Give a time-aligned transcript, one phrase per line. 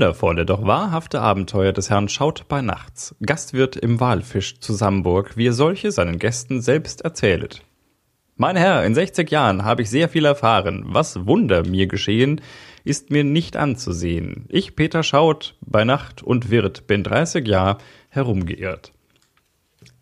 [0.00, 5.48] Wundervolle, doch wahrhafte Abenteuer des Herrn Schaut bei Nachts, Gastwirt im Walfisch zu Samburg, wie
[5.48, 7.60] er solche seinen Gästen selbst erzählet.
[8.38, 10.84] Mein Herr, in 60 Jahren habe ich sehr viel erfahren.
[10.86, 12.40] Was Wunder mir geschehen,
[12.82, 14.46] ist mir nicht anzusehen.
[14.48, 17.76] Ich, Peter Schaut, bei Nacht und Wirt, bin 30 Jahre
[18.08, 18.94] herumgeirrt.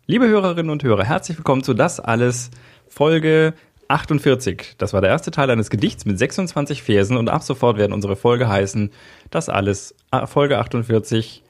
[0.05, 2.51] Liebe Hörerinnen und Hörer, herzlich willkommen zu Das Alles,
[2.87, 3.53] Folge
[3.89, 4.75] 48.
[4.77, 8.15] Das war der erste Teil eines Gedichts mit 26 Versen und ab sofort werden unsere
[8.15, 8.91] Folge heißen
[9.31, 11.43] Das alles ah, Folge 48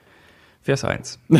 [0.61, 1.19] Vers 1.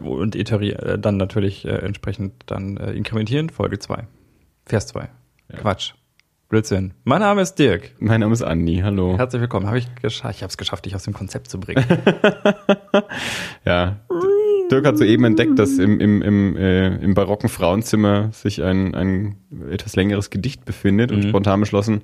[0.00, 4.06] und iterieren, äh, dann natürlich äh, entsprechend dann äh, inkrementieren Folge 2.
[4.66, 5.08] Vers 2.
[5.50, 5.58] Ja.
[5.58, 5.94] Quatsch.
[6.48, 6.92] Blödsinn.
[7.04, 7.92] Mein Name ist Dirk.
[7.98, 8.80] Mein Name ist Andi.
[8.84, 9.16] Hallo.
[9.16, 9.66] Herzlich willkommen.
[9.66, 10.36] Habe ich geschafft.
[10.36, 11.84] Ich habe es geschafft, dich aus dem Konzept zu bringen.
[13.64, 14.00] ja.
[14.74, 19.36] Dirk hat soeben entdeckt, dass im, im, im, äh, im barocken Frauenzimmer sich ein, ein
[19.70, 21.28] etwas längeres Gedicht befindet und mhm.
[21.28, 22.02] spontan beschlossen,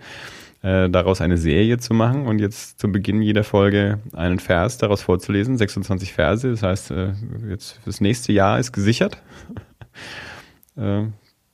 [0.63, 5.03] äh, daraus eine Serie zu machen und jetzt zu Beginn jeder Folge einen Vers daraus
[5.03, 6.49] vorzulesen, 26 Verse.
[6.49, 7.13] Das heißt, äh,
[7.49, 9.21] jetzt fürs nächste Jahr ist gesichert.
[10.77, 11.03] äh,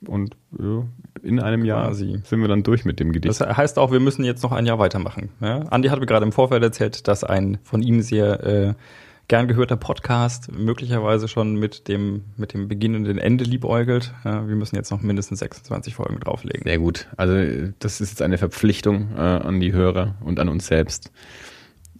[0.05, 0.83] und ja,
[1.23, 2.19] in einem Jahr Quasi.
[2.23, 3.41] sind wir dann durch mit dem Gedicht.
[3.41, 5.29] Das heißt auch, wir müssen jetzt noch ein Jahr weitermachen.
[5.41, 5.61] Ja?
[5.69, 8.73] Andi hat mir gerade im Vorfeld erzählt, dass ein von ihm sehr äh,
[9.27, 14.13] gern gehörter Podcast möglicherweise schon mit dem, mit dem Beginn und dem Ende liebäugelt.
[14.23, 16.63] Wir müssen jetzt noch mindestens 26 Folgen drauflegen.
[16.63, 17.07] Sehr gut.
[17.17, 21.11] Also das ist jetzt eine Verpflichtung äh, an die Hörer und an uns selbst,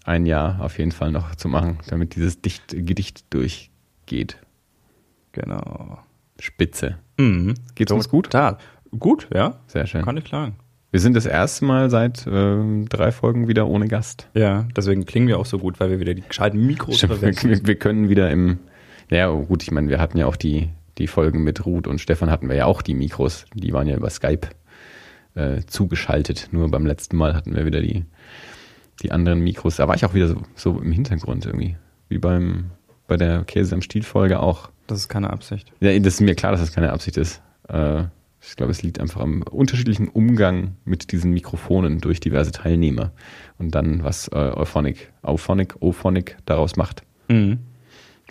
[0.05, 4.37] ein Jahr auf jeden Fall noch zu machen, damit dieses Dicht Gedicht durchgeht.
[5.33, 5.99] Genau.
[6.39, 6.97] Spitze.
[7.17, 7.55] Mhm.
[7.75, 8.25] Geht's uns gut?
[8.25, 8.57] Total.
[8.97, 9.59] Gut, ja.
[9.67, 10.03] Sehr schön.
[10.03, 10.55] Kann ich klagen.
[10.91, 14.29] Wir sind das erste Mal seit äh, drei Folgen wieder ohne Gast.
[14.33, 17.49] Ja, deswegen klingen wir auch so gut, weil wir wieder die gescheiten Mikros Stimmt, verwenden.
[17.49, 18.59] Wir, wir, können wieder im,
[19.09, 22.31] ja gut, ich meine, wir hatten ja auch die, die Folgen mit Ruth und Stefan
[22.31, 24.47] hatten wir ja auch die Mikros, die waren ja über Skype
[25.35, 26.49] äh, zugeschaltet.
[26.51, 28.05] Nur beim letzten Mal hatten wir wieder die,
[29.01, 29.75] die anderen Mikros.
[29.75, 31.75] Da war ich auch wieder so, so im Hintergrund irgendwie.
[32.07, 32.71] Wie beim,
[33.07, 34.69] bei der Käse am Stiel Folge auch.
[34.87, 35.71] Das ist keine Absicht.
[35.81, 37.41] Ja, das ist mir klar, dass das keine Absicht ist.
[37.67, 38.05] Äh,
[38.41, 43.11] ich glaube, es liegt einfach am unterschiedlichen Umgang mit diesen Mikrofonen durch diverse Teilnehmer
[43.57, 47.03] und dann, was äh, Euphonic, Auphonic, Ophonic daraus macht.
[47.27, 47.59] Mhm.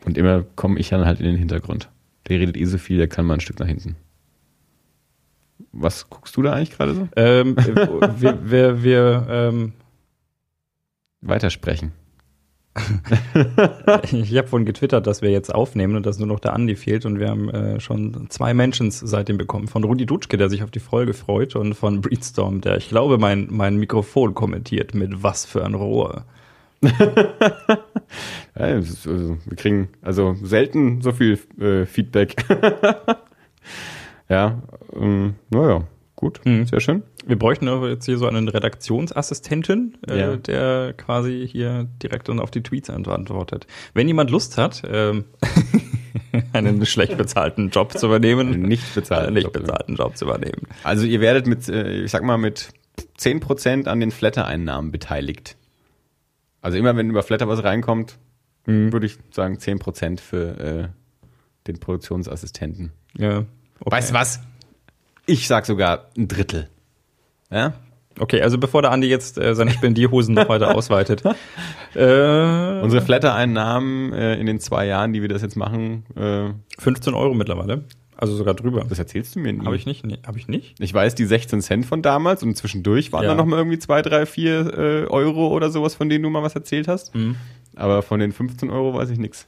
[0.04, 1.90] Und immer komme ich dann halt in den Hintergrund.
[2.28, 3.96] Der redet eh so viel, der kann mal ein Stück nach hinten.
[5.72, 7.08] Was guckst du da eigentlich gerade so?
[7.16, 9.72] Ähm, wir, wir, wir ähm
[11.20, 11.92] weitersprechen.
[14.12, 17.06] ich habe vorhin getwittert, dass wir jetzt aufnehmen und dass nur noch der Andi fehlt
[17.06, 19.68] und wir haben äh, schon zwei Mentions seitdem bekommen.
[19.68, 23.18] Von Rudi Dutschke, der sich auf die Folge freut und von Breedstorm, der, ich glaube,
[23.18, 26.24] mein, mein Mikrofon kommentiert mit was für ein Rohr.
[26.82, 27.78] ja,
[28.54, 32.36] also, wir kriegen also selten so viel äh, Feedback.
[34.28, 34.62] ja,
[34.94, 35.84] ähm, naja.
[36.16, 36.64] Gut, mhm.
[36.64, 37.02] sehr schön.
[37.26, 40.36] Wir bräuchten aber jetzt hier so einen Redaktionsassistenten, äh, ja.
[40.36, 43.66] der quasi hier direkt dann auf die Tweets antwortet.
[43.92, 45.26] Wenn jemand Lust hat, ähm,
[46.54, 50.62] einen schlecht bezahlten Job zu übernehmen, nicht bezahlten, nicht bezahlten Job zu übernehmen.
[50.84, 52.70] Also ihr werdet mit, äh, ich sag mal, mit
[53.18, 55.56] 10% an den Flatter-Einnahmen beteiligt.
[56.62, 58.18] Also immer wenn über Flatter was reinkommt,
[58.64, 58.90] mhm.
[58.90, 60.88] würde ich sagen 10% für äh,
[61.66, 62.92] den Produktionsassistenten.
[63.18, 63.44] Ja.
[63.80, 63.96] Okay.
[63.96, 64.40] Weißt du was?
[65.26, 66.68] Ich sag sogar ein Drittel.
[67.50, 67.74] Ja?
[68.18, 71.22] Okay, also bevor der Andi jetzt äh, seine Spendierhosen noch weiter ausweitet.
[71.94, 76.04] Äh, Unsere Flatter-Einnahmen äh, in den zwei Jahren, die wir das jetzt machen.
[76.14, 77.84] Äh, 15 Euro mittlerweile.
[78.18, 78.84] Also sogar drüber.
[78.86, 79.64] Das erzählst du mir nie.
[79.64, 80.04] Habe ich nicht?
[80.04, 80.78] Nee, Habe ich nicht?
[80.78, 83.30] Ich weiß die 16 Cent von damals und zwischendurch waren ja.
[83.30, 86.42] da noch mal irgendwie zwei, drei, vier äh, Euro oder sowas, von denen du mal
[86.42, 87.14] was erzählt hast.
[87.14, 87.36] Mhm.
[87.76, 89.46] Aber von den 15 Euro weiß ich nichts.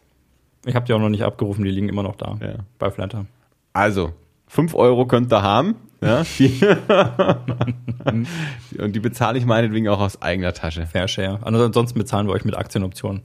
[0.64, 2.38] Ich habe die auch noch nicht abgerufen, die liegen immer noch da.
[2.40, 2.54] Ja.
[2.78, 3.26] Bei Flatter.
[3.72, 4.12] Also,
[4.48, 5.76] 5 Euro könnt ihr haben.
[6.00, 6.60] Ja, die
[8.78, 10.86] und die bezahle ich meinetwegen auch aus eigener Tasche.
[10.86, 11.40] Fair Share.
[11.42, 13.22] Ansonsten bezahlen wir euch mit Aktienoptionen.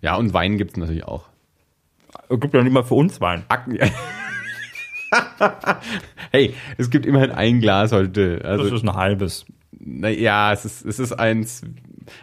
[0.00, 1.24] Ja, und Wein gibt es natürlich auch.
[2.28, 3.44] Es gibt ja nicht mal für uns Wein.
[6.30, 8.40] hey, es gibt immerhin ein Glas heute.
[8.44, 9.46] Also, das ist ein halbes.
[9.72, 11.62] Naja, es ist, es ist eins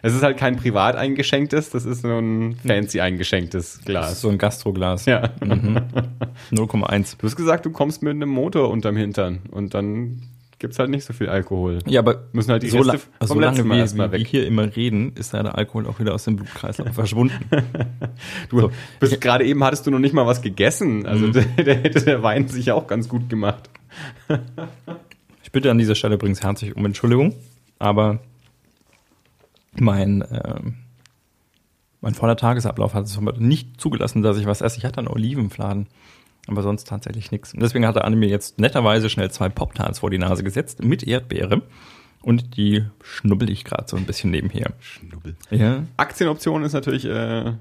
[0.02, 4.06] es ist halt kein privat eingeschenktes, das ist so ein fancy eingeschenktes Glas.
[4.06, 5.06] Das ist so ein Gastroglas.
[5.06, 5.30] Ja.
[5.44, 5.78] Mhm.
[6.52, 7.18] 0,1.
[7.18, 10.22] Du hast gesagt, du kommst mit einem Motor unterm Hintern und dann
[10.60, 11.80] gibt es halt nicht so viel Alkohol.
[11.88, 14.74] Ja, aber müssen halt die so Reste vom lange Mal wie, wie wir hier immer
[14.76, 17.36] reden, ist da der Alkohol auch wieder aus dem Blutkreislauf verschwunden.
[18.50, 18.72] du so.
[19.00, 21.32] bist gerade eben hattest du noch nicht mal was gegessen, also mhm.
[21.58, 23.70] der, der hätte der Wein sich auch ganz gut gemacht.
[25.44, 27.34] ich bitte an dieser Stelle übrigens herzlich um Entschuldigung,
[27.80, 28.20] aber
[29.74, 30.60] mein, äh,
[32.02, 34.78] mein voller Tagesablauf hat es nicht zugelassen, dass ich was esse.
[34.78, 35.88] Ich hatte einen Olivenfladen,
[36.48, 37.54] aber sonst tatsächlich nichts.
[37.54, 41.04] Und deswegen hatte Anne mir jetzt netterweise schnell zwei Pop-Tarts vor die Nase gesetzt mit
[41.04, 41.62] Erdbeere.
[42.22, 44.74] Und die schnubbel ich gerade so ein bisschen nebenher.
[44.80, 45.36] Schnubbel.
[45.50, 45.84] Ja.
[45.98, 47.54] Aktienoptionen ist natürlich, äh,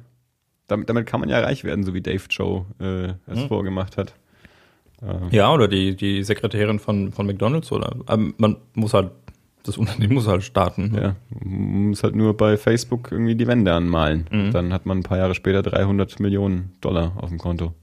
[0.66, 3.48] damit, damit kann man ja reich werden, so wie Dave Joe äh, es Hm.
[3.48, 4.14] vorgemacht hat.
[5.30, 9.12] Ja, oder die, die Sekretärin von, von McDonalds oder ähm, man muss halt,
[9.62, 10.94] das Unternehmen muss halt starten.
[10.94, 14.26] Ja, man muss halt nur bei Facebook irgendwie die Wände anmalen.
[14.30, 14.52] Mhm.
[14.52, 17.74] Dann hat man ein paar Jahre später 300 Millionen Dollar auf dem Konto.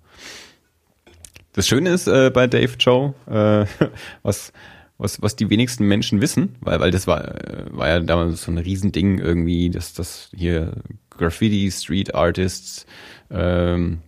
[1.54, 3.66] Das Schöne ist äh, bei Dave Joe, äh,
[4.24, 4.54] was,
[4.98, 8.52] was, was die wenigsten Menschen wissen, weil, weil das war, äh, war ja damals so
[8.52, 10.74] ein Riesending irgendwie, dass das hier
[11.10, 12.86] Graffiti, Street Artists,
[13.32, 14.00] ähm,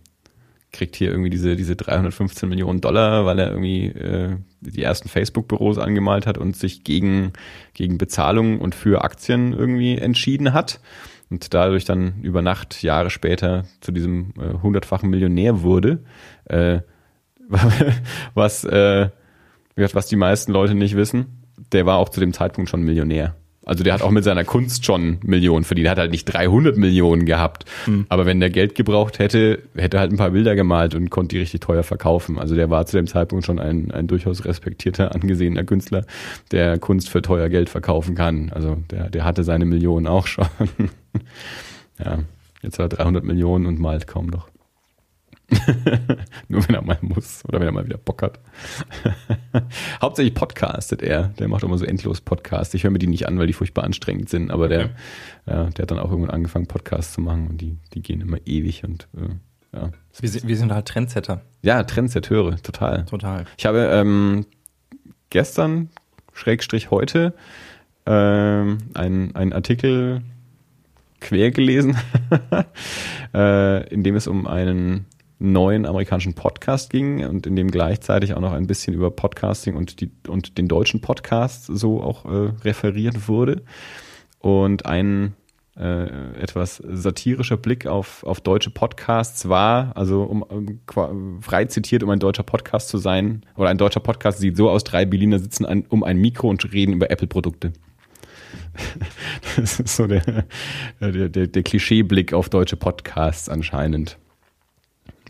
[0.72, 5.78] kriegt hier irgendwie diese, diese 315 Millionen Dollar, weil er irgendwie äh, die ersten Facebook-Büros
[5.78, 7.32] angemalt hat und sich gegen,
[7.74, 10.80] gegen Bezahlung und für Aktien irgendwie entschieden hat
[11.30, 16.02] und dadurch dann über Nacht, Jahre später, zu diesem äh, hundertfachen Millionär wurde.
[16.44, 16.80] Äh,
[18.34, 19.10] was, äh,
[19.76, 23.36] was die meisten Leute nicht wissen, der war auch zu dem Zeitpunkt schon Millionär.
[23.70, 25.86] Also der hat auch mit seiner Kunst schon Millionen verdient.
[25.86, 27.66] Er hat halt nicht 300 Millionen gehabt.
[28.08, 31.36] Aber wenn der Geld gebraucht hätte, hätte er halt ein paar Bilder gemalt und konnte
[31.36, 32.40] die richtig teuer verkaufen.
[32.40, 36.04] Also der war zu dem Zeitpunkt schon ein, ein durchaus respektierter, angesehener Künstler,
[36.50, 38.50] der Kunst für teuer Geld verkaufen kann.
[38.52, 40.48] Also der, der hatte seine Millionen auch schon.
[42.04, 42.18] ja,
[42.62, 44.49] jetzt hat er 300 Millionen und malt kaum noch.
[46.48, 48.38] Nur wenn er mal muss oder wenn er mal wieder Bock hat.
[50.02, 51.28] Hauptsächlich podcastet er.
[51.38, 52.74] Der macht immer so endlos Podcasts.
[52.74, 54.90] Ich höre mir die nicht an, weil die furchtbar anstrengend sind, aber der,
[55.46, 58.38] ja, der hat dann auch irgendwann angefangen, Podcasts zu machen und die, die gehen immer
[58.46, 59.90] ewig und äh, ja.
[60.20, 63.04] Wir, sind- wir sind halt Trendsetter, Ja, Trendsetteure, total.
[63.06, 63.44] total.
[63.56, 64.46] Ich habe ähm,
[65.30, 65.90] gestern,
[66.32, 67.34] Schrägstrich heute,
[68.06, 70.22] ähm, einen, einen Artikel
[71.20, 71.96] quer gelesen,
[73.34, 75.06] äh, in dem es um einen
[75.40, 80.00] neuen amerikanischen Podcast ging und in dem gleichzeitig auch noch ein bisschen über Podcasting und,
[80.00, 83.62] die, und den deutschen Podcast so auch äh, referiert wurde.
[84.38, 85.34] Und ein
[85.76, 92.10] äh, etwas satirischer Blick auf, auf deutsche Podcasts war, also um, um frei zitiert, um
[92.10, 95.64] ein deutscher Podcast zu sein, oder ein deutscher Podcast sieht so aus, drei Berliner sitzen
[95.64, 97.72] an, um ein Mikro und reden über Apple-Produkte.
[99.56, 100.44] Das ist so der,
[101.00, 104.18] der, der, der Klischeeblick auf deutsche Podcasts anscheinend.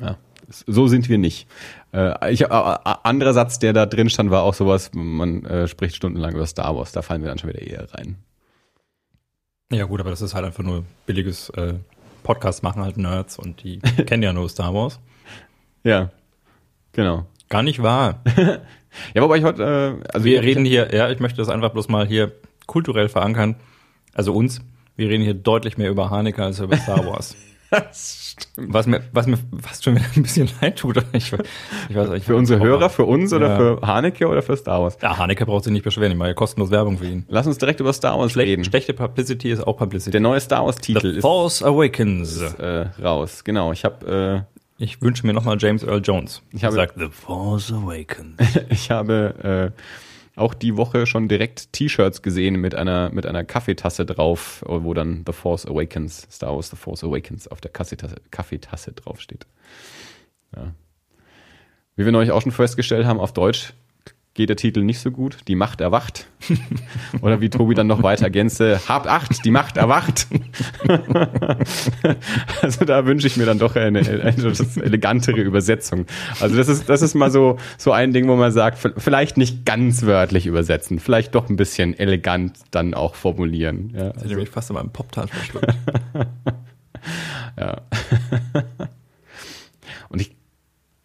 [0.01, 0.17] Ja,
[0.49, 1.47] so sind wir nicht.
[1.93, 5.69] Äh, ich, äh, äh, anderer Satz, der da drin stand, war auch sowas, man äh,
[5.69, 8.17] spricht stundenlang über Star Wars, da fallen wir dann schon wieder eher rein.
[9.73, 11.75] Ja gut, aber das ist halt einfach nur billiges äh,
[12.23, 14.99] Podcast machen halt Nerds und die kennen ja nur Star Wars.
[15.85, 16.11] Ja,
[16.93, 17.27] genau.
[17.49, 18.23] Gar nicht wahr.
[19.15, 21.89] Ja, wobei ich heute, äh, also Wir reden hier, ja, ich möchte das einfach bloß
[21.89, 22.33] mal hier
[22.67, 23.55] kulturell verankern.
[24.15, 24.61] Also uns,
[24.97, 27.37] wir reden hier deutlich mehr über Haneke als über Star Wars.
[27.71, 28.75] Das stimmt.
[28.75, 30.97] Was mir, was mir fast schon wieder ein bisschen leid tut.
[31.13, 31.45] Ich, weiß-
[31.89, 33.57] ich weiß, ich Für unsere Hörer, für uns oder Ja.
[33.57, 34.99] für Haneke oder für Star Wars?
[35.01, 37.25] Ja, Haneke braucht sich nicht beschweren, ich mache ja kostenlos Werbung für ihn.
[37.29, 38.65] Lass uns direkt über Star Wars Schle reden.
[38.65, 40.11] schlechte Publicity ist auch Publicity.
[40.11, 42.41] Der neue Star Wars Titel The ist Force Awakens.
[42.41, 43.45] äh, raus.
[43.45, 44.47] Genau, ich habe
[44.79, 46.43] Ich wünsche mir nochmal James Earl Jones.
[46.53, 48.39] Ich habe- sagt The Force Awakens.
[48.57, 49.81] äh, ich habe äh,
[50.41, 55.25] auch die Woche schon direkt T-Shirts gesehen mit einer mit einer Kaffeetasse drauf, wo dann
[55.27, 59.47] The Force Awakens, Star Wars The Force Awakens auf der Kaffeetasse, Kaffeetasse draufsteht.
[60.57, 60.75] Ja.
[61.97, 63.75] Wie wir neulich auch schon festgestellt haben, auf Deutsch
[64.35, 65.39] geht der Titel nicht so gut.
[65.49, 66.29] Die Macht erwacht.
[67.21, 70.29] Oder wie Tobi dann noch weiter ergänzte, habt acht, die Macht erwacht.
[72.63, 76.07] also da wünsche ich mir dann doch eine, eine elegantere Übersetzung.
[76.41, 79.67] Also das ist, das ist mal so, so ein Ding, wo man sagt, vielleicht nicht
[79.67, 83.93] ganz wörtlich übersetzen, vielleicht doch ein bisschen elegant dann auch formulieren.
[83.95, 85.75] Ja, Ich hätte mich fast in meinem Pop-Tart verschluckt.
[87.59, 87.83] ja.
[90.09, 90.37] Und ich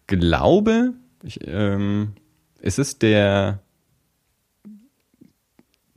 [0.06, 0.92] glaube,
[1.22, 2.12] ich, ähm,
[2.66, 3.60] es ist der,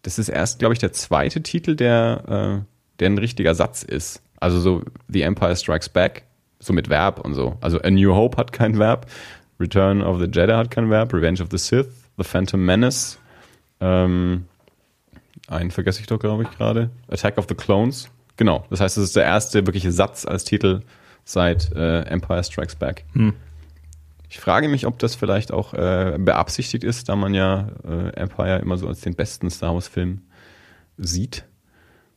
[0.04, 4.22] das ist erst, glaube ich, der zweite Titel, der, äh, der ein richtiger Satz ist.
[4.40, 6.24] Also so The Empire Strikes Back,
[6.60, 7.58] so mit Verb und so.
[7.62, 9.08] Also A New Hope hat kein Verb,
[9.60, 13.18] Return of the Jedi hat kein Verb, Revenge of the Sith, The Phantom Menace,
[13.82, 14.46] ähm,
[15.48, 16.92] einen vergesse ich doch, glaube ich, gerade.
[17.10, 18.10] Attack of the Clones.
[18.38, 18.66] Genau.
[18.70, 20.82] Das heißt, es ist der erste wirkliche Satz als Titel
[21.26, 23.06] seit äh, Empire Strikes Back.
[23.14, 23.34] Hm.
[24.30, 28.60] Ich frage mich, ob das vielleicht auch äh, beabsichtigt ist, da man ja äh, Empire
[28.60, 30.22] immer so als den besten Star Wars-Film
[30.98, 31.46] sieht,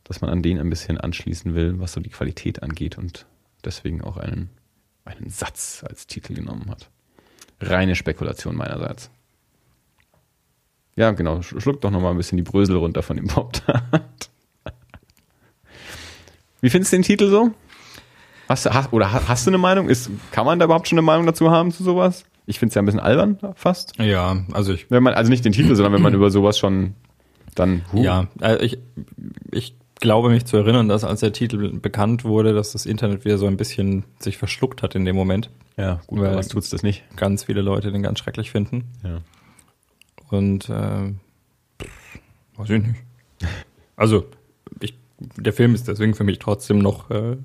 [0.05, 3.25] dass man an den ein bisschen anschließen will, was so die Qualität angeht und
[3.65, 4.51] deswegen auch einen,
[5.07, 6.91] einen Satz als Titel genommen hat.
[7.61, 9.11] Reine Spekulation meinerseits.
[10.97, 11.37] Ja, genau.
[11.39, 14.31] Sch- Schluck doch noch mal ein bisschen die Brösel runter von dem Pop-Tart.
[16.61, 17.53] Wie findest du den Titel so?
[18.53, 19.89] Hast, hast, oder ha- hast du eine Meinung?
[19.89, 22.25] Ist, kann man da überhaupt schon eine Meinung dazu haben zu sowas?
[22.45, 23.99] Ich finde es ja ein bisschen albern fast.
[23.99, 26.95] Ja, also ich, Wenn man, also nicht den Titel, sondern wenn man über sowas schon
[27.55, 28.03] dann huh.
[28.03, 28.79] Ja, also ich,
[29.53, 33.39] ich glaube mich zu erinnern, dass als der Titel bekannt wurde, dass das Internet wieder
[33.39, 35.49] so ein bisschen sich verschluckt hat in dem Moment.
[35.79, 37.05] Ja, gut, weil was tut's das nicht?
[37.17, 38.85] Ganz viele Leute den ganz schrecklich finden.
[39.03, 39.21] Ja.
[40.29, 41.13] Und äh,
[42.57, 43.01] weiß ich nicht.
[43.97, 44.27] Also,
[44.81, 47.37] ich, der Film ist deswegen für mich trotzdem noch, äh,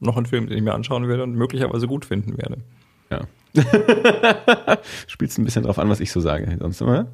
[0.00, 2.58] noch ein Film, den ich mir anschauen werde und möglicherweise gut finden werde.
[3.10, 3.26] Ja.
[5.06, 7.06] Spielst ein bisschen drauf an, was ich so sage, sonst immer?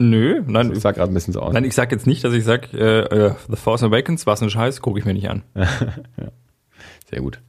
[0.00, 0.72] Nö, nein.
[0.72, 1.52] Ich sag gerade ein bisschen so aus.
[1.52, 4.50] Nein, ich sag jetzt nicht, dass ich sag, äh, äh, The Force Awakens, was ein
[4.50, 5.42] Scheiß, gucke ich mir nicht an.
[5.54, 6.30] ja.
[7.10, 7.40] Sehr gut.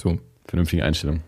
[0.00, 0.18] So.
[0.44, 1.22] Vernünftige Einstellung.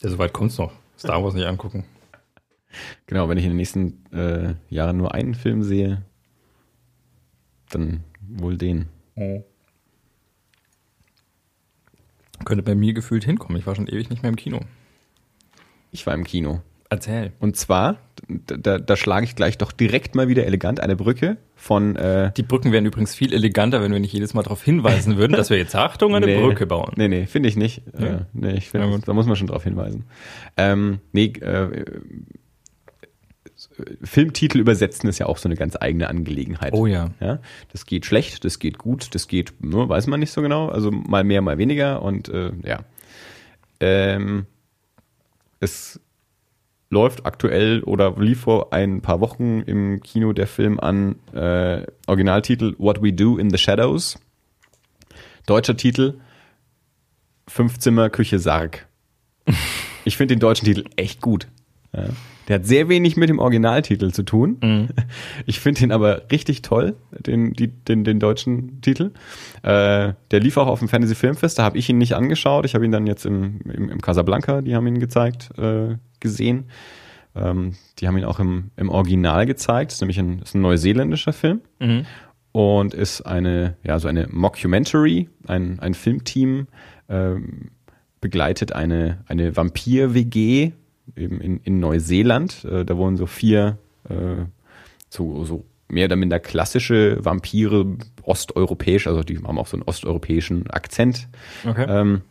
[0.00, 0.72] Ja, soweit kommt's noch.
[0.96, 1.84] Star Wars nicht angucken.
[3.06, 6.02] Genau, wenn ich in den nächsten äh, Jahren nur einen Film sehe,
[7.70, 8.86] dann wohl den.
[9.14, 9.42] Oh.
[12.44, 13.58] Könnte bei mir gefühlt hinkommen.
[13.58, 14.60] Ich war schon ewig nicht mehr im Kino.
[15.90, 16.62] Ich war im Kino.
[16.90, 17.32] Erzähl.
[17.38, 21.96] Und zwar, da, da schlage ich gleich doch direkt mal wieder elegant eine Brücke von.
[21.96, 25.34] Äh Die Brücken wären übrigens viel eleganter, wenn wir nicht jedes Mal darauf hinweisen würden,
[25.34, 26.94] dass wir jetzt Achtung eine nee, Brücke bauen.
[26.96, 27.82] Nee, nee, finde ich nicht.
[27.98, 28.06] Ja.
[28.06, 30.04] Äh, nee, ich finde, da muss man schon darauf hinweisen.
[30.56, 31.84] Ähm, nee, äh,
[34.02, 36.72] Filmtitel übersetzen ist ja auch so eine ganz eigene Angelegenheit.
[36.72, 37.10] Oh ja.
[37.20, 37.38] ja.
[37.72, 40.68] Das geht schlecht, das geht gut, das geht, nur weiß man nicht so genau.
[40.68, 42.80] Also mal mehr, mal weniger und äh, ja.
[43.80, 44.46] Ähm,
[45.60, 46.00] es
[46.90, 51.16] läuft aktuell oder lief vor ein paar Wochen im Kino der Film an.
[51.32, 54.18] Äh, Originaltitel What We Do in the Shadows.
[55.46, 56.18] Deutscher Titel
[57.46, 58.86] Fünfzimmer Küche Sarg.
[60.04, 61.48] Ich finde den deutschen Titel echt gut.
[61.92, 62.04] Ja.
[62.48, 64.58] Der hat sehr wenig mit dem Originaltitel zu tun.
[64.62, 64.88] Mhm.
[65.46, 69.12] Ich finde ihn aber richtig toll, den, die, den, den deutschen Titel.
[69.62, 72.64] Äh, der lief auch auf dem Fantasy Filmfest, da habe ich ihn nicht angeschaut.
[72.64, 76.66] Ich habe ihn dann jetzt im, im, im Casablanca, die haben ihn gezeigt, äh, gesehen.
[77.34, 79.90] Ähm, die haben ihn auch im, im Original gezeigt.
[79.90, 81.60] Das ist nämlich ein, ist ein neuseeländischer Film.
[81.78, 82.06] Mhm.
[82.52, 86.66] Und ist eine, ja, so eine Mockumentary, ein, ein Filmteam,
[87.08, 87.70] ähm,
[88.20, 90.72] begleitet eine, eine Vampir-WG
[91.18, 92.64] eben in, in Neuseeland.
[92.64, 94.44] Äh, da wohnen so vier äh,
[95.10, 97.86] so, so mehr oder minder klassische Vampire,
[98.22, 101.28] osteuropäisch, also die haben auch so einen osteuropäischen Akzent.
[101.66, 101.86] Okay.
[101.88, 102.22] Ähm,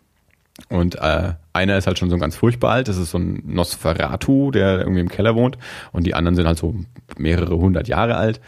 [0.69, 4.51] und äh, einer ist halt schon so ganz furchtbar alt, das ist so ein Nosferatu,
[4.51, 5.57] der irgendwie im Keller wohnt.
[5.91, 6.75] Und die anderen sind halt so
[7.17, 8.41] mehrere hundert Jahre alt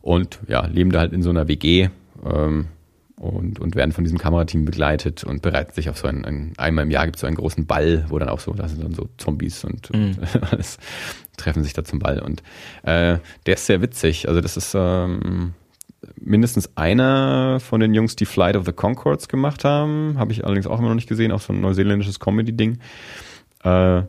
[0.00, 1.88] und ja, leben da halt in so einer WG.
[2.24, 2.66] Ähm,
[3.16, 6.84] und, und werden von diesem Kamerateam begleitet und bereiten sich auf so einen, einen einmal
[6.84, 8.92] im Jahr gibt es so einen großen Ball, wo dann auch so, da sind dann
[8.92, 10.16] so Zombies und, mhm.
[10.18, 10.78] und alles
[11.36, 12.20] treffen sich da zum Ball.
[12.20, 12.42] Und
[12.82, 14.28] äh, der ist sehr witzig.
[14.28, 15.54] Also das ist ähm,
[16.16, 20.16] mindestens einer von den Jungs, die Flight of the Concords gemacht haben.
[20.18, 22.78] Habe ich allerdings auch immer noch nicht gesehen, auch so ein neuseeländisches Comedy-Ding.
[23.62, 24.02] Äh,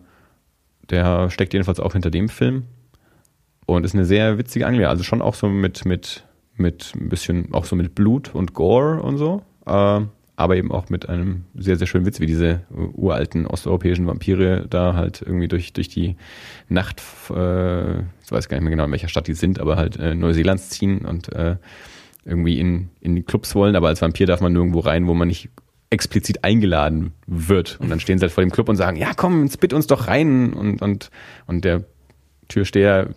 [0.90, 2.64] der steckt jedenfalls auch hinter dem Film.
[3.68, 4.92] Und ist eine sehr witzige Angelegenheit.
[4.92, 6.25] Also schon auch so mit, mit
[6.58, 10.02] mit ein bisschen auch so mit Blut und Gore und so, äh,
[10.38, 14.94] aber eben auch mit einem sehr, sehr schönen Witz, wie diese uralten osteuropäischen Vampire da
[14.94, 16.18] halt irgendwie durch, durch die
[16.68, 19.98] Nacht, äh, ich weiß gar nicht mehr genau, in welcher Stadt die sind, aber halt
[19.98, 21.56] äh, Neuseelands ziehen und äh,
[22.26, 25.28] irgendwie in, in die Clubs wollen, aber als Vampir darf man nirgendwo rein, wo man
[25.28, 25.50] nicht
[25.90, 27.80] explizit eingeladen wird.
[27.80, 30.08] Und dann stehen sie halt vor dem Club und sagen, ja komm, spit uns doch
[30.08, 31.12] rein und, und,
[31.46, 31.84] und der
[32.48, 33.10] Türsteher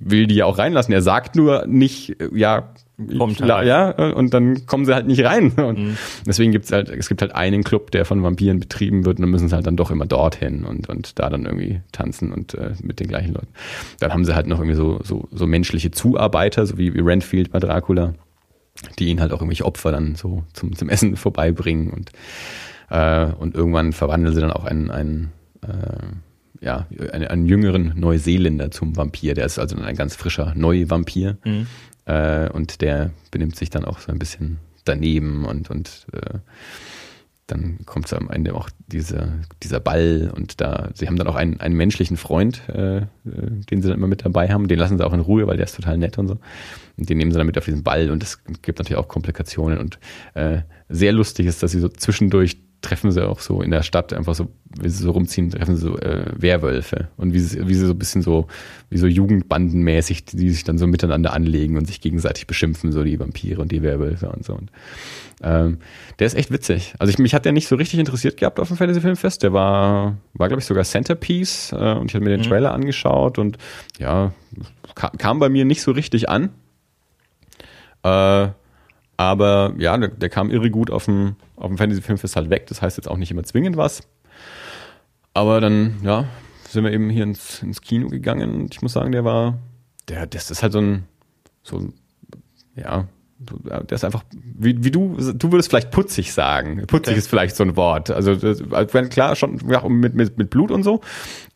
[0.00, 0.92] will die ja auch reinlassen.
[0.92, 2.72] Er sagt nur nicht, ja,
[3.18, 3.66] Kommt halt.
[3.66, 5.50] ja, und dann kommen sie halt nicht rein.
[5.56, 5.98] Und mhm.
[6.26, 9.30] deswegen gibt's halt, es gibt halt einen Club, der von Vampiren betrieben wird und dann
[9.30, 12.72] müssen sie halt dann doch immer dorthin und, und da dann irgendwie tanzen und äh,
[12.82, 13.48] mit den gleichen Leuten.
[14.00, 17.52] Dann haben sie halt noch irgendwie so, so, so menschliche Zuarbeiter, so wie, wie Renfield
[17.52, 18.14] bei Dracula,
[18.98, 22.12] die ihnen halt auch irgendwelche Opfer dann so zum, zum Essen vorbeibringen und,
[22.88, 26.16] äh, und irgendwann verwandeln sie dann auch einen, einen äh,
[26.60, 29.34] ja, einen, einen jüngeren Neuseeländer zum Vampir.
[29.34, 31.38] Der ist also ein ganz frischer Neuvampir.
[31.44, 31.66] Mhm.
[32.06, 36.38] Äh, und der benimmt sich dann auch so ein bisschen daneben und, und äh,
[37.46, 41.60] dann kommt am Ende auch diese, dieser Ball und da, sie haben dann auch einen,
[41.60, 45.12] einen menschlichen Freund, äh, den sie dann immer mit dabei haben, den lassen sie auch
[45.12, 46.38] in Ruhe, weil der ist total nett und so.
[46.96, 49.78] Und den nehmen sie dann mit auf diesen Ball und es gibt natürlich auch Komplikationen
[49.78, 49.98] und
[50.34, 54.12] äh, sehr lustig ist, dass sie so zwischendurch treffen sie auch so in der Stadt
[54.12, 54.48] einfach so,
[54.80, 57.92] wie sie so rumziehen, treffen sie so äh, Werwölfe und wie sie, wie sie so
[57.92, 58.46] ein bisschen so,
[58.90, 63.18] wie so Jugendbandenmäßig, die sich dann so miteinander anlegen und sich gegenseitig beschimpfen, so die
[63.18, 64.54] Vampire und die Werwölfe und so.
[64.54, 64.70] Und,
[65.42, 65.78] ähm,
[66.18, 66.94] der ist echt witzig.
[66.98, 69.42] Also ich, mich hat der nicht so richtig interessiert gehabt auf dem Fantasy Filmfest.
[69.42, 72.48] Der war, war glaube ich sogar Centerpiece äh, und ich habe mir den mhm.
[72.48, 73.58] Trailer angeschaut und
[73.98, 74.32] ja,
[74.94, 76.50] kam, kam bei mir nicht so richtig an.
[78.02, 78.48] Äh,
[79.16, 82.66] aber ja, der, der, kam irre gut auf dem, auf dem Fantasy Filmfest halt weg.
[82.68, 84.02] Das heißt jetzt auch nicht immer zwingend was.
[85.34, 86.26] Aber dann, ja,
[86.68, 89.58] sind wir eben hier ins, ins Kino gegangen und ich muss sagen, der war,
[90.08, 91.04] der, das ist halt so ein,
[91.62, 91.94] so ein,
[92.74, 93.08] ja,
[93.38, 96.86] der ist einfach, wie, wie du, du würdest vielleicht putzig sagen.
[96.86, 97.18] Putzig okay.
[97.18, 98.10] ist vielleicht so ein Wort.
[98.10, 101.02] Also, das, also klar, schon ja, mit, mit, mit Blut und so,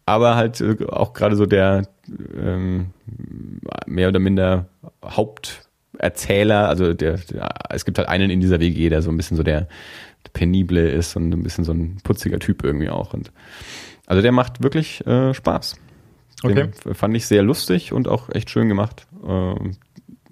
[0.04, 1.88] aber halt äh, auch gerade so der
[2.36, 2.90] ähm,
[3.86, 4.68] mehr oder minder
[5.92, 9.36] Haupterzähler, also der, der, es gibt halt einen in dieser WG, der so ein bisschen
[9.36, 9.62] so der,
[10.24, 13.14] der penible ist und ein bisschen so ein putziger Typ irgendwie auch.
[13.14, 13.32] Und
[14.06, 15.76] also der macht wirklich äh, Spaß.
[16.42, 16.94] Den okay.
[16.94, 19.06] fand ich sehr lustig und auch echt schön gemacht.
[19.26, 19.76] Ähm,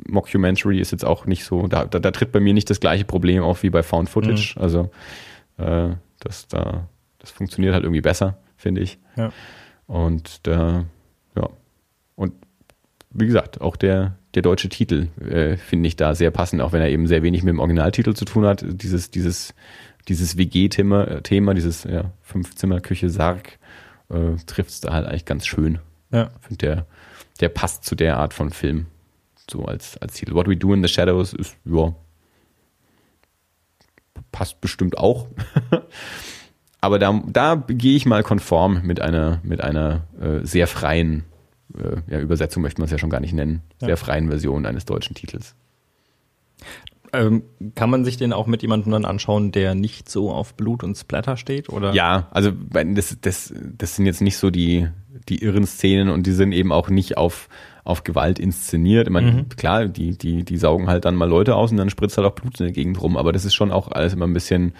[0.06, 3.04] Mockumentary ist jetzt auch nicht so, da, da, da, tritt bei mir nicht das gleiche
[3.04, 4.54] Problem auf wie bei Found Footage.
[4.56, 4.62] Mhm.
[4.62, 4.90] Also
[5.58, 6.88] äh, das da,
[7.18, 8.98] das funktioniert halt irgendwie besser, finde ich.
[9.16, 9.32] Ja.
[9.86, 10.86] Und da,
[11.36, 11.48] ja.
[12.14, 12.32] Und
[13.10, 16.80] wie gesagt, auch der, der deutsche Titel äh, finde ich da sehr passend, auch wenn
[16.80, 18.64] er eben sehr wenig mit dem Originaltitel zu tun hat.
[18.64, 19.52] Dieses, dieses,
[20.06, 23.58] dieses WG-Thema, äh, Thema, dieses ja, Fünf-Zimmer-Küche Sarg,
[24.10, 25.80] äh, trifft es da halt eigentlich ganz schön.
[26.12, 26.30] Ja.
[26.40, 26.86] Finde, der,
[27.40, 28.86] der passt zu der Art von Film.
[29.50, 30.34] So als, als Titel.
[30.34, 31.92] What We Do in the Shadows ist, ja,
[34.30, 35.26] passt bestimmt auch.
[36.80, 41.24] Aber da, da gehe ich mal konform mit einer, mit einer äh, sehr freien,
[41.76, 44.84] äh, ja, Übersetzung möchte man es ja schon gar nicht nennen, sehr freien Version eines
[44.84, 45.54] deutschen Titels.
[47.12, 47.42] Ähm,
[47.74, 50.96] kann man sich den auch mit jemandem dann anschauen, der nicht so auf Blut und
[50.96, 51.70] Splatter steht?
[51.70, 51.94] Oder?
[51.94, 54.88] Ja, also das, das, das sind jetzt nicht so die,
[55.28, 57.48] die irren Szenen und die sind eben auch nicht auf,
[57.84, 59.06] auf Gewalt inszeniert.
[59.06, 59.48] Ich meine, mhm.
[59.50, 62.34] klar, die, die, die saugen halt dann mal Leute aus und dann spritzt halt auch
[62.34, 64.74] Blut in der Gegend rum, aber das ist schon auch alles immer ein bisschen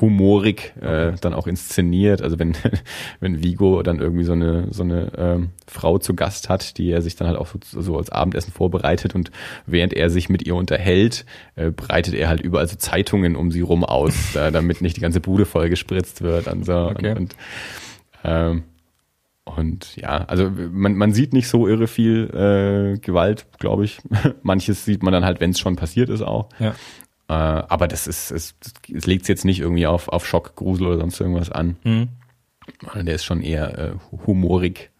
[0.00, 2.20] humorig äh, dann auch inszeniert.
[2.20, 2.54] Also wenn,
[3.20, 7.00] wenn Vigo dann irgendwie so eine, so eine ähm, Frau zu Gast hat, die er
[7.00, 9.30] sich dann halt auch so, so als Abendessen vorbereitet und
[9.64, 11.24] während er sich mit ihr unterhält,
[11.54, 15.00] äh, breitet er halt überall so Zeitungen um sie rum aus, äh, damit nicht die
[15.00, 16.48] ganze Bude voll gespritzt wird.
[16.48, 16.76] Und, so.
[16.76, 17.10] okay.
[17.12, 17.36] und, und
[18.24, 18.64] ähm,
[19.46, 23.98] und ja, also man, man sieht nicht so irre viel äh, Gewalt, glaube ich.
[24.42, 26.48] Manches sieht man dann halt, wenn es schon passiert ist auch.
[26.58, 26.74] Ja.
[27.28, 28.56] Äh, aber das ist, es,
[28.92, 31.76] es legt jetzt nicht irgendwie auf, auf Schock, Grusel oder sonst irgendwas an.
[31.84, 32.08] Mhm.
[32.94, 33.92] Der ist schon eher äh,
[34.26, 34.90] humorig.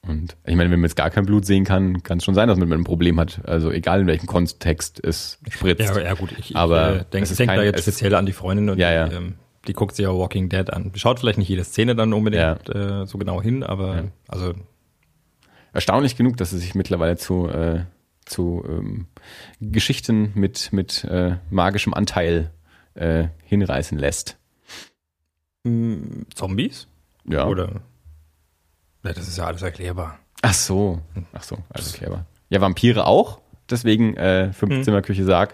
[0.00, 2.48] Und ich meine, wenn man jetzt gar kein Blut sehen kann, kann es schon sein,
[2.48, 3.42] dass man ein Problem hat.
[3.44, 5.94] Also egal in welchem Kontext es spritzt.
[5.94, 8.70] Ja, ja gut, ich, aber ich äh, denke denk da jetzt speziell an die Freundin
[8.70, 9.08] und ja, ja.
[9.08, 9.34] Die, ähm,
[9.66, 10.92] die guckt sich ja Walking Dead an.
[10.94, 13.02] Schaut vielleicht nicht jede Szene dann unbedingt ja.
[13.02, 14.04] äh, so genau hin, aber ja.
[14.28, 14.54] also
[15.72, 17.84] erstaunlich genug, dass es sich mittlerweile zu äh,
[18.24, 19.06] zu ähm,
[19.60, 22.50] Geschichten mit mit äh, magischem Anteil
[22.94, 24.38] äh, hinreißen lässt.
[25.64, 26.88] Mm, Zombies?
[27.24, 27.46] Ja.
[27.46, 27.82] Oder?
[29.04, 30.18] Ja, das ist ja alles erklärbar.
[30.42, 31.00] Ach so,
[31.32, 32.26] ach so, alles erklärbar.
[32.48, 33.40] Ja, Vampire auch.
[33.68, 35.48] Deswegen äh, Fünfzimmerküche hm.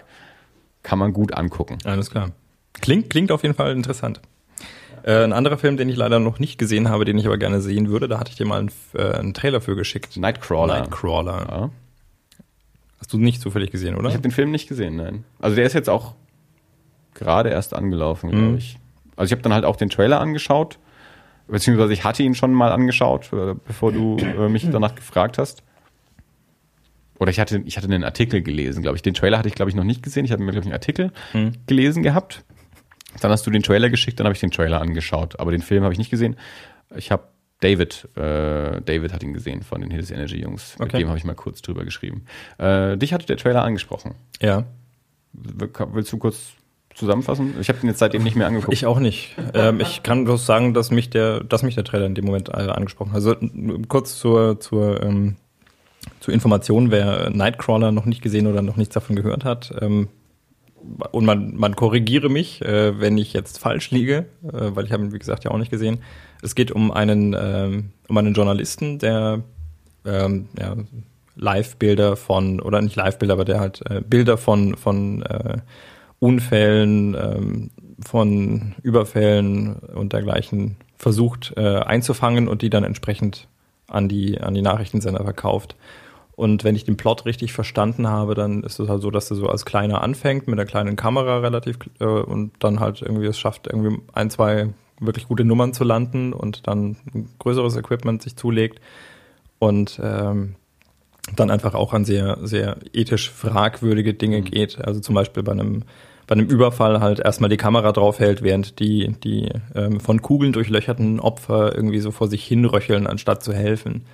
[0.83, 1.77] Kann man gut angucken.
[1.83, 2.31] Alles klar.
[2.81, 4.21] Klingt, klingt auf jeden Fall interessant.
[5.03, 7.61] Äh, ein anderer Film, den ich leider noch nicht gesehen habe, den ich aber gerne
[7.61, 10.17] sehen würde, da hatte ich dir mal einen, äh, einen Trailer für geschickt.
[10.17, 10.79] Nightcrawler.
[10.79, 11.47] Nightcrawler.
[11.49, 11.69] Ja.
[12.99, 14.07] Hast du nicht zufällig gesehen, oder?
[14.07, 15.25] Ich habe den Film nicht gesehen, nein.
[15.39, 16.15] Also der ist jetzt auch
[17.13, 18.57] gerade erst angelaufen, glaube mhm.
[18.57, 18.79] ich.
[19.17, 20.79] Also ich habe dann halt auch den Trailer angeschaut,
[21.47, 25.63] beziehungsweise ich hatte ihn schon mal angeschaut, äh, bevor du äh, mich danach gefragt hast.
[27.19, 29.01] Oder ich hatte, ich hatte einen Artikel gelesen, glaube ich.
[29.01, 30.25] Den Trailer hatte ich, glaube ich, noch nicht gesehen.
[30.25, 31.53] Ich hatte mir, glaube ich, einen Artikel mhm.
[31.67, 32.43] gelesen gehabt.
[33.21, 35.39] Dann hast du den Trailer geschickt, dann habe ich den Trailer angeschaut.
[35.39, 36.35] Aber den Film habe ich nicht gesehen.
[36.95, 37.23] Ich habe
[37.59, 40.75] David, äh, David hat ihn gesehen von den Hills Energy Jungs.
[40.75, 40.83] Okay.
[40.83, 42.25] Mit dem habe ich mal kurz drüber geschrieben.
[42.57, 44.15] Äh, dich hatte der Trailer angesprochen.
[44.41, 44.65] Ja.
[45.31, 46.51] Willst du kurz
[46.93, 47.55] zusammenfassen?
[47.59, 48.73] Ich habe den jetzt seitdem nicht mehr angeguckt.
[48.73, 49.35] Ich auch nicht.
[49.53, 52.49] Ähm, ich kann bloß sagen, dass mich der, dass mich der Trailer in dem Moment
[52.49, 53.15] äh, angesprochen hat.
[53.15, 53.35] Also
[53.87, 55.37] kurz zur, zur ähm,
[56.19, 60.07] zur Information, wer Nightcrawler noch nicht gesehen oder noch nichts davon gehört hat, ähm,
[61.11, 65.03] und man, man korrigiere mich, äh, wenn ich jetzt falsch liege, äh, weil ich habe
[65.03, 65.99] ihn, wie gesagt, ja auch nicht gesehen.
[66.41, 69.43] Es geht um einen, ähm, um einen Journalisten, der
[70.05, 70.75] ähm, ja,
[71.35, 75.57] Live-Bilder von, oder nicht Live-Bilder, aber der halt äh, Bilder von, von äh,
[76.19, 77.71] Unfällen, ähm,
[78.03, 83.47] von Überfällen und dergleichen versucht äh, einzufangen und die dann entsprechend
[83.87, 85.75] an die, an die Nachrichtensender verkauft.
[86.35, 89.37] Und wenn ich den Plot richtig verstanden habe, dann ist es halt so, dass er
[89.37, 93.37] so als kleiner anfängt mit einer kleinen Kamera relativ äh, und dann halt irgendwie es
[93.37, 94.69] schafft, irgendwie ein, zwei
[94.99, 98.79] wirklich gute Nummern zu landen und dann ein größeres Equipment sich zulegt
[99.59, 100.55] und ähm,
[101.35, 104.45] dann einfach auch an sehr, sehr ethisch fragwürdige Dinge mhm.
[104.45, 104.83] geht.
[104.83, 105.83] Also zum Beispiel bei einem
[106.25, 111.19] bei einem Überfall halt erstmal die Kamera draufhält, während die, die ähm, von Kugeln durchlöcherten
[111.19, 114.05] Opfer irgendwie so vor sich hinröcheln, anstatt zu helfen.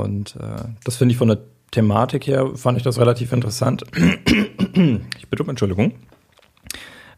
[0.00, 1.38] Und äh, das finde ich von der
[1.70, 3.84] Thematik her, fand ich das relativ interessant.
[3.94, 5.92] ich bitte um Entschuldigung.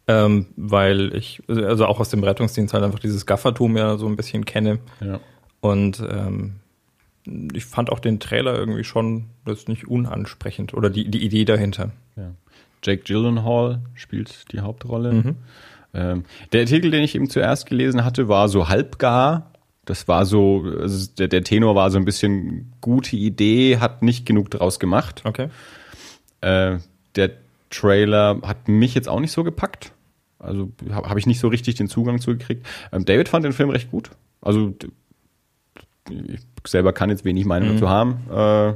[0.09, 4.17] Ähm, weil ich, also auch aus dem Rettungsdienst halt einfach dieses Gaffertum ja so ein
[4.17, 4.81] bisschen kenne.
[5.01, 5.21] Ja.
[5.61, 6.57] Und ähm,
[7.55, 11.45] ich fand auch den Trailer irgendwie schon das ist nicht unansprechend oder die, die Idee
[11.45, 11.91] dahinter.
[12.17, 12.33] Ja.
[12.83, 15.13] Jake Gyllenhaal spielt die Hauptrolle.
[15.13, 15.37] Mhm.
[15.95, 19.52] Ähm, der Artikel, den ich eben zuerst gelesen hatte, war so halbgar.
[19.85, 24.27] Das war so, also der, der Tenor war so ein bisschen gute Idee, hat nicht
[24.27, 25.23] genug draus gemacht.
[25.25, 25.49] Okay.
[26.41, 26.79] Äh,
[27.17, 27.33] der
[27.71, 29.93] Trailer hat mich jetzt auch nicht so gepackt.
[30.39, 32.67] Also habe hab ich nicht so richtig den Zugang zugekriegt.
[32.93, 34.11] Ähm, David fand den Film recht gut.
[34.41, 34.75] Also
[36.11, 37.73] ich selber kann jetzt wenig Meinung mhm.
[37.75, 38.21] dazu haben.
[38.31, 38.75] Äh,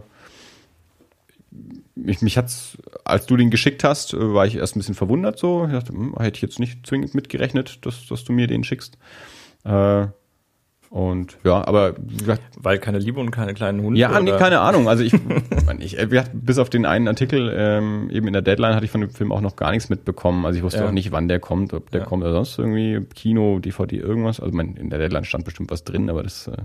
[1.95, 5.39] mich, mich hat's, als du den geschickt hast, äh, war ich erst ein bisschen verwundert
[5.39, 5.65] so.
[5.67, 8.97] Ich dachte, hm, hätte ich jetzt nicht zwingend mitgerechnet, dass, dass du mir den schickst.
[9.65, 10.07] Äh,
[10.97, 11.95] und ja, aber
[12.57, 14.01] weil keine Liebe und keine kleinen Hunde.
[14.01, 14.89] Ja, nee, keine Ahnung.
[14.89, 15.13] Also ich,
[15.79, 18.91] ich wir hatten, bis auf den einen Artikel ähm, eben in der Deadline hatte ich
[18.91, 20.47] von dem Film auch noch gar nichts mitbekommen.
[20.47, 20.89] Also ich wusste ja.
[20.89, 22.07] auch nicht, wann der kommt, ob der ja.
[22.07, 24.41] kommt oder sonst irgendwie Kino, DVD, irgendwas.
[24.41, 26.57] Also mein, in der Deadline stand bestimmt was drin, aber das äh,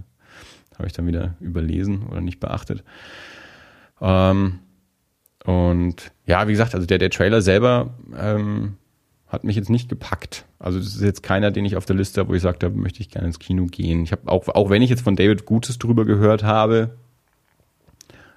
[0.77, 2.85] habe ich dann wieder überlesen oder nicht beachtet.
[3.99, 4.59] Ähm,
[5.43, 8.77] und ja, wie gesagt, also der, der Trailer selber ähm,
[9.31, 10.45] hat mich jetzt nicht gepackt.
[10.59, 12.69] Also das ist jetzt keiner, den ich auf der Liste habe, wo ich sage, da
[12.69, 14.03] möchte ich gerne ins Kino gehen.
[14.03, 16.97] Ich habe auch, auch wenn ich jetzt von David Gutes drüber gehört habe,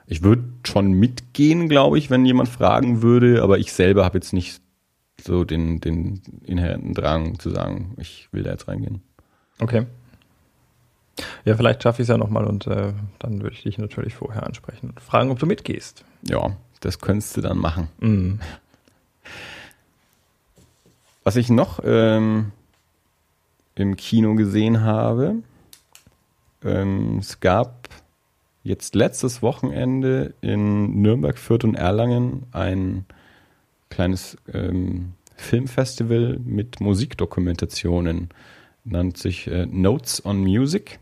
[0.06, 4.32] ich würde schon mitgehen, glaube ich, wenn jemand fragen würde, aber ich selber habe jetzt
[4.32, 4.60] nicht
[5.20, 9.02] so den, den inhärenten Drang zu sagen, ich will da jetzt reingehen.
[9.58, 9.86] Okay.
[11.44, 14.44] Ja, vielleicht schaffe ich es ja nochmal und äh, dann würde ich dich natürlich vorher
[14.44, 16.04] ansprechen und fragen, ob du mitgehst.
[16.28, 17.88] Ja, das könntest du dann machen.
[18.00, 18.40] Mhm.
[21.24, 22.52] Was ich noch ähm,
[23.74, 25.36] im Kino gesehen habe,
[26.62, 27.88] ähm, es gab
[28.62, 33.06] jetzt letztes Wochenende in Nürnberg, Fürth und Erlangen ein
[33.88, 38.28] kleines ähm, Filmfestival mit Musikdokumentationen.
[38.84, 40.98] Nennt sich äh, Notes on Music.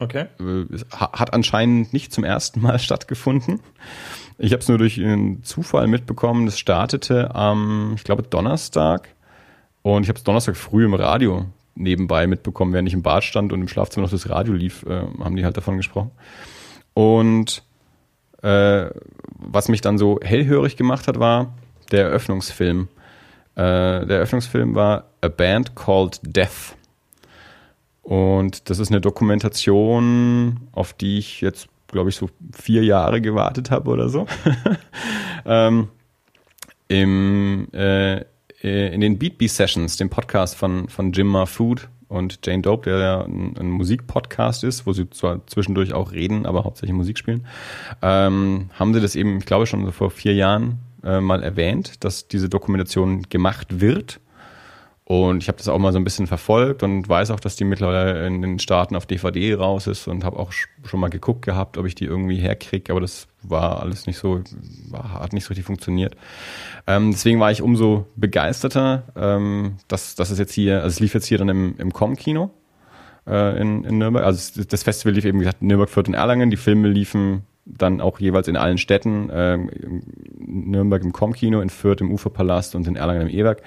[0.00, 0.26] Okay.
[0.40, 3.60] Äh, hat anscheinend nicht zum ersten Mal stattgefunden.
[4.38, 6.46] Ich habe es nur durch einen Zufall mitbekommen.
[6.46, 9.14] Das startete am, ich glaube, Donnerstag.
[9.82, 13.52] Und ich habe es Donnerstag früh im Radio nebenbei mitbekommen, während ich im Bad stand
[13.52, 16.10] und im Schlafzimmer noch das Radio lief, äh, haben die halt davon gesprochen.
[16.94, 17.62] Und
[18.42, 18.86] äh,
[19.38, 21.54] was mich dann so hellhörig gemacht hat, war
[21.90, 22.88] der Eröffnungsfilm.
[23.54, 26.76] Äh, der Eröffnungsfilm war A Band Called Death.
[28.02, 33.70] Und das ist eine Dokumentation, auf die ich jetzt, glaube ich, so vier Jahre gewartet
[33.70, 34.26] habe oder so.
[35.44, 35.88] ähm,
[36.88, 38.24] im, äh,
[38.62, 42.98] in den Beat Bee Sessions, dem Podcast von, von Jim Food und Jane Dope, der
[42.98, 47.46] ja ein, ein Musikpodcast ist, wo sie zwar zwischendurch auch reden, aber hauptsächlich Musik spielen,
[48.02, 52.04] ähm, haben sie das eben, ich glaube schon so vor vier Jahren äh, mal erwähnt,
[52.04, 54.20] dass diese Dokumentation gemacht wird
[55.10, 57.64] und ich habe das auch mal so ein bisschen verfolgt und weiß auch, dass die
[57.64, 61.78] mittlerweile in den Staaten auf DVD raus ist und habe auch schon mal geguckt gehabt,
[61.78, 64.40] ob ich die irgendwie herkriege, aber das war alles nicht so,
[64.92, 66.14] hat nicht so richtig funktioniert.
[66.86, 71.12] Ähm, deswegen war ich umso begeisterter, ähm, dass, dass es jetzt hier, also es lief
[71.12, 72.52] jetzt hier dann im, im Com-Kino
[73.26, 74.24] äh, in, in Nürnberg.
[74.24, 76.50] Also das Festival lief eben, wie gesagt, Nürnberg, Fürth und Erlangen.
[76.50, 81.68] Die Filme liefen dann auch jeweils in allen Städten, ähm, in Nürnberg im Com-Kino, in
[81.68, 83.62] Fürth im Uferpalast und in Erlangen im E-Werk.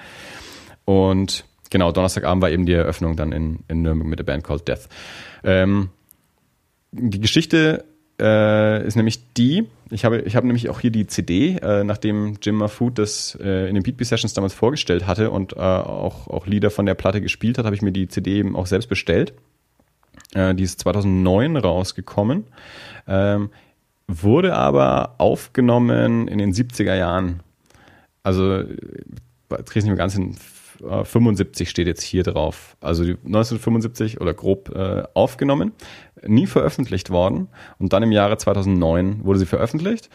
[0.84, 4.66] Und genau, Donnerstagabend war eben die Eröffnung dann in, in Nürnberg mit der Band Called
[4.68, 4.88] Death.
[5.42, 5.90] Ähm,
[6.92, 7.84] die Geschichte
[8.20, 12.36] äh, ist nämlich die, ich habe, ich habe nämlich auch hier die CD, äh, nachdem
[12.40, 16.46] Jim Mafood das äh, in den Beatbeat Sessions damals vorgestellt hatte und äh, auch, auch
[16.46, 19.34] Lieder von der Platte gespielt hat, habe ich mir die CD eben auch selbst bestellt.
[20.34, 22.44] Äh, die ist 2009 rausgekommen,
[23.08, 23.50] ähm,
[24.06, 27.40] wurde aber aufgenommen in den 70er Jahren.
[28.22, 28.76] Also, äh,
[29.50, 30.36] ich kriege nicht mehr ganz hin,
[31.04, 32.76] 75 steht jetzt hier drauf.
[32.80, 35.72] Also 1975 oder grob äh, aufgenommen,
[36.26, 37.48] nie veröffentlicht worden.
[37.78, 40.10] Und dann im Jahre 2009 wurde sie veröffentlicht.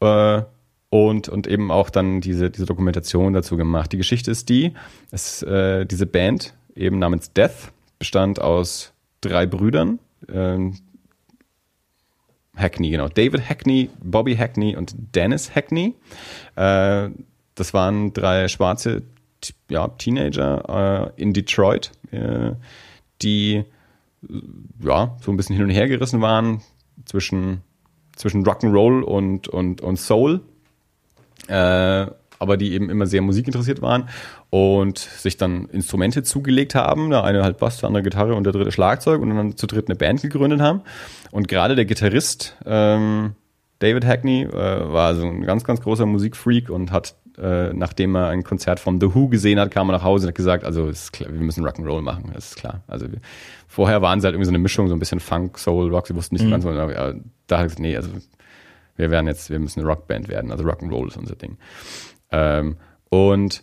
[0.00, 0.42] Äh,
[0.90, 3.92] und, und eben auch dann diese, diese Dokumentation dazu gemacht.
[3.92, 4.72] Die Geschichte ist die,
[5.10, 9.98] es, äh, diese Band, eben namens Death, bestand aus drei Brüdern.
[10.28, 10.70] Äh,
[12.56, 13.08] Hackney, genau.
[13.08, 15.94] David Hackney, Bobby Hackney und Dennis Hackney.
[16.56, 17.10] Äh,
[17.54, 19.02] das waren drei schwarze
[19.68, 22.52] ja, Teenager äh, in Detroit, äh,
[23.22, 23.64] die
[24.82, 26.62] ja, so ein bisschen hin und her gerissen waren
[27.04, 27.62] zwischen,
[28.16, 30.40] zwischen Rock'n'Roll und, und, und Soul.
[31.46, 32.06] Äh,
[32.40, 34.08] aber die eben immer sehr musikinteressiert waren
[34.50, 37.10] und sich dann Instrumente zugelegt haben.
[37.10, 39.88] Der eine halt Bass, der andere Gitarre und der dritte Schlagzeug und dann zu dritt
[39.88, 40.82] eine Band gegründet haben.
[41.32, 43.34] Und gerade der Gitarrist ähm,
[43.80, 48.28] David Hackney äh, war so ein ganz, ganz großer Musikfreak und hat äh, nachdem er
[48.28, 50.90] ein Konzert vom The Who gesehen hat, kam er nach Hause und hat gesagt, also
[51.12, 52.82] klar, wir müssen Rock'n'Roll machen, das ist klar.
[52.86, 53.18] Also wir,
[53.66, 56.14] vorher waren sie halt irgendwie so eine Mischung, so ein bisschen Funk, Soul, Rock, sie
[56.14, 56.50] wussten nicht mhm.
[56.50, 57.14] ganz, aber ja,
[57.46, 58.10] da hat er gesagt, nee, also
[58.96, 61.56] wir werden jetzt, wir müssen eine Rockband werden, also Rock'n'Roll ist unser Ding.
[62.30, 62.76] Ähm,
[63.10, 63.62] und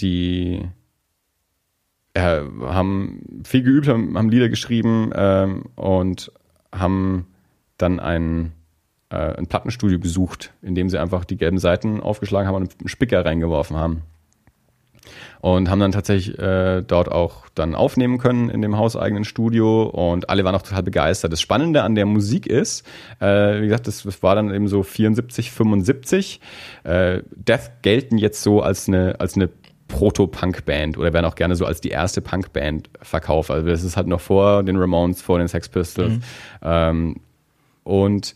[0.00, 0.62] die
[2.14, 6.32] äh, haben viel geübt, haben, haben Lieder geschrieben ähm, und
[6.72, 7.26] haben
[7.78, 8.52] dann ein,
[9.10, 12.88] äh, ein Plattenstudio besucht, in dem sie einfach die gelben Seiten aufgeschlagen haben und einen
[12.88, 14.02] Spicker reingeworfen haben.
[15.40, 20.28] Und haben dann tatsächlich äh, dort auch dann aufnehmen können in dem hauseigenen Studio und
[20.28, 21.32] alle waren auch total begeistert.
[21.32, 22.86] Das Spannende an der Musik ist,
[23.20, 26.40] äh, wie gesagt, das, das war dann eben so 74, 75.
[26.84, 29.48] Äh, Death gelten jetzt so als eine, als eine
[29.88, 33.50] Proto-Punk-Band oder werden auch gerne so als die erste Punk-Band verkauft.
[33.50, 36.12] Also das ist halt noch vor den Ramones, vor den Sex Pistols.
[36.12, 36.22] Mhm.
[36.62, 37.16] Ähm,
[37.82, 38.34] und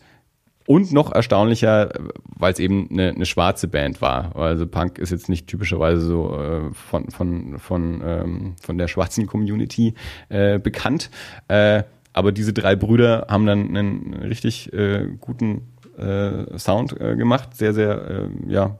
[0.67, 1.89] und noch erstaunlicher,
[2.25, 4.35] weil es eben eine, eine, schwarze Band war.
[4.35, 9.27] Also Punk ist jetzt nicht typischerweise so äh, von, von, von, ähm, von der schwarzen
[9.27, 9.93] Community
[10.29, 11.11] äh, bekannt.
[11.47, 17.55] Äh, aber diese drei Brüder haben dann einen richtig äh, guten äh, Sound äh, gemacht.
[17.55, 18.79] Sehr, sehr, äh, ja,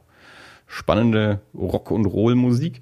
[0.67, 2.81] spannende Rock- und Roll-Musik.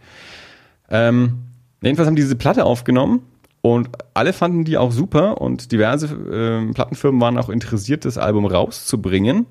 [0.90, 1.40] Ähm,
[1.82, 3.24] jedenfalls haben die diese Platte aufgenommen
[3.66, 8.46] und alle fanden die auch super und diverse äh, Plattenfirmen waren auch interessiert, das Album
[8.46, 9.46] rauszubringen.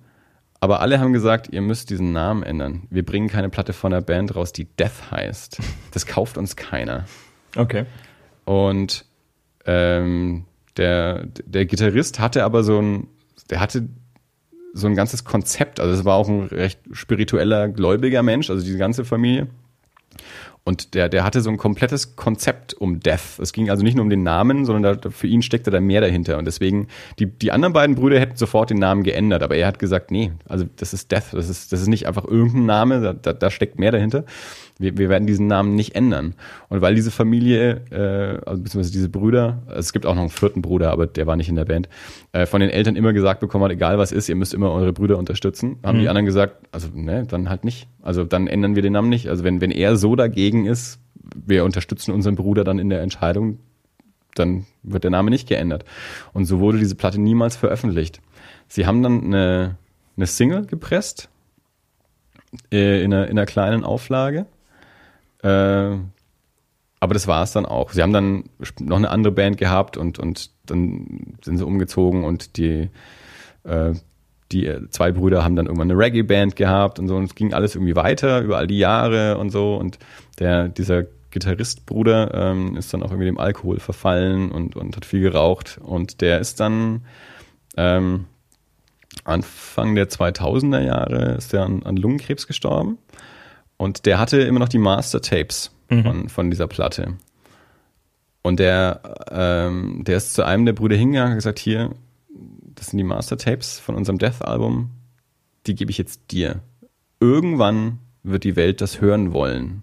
[0.60, 2.82] Aber alle haben gesagt, ihr müsst diesen Namen ändern.
[2.90, 5.58] Wir bringen keine Platte von einer Band raus, die Death heißt.
[5.92, 7.06] Das kauft uns keiner.
[7.56, 7.86] Okay.
[8.44, 9.06] Und
[9.64, 10.44] ähm,
[10.76, 13.08] der, der Gitarrist hatte aber so ein,
[13.48, 13.88] der hatte
[14.74, 15.80] so ein ganzes Konzept.
[15.80, 19.48] Also es war auch ein recht spiritueller, gläubiger Mensch, also diese ganze Familie.
[20.64, 23.40] Und der, der hatte so ein komplettes Konzept um Death.
[23.40, 26.00] Es ging also nicht nur um den Namen, sondern da, für ihn steckte da mehr
[26.00, 26.38] dahinter.
[26.38, 26.86] Und deswegen,
[27.18, 30.30] die, die anderen beiden Brüder hätten sofort den Namen geändert, aber er hat gesagt, nee,
[30.48, 33.80] also das ist Death, das ist, das ist nicht einfach irgendein Name, da, da steckt
[33.80, 34.24] mehr dahinter
[34.82, 36.34] wir, wir werden diesen Namen nicht ändern.
[36.68, 40.30] Und weil diese Familie, äh, also beziehungsweise diese Brüder, also es gibt auch noch einen
[40.30, 41.88] vierten Bruder, aber der war nicht in der Band,
[42.32, 44.92] äh, von den Eltern immer gesagt bekommen hat, egal was ist, ihr müsst immer eure
[44.92, 46.02] Brüder unterstützen, haben mhm.
[46.02, 47.88] die anderen gesagt, also ne, dann halt nicht.
[48.02, 49.28] Also dann ändern wir den Namen nicht.
[49.28, 50.98] Also wenn, wenn er so dagegen ist,
[51.34, 53.58] wir unterstützen unseren Bruder dann in der Entscheidung,
[54.34, 55.84] dann wird der Name nicht geändert.
[56.32, 58.20] Und so wurde diese Platte niemals veröffentlicht.
[58.68, 59.76] Sie haben dann eine,
[60.16, 61.28] eine Single gepresst
[62.72, 64.46] äh, in, einer, in einer kleinen Auflage
[65.42, 65.96] äh,
[67.02, 67.90] aber das war es dann auch.
[67.90, 68.44] Sie haben dann
[68.78, 72.90] noch eine andere Band gehabt und, und dann sind sie umgezogen und die,
[73.64, 73.94] äh,
[74.52, 77.74] die zwei Brüder haben dann irgendwann eine Reggae-Band gehabt und so und es ging alles
[77.74, 79.98] irgendwie weiter über all die Jahre und so und
[80.38, 85.22] der, dieser Gitarristbruder ähm, ist dann auch irgendwie dem Alkohol verfallen und, und hat viel
[85.22, 87.04] geraucht und der ist dann
[87.76, 88.26] ähm,
[89.24, 92.98] Anfang der 2000er Jahre ist der an, an Lungenkrebs gestorben
[93.82, 96.02] und der hatte immer noch die Master-Tapes mhm.
[96.04, 97.14] von, von dieser Platte.
[98.40, 101.90] Und der, ähm, der ist zu einem der Brüder hingegangen und gesagt, hier,
[102.76, 104.90] das sind die Master-Tapes von unserem Death-Album,
[105.66, 106.60] die gebe ich jetzt dir.
[107.18, 109.82] Irgendwann wird die Welt das hören wollen.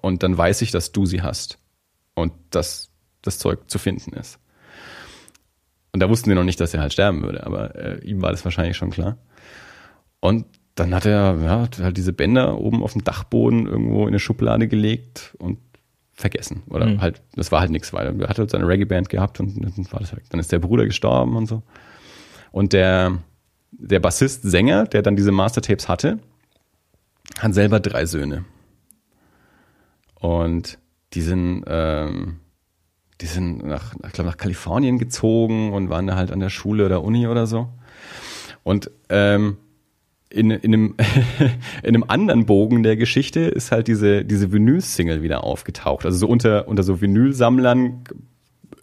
[0.00, 1.60] Und dann weiß ich, dass du sie hast.
[2.16, 2.90] Und dass
[3.22, 4.40] das Zeug zu finden ist.
[5.92, 8.32] Und da wussten sie noch nicht, dass er halt sterben würde, aber äh, ihm war
[8.32, 9.16] das wahrscheinlich schon klar.
[10.18, 10.44] Und
[10.78, 14.68] dann hat er ja, halt diese Bänder oben auf dem Dachboden irgendwo in eine Schublade
[14.68, 15.58] gelegt und
[16.12, 16.62] vergessen.
[16.68, 17.00] Oder mhm.
[17.00, 18.14] halt, das war halt nichts weiter.
[18.18, 20.24] Er hat halt seine Reggae-Band gehabt und dann war das weg.
[20.30, 21.62] Dann ist der Bruder gestorben und so.
[22.50, 23.18] Und der,
[23.72, 26.18] der Bassist, Sänger, der dann diese Mastertapes hatte,
[27.38, 28.44] hat selber drei Söhne.
[30.14, 30.78] Und
[31.12, 32.40] die sind, ähm,
[33.20, 36.86] die sind nach, ich glaube, nach Kalifornien gezogen und waren da halt an der Schule
[36.86, 37.68] oder Uni oder so.
[38.64, 39.56] Und ähm,
[40.30, 40.94] in, in, einem,
[41.82, 46.04] in einem anderen Bogen der Geschichte ist halt diese, diese Vinyl-Single wieder aufgetaucht.
[46.04, 48.04] Also so unter, unter so Vinyl-Sammlern,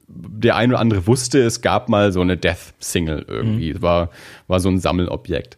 [0.07, 3.73] der ein oder andere wusste, es gab mal so eine Death-Single irgendwie.
[3.73, 3.81] Mhm.
[3.81, 4.09] War,
[4.47, 5.57] war so ein Sammelobjekt.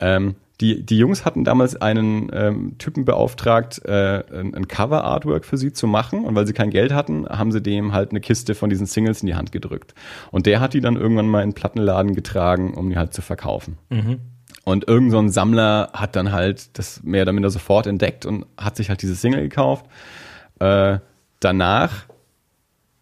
[0.00, 5.56] Ähm, die, die Jungs hatten damals einen ähm, Typen beauftragt, äh, ein, ein Cover-Artwork für
[5.56, 6.24] sie zu machen.
[6.24, 9.22] Und weil sie kein Geld hatten, haben sie dem halt eine Kiste von diesen Singles
[9.22, 9.94] in die Hand gedrückt.
[10.30, 13.22] Und der hat die dann irgendwann mal in den Plattenladen getragen, um die halt zu
[13.22, 13.76] verkaufen.
[13.90, 14.20] Mhm.
[14.64, 18.46] Und irgend so ein Sammler hat dann halt das mehr oder minder sofort entdeckt und
[18.56, 19.86] hat sich halt diese Single gekauft.
[20.60, 20.98] Äh,
[21.40, 22.06] danach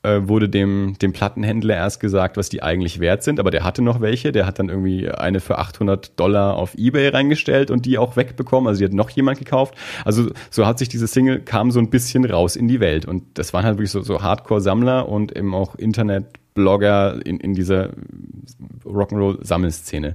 [0.03, 3.83] äh, wurde dem, dem Plattenhändler erst gesagt, was die eigentlich wert sind, aber der hatte
[3.83, 4.33] noch welche.
[4.33, 8.67] Der hat dann irgendwie eine für 800 Dollar auf Ebay reingestellt und die auch wegbekommen.
[8.67, 9.75] Also die hat noch jemand gekauft.
[10.07, 13.05] Also so hat sich diese Single, kam so ein bisschen raus in die Welt.
[13.05, 17.91] Und das waren halt wirklich so, so Hardcore-Sammler und eben auch Internet-Blogger in, in dieser
[18.87, 20.15] Rock'n'Roll-Sammelszene.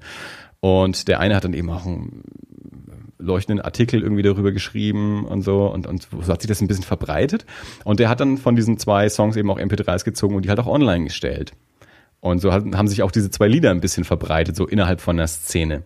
[0.66, 2.24] Und der eine hat dann eben auch ein
[3.20, 6.84] leuchtenden Artikel irgendwie darüber geschrieben und so und, und so hat sich das ein bisschen
[6.84, 7.46] verbreitet.
[7.84, 10.60] Und der hat dann von diesen zwei Songs eben auch MP3s gezogen und die halt
[10.60, 11.52] auch online gestellt.
[12.20, 15.28] Und so haben sich auch diese zwei Lieder ein bisschen verbreitet, so innerhalb von der
[15.28, 15.84] Szene.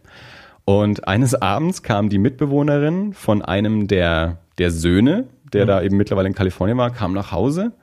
[0.63, 5.67] Und eines Abends kam die Mitbewohnerin von einem der, der Söhne, der mhm.
[5.67, 7.73] da eben mittlerweile in Kalifornien war, kam nach Hause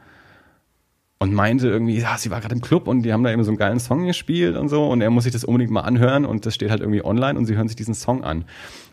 [1.18, 3.50] und meinte irgendwie, ja, sie war gerade im Club und die haben da eben so
[3.50, 6.44] einen geilen Song gespielt und so und er muss sich das unbedingt mal anhören und
[6.44, 8.44] das steht halt irgendwie online und sie hören sich diesen Song an.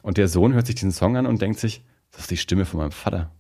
[0.02, 2.66] Und der Sohn hört sich diesen Song an und denkt sich, das ist die Stimme
[2.66, 3.32] von meinem Vater.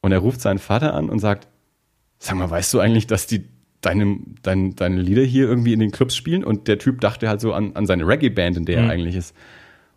[0.00, 1.48] Und er ruft seinen Vater an und sagt,
[2.18, 3.44] sag mal, weißt du eigentlich, dass die
[3.80, 6.44] deine, deine, deine Lieder hier irgendwie in den Clubs spielen?
[6.44, 8.84] Und der Typ dachte halt so an, an seine Reggae-Band, in der mhm.
[8.84, 9.34] er eigentlich ist.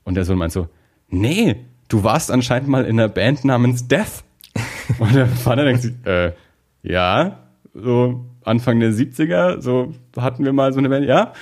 [0.03, 0.67] Und der Sohn meint so,
[1.07, 1.55] nee,
[1.87, 4.23] du warst anscheinend mal in einer Band namens Death.
[4.99, 6.33] und der Vater denkt sich, äh,
[6.81, 7.42] ja,
[7.73, 11.33] so Anfang der 70er, so hatten wir mal so eine Band, ja.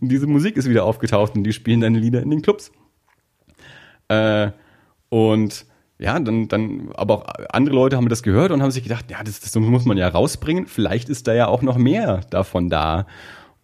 [0.00, 2.72] Und diese Musik ist wieder aufgetaucht und die spielen deine Lieder in den Clubs.
[4.08, 4.50] Äh,
[5.08, 5.66] und
[5.98, 9.22] ja, dann, dann, aber auch andere Leute haben das gehört und haben sich gedacht, ja,
[9.22, 10.66] das, das muss man ja rausbringen.
[10.66, 13.06] Vielleicht ist da ja auch noch mehr davon da.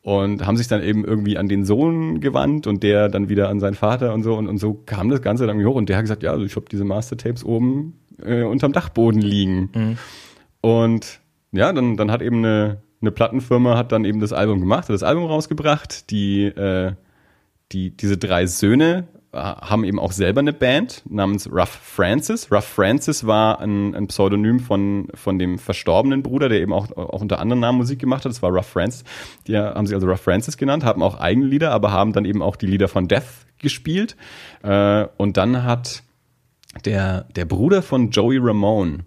[0.03, 3.59] Und haben sich dann eben irgendwie an den Sohn gewandt und der dann wieder an
[3.59, 4.37] seinen Vater und so.
[4.37, 5.75] Und, und so kam das Ganze dann hoch.
[5.75, 9.71] Und der hat gesagt, ja, also ich habe diese Mastertapes oben äh, unterm Dachboden liegen.
[9.75, 9.99] Mhm.
[10.61, 11.21] Und
[11.57, 14.95] ja, dann, dann hat eben eine, eine Plattenfirma hat dann eben das Album gemacht, hat
[14.95, 16.11] das Album rausgebracht.
[16.11, 16.93] Die, äh,
[17.73, 22.51] die, diese drei Söhne äh, haben eben auch selber eine Band namens Ruff Francis.
[22.51, 27.21] Ruff Francis war ein, ein, Pseudonym von, von dem verstorbenen Bruder, der eben auch, auch
[27.21, 28.31] unter anderem Namen Musik gemacht hat.
[28.31, 29.05] Das war Ruff Francis.
[29.47, 32.43] Die haben sich also Ruff Francis genannt, haben auch eigene Lieder, aber haben dann eben
[32.43, 34.17] auch die Lieder von Death gespielt.
[34.63, 36.03] Äh, und dann hat
[36.85, 39.01] der, der Bruder von Joey Ramone,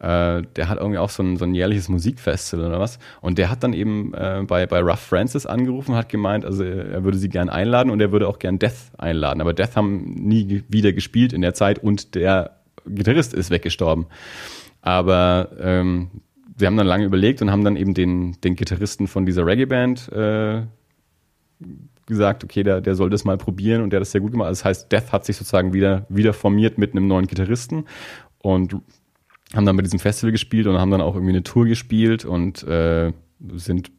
[0.00, 2.98] äh, der hat irgendwie auch so ein, so ein jährliches Musikfestival oder was.
[3.20, 7.04] Und der hat dann eben äh, bei, bei Ruff Francis angerufen, hat gemeint, also er
[7.04, 9.40] würde sie gern einladen und er würde auch gern Death einladen.
[9.40, 14.06] Aber Death haben nie wieder gespielt in der Zeit und der Gitarrist ist weggestorben.
[14.82, 16.10] Aber ähm,
[16.58, 20.12] sie haben dann lange überlegt und haben dann eben den, den Gitarristen von dieser Reggae-Band
[20.12, 20.62] äh,
[22.06, 24.48] gesagt, okay, der, der soll das mal probieren und der hat das sehr gut gemacht.
[24.48, 27.86] Also das heißt, Death hat sich sozusagen wieder, wieder formiert mit einem neuen Gitarristen
[28.42, 28.76] und
[29.52, 32.62] haben dann bei diesem Festival gespielt und haben dann auch irgendwie eine Tour gespielt und
[32.64, 33.12] äh,
[33.54, 33.90] sind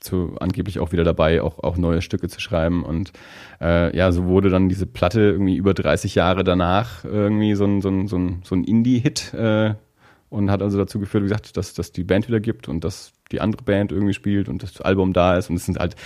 [0.00, 2.84] zu, angeblich auch wieder dabei, auch, auch neue Stücke zu schreiben.
[2.84, 3.12] Und
[3.60, 7.80] äh, ja, so wurde dann diese Platte irgendwie über 30 Jahre danach irgendwie so ein,
[7.80, 9.74] so ein, so ein, so ein Indie-Hit äh,
[10.28, 13.12] und hat also dazu geführt, wie gesagt, dass, dass die Band wieder gibt und dass
[13.30, 15.50] die andere Band irgendwie spielt und das Album da ist.
[15.50, 15.96] Und es sind halt,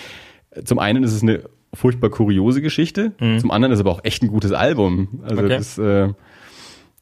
[0.65, 1.45] zum einen ist es eine
[1.75, 3.39] furchtbar kuriose Geschichte, mhm.
[3.39, 5.21] zum anderen ist es aber auch echt ein gutes Album.
[5.23, 5.49] Also okay.
[5.49, 6.13] das äh,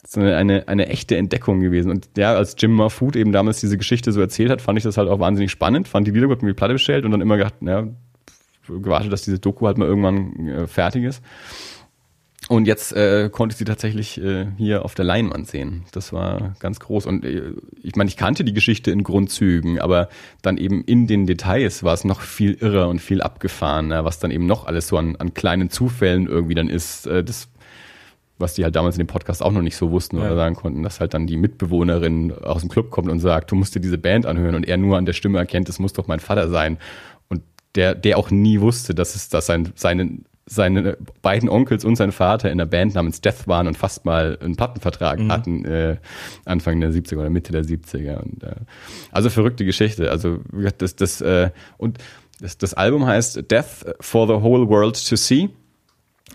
[0.06, 1.90] so eine, eine, eine echte Entdeckung gewesen.
[1.90, 4.96] Und ja, als Jim Marfood eben damals diese Geschichte so erzählt hat, fand ich das
[4.96, 7.88] halt auch wahnsinnig spannend, fand die Lieder, mir Platte bestellt und dann immer gedacht, ja,
[8.68, 11.22] gewartet, dass diese Doku halt mal irgendwann äh, fertig ist.
[12.48, 15.84] Und jetzt äh, konnte ich sie tatsächlich äh, hier auf der Leinwand sehen.
[15.92, 17.06] Das war ganz groß.
[17.06, 20.10] Und äh, ich meine, ich kannte die Geschichte in Grundzügen, aber
[20.42, 24.30] dann eben in den Details war es noch viel irrer und viel abgefahrener, was dann
[24.30, 27.06] eben noch alles so an, an kleinen Zufällen irgendwie dann ist.
[27.06, 27.48] Äh, das
[28.38, 30.36] was die halt damals in dem Podcast auch noch nicht so wussten oder ja.
[30.36, 33.74] sagen konnten, dass halt dann die Mitbewohnerin aus dem Club kommt und sagt, du musst
[33.74, 36.20] dir diese Band anhören und er nur an der Stimme erkennt, es muss doch mein
[36.20, 36.78] Vater sein.
[37.28, 37.42] Und
[37.76, 42.10] der, der auch nie wusste, dass es, dass sein, seine, seine beiden Onkels und sein
[42.10, 45.32] Vater in einer Band namens Death waren und fast mal einen Plattenvertrag mhm.
[45.32, 45.96] hatten, äh,
[46.44, 48.16] Anfang der 70er oder Mitte der 70er.
[48.20, 48.56] Und, äh,
[49.12, 50.10] also verrückte Geschichte.
[50.10, 50.40] Also
[50.78, 51.98] das, das, äh, und
[52.40, 55.50] das, das Album heißt Death for the Whole World to See.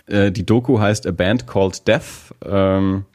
[0.08, 2.34] Äh, die Doku heißt A Band Called Death.
[2.46, 3.06] Ähm,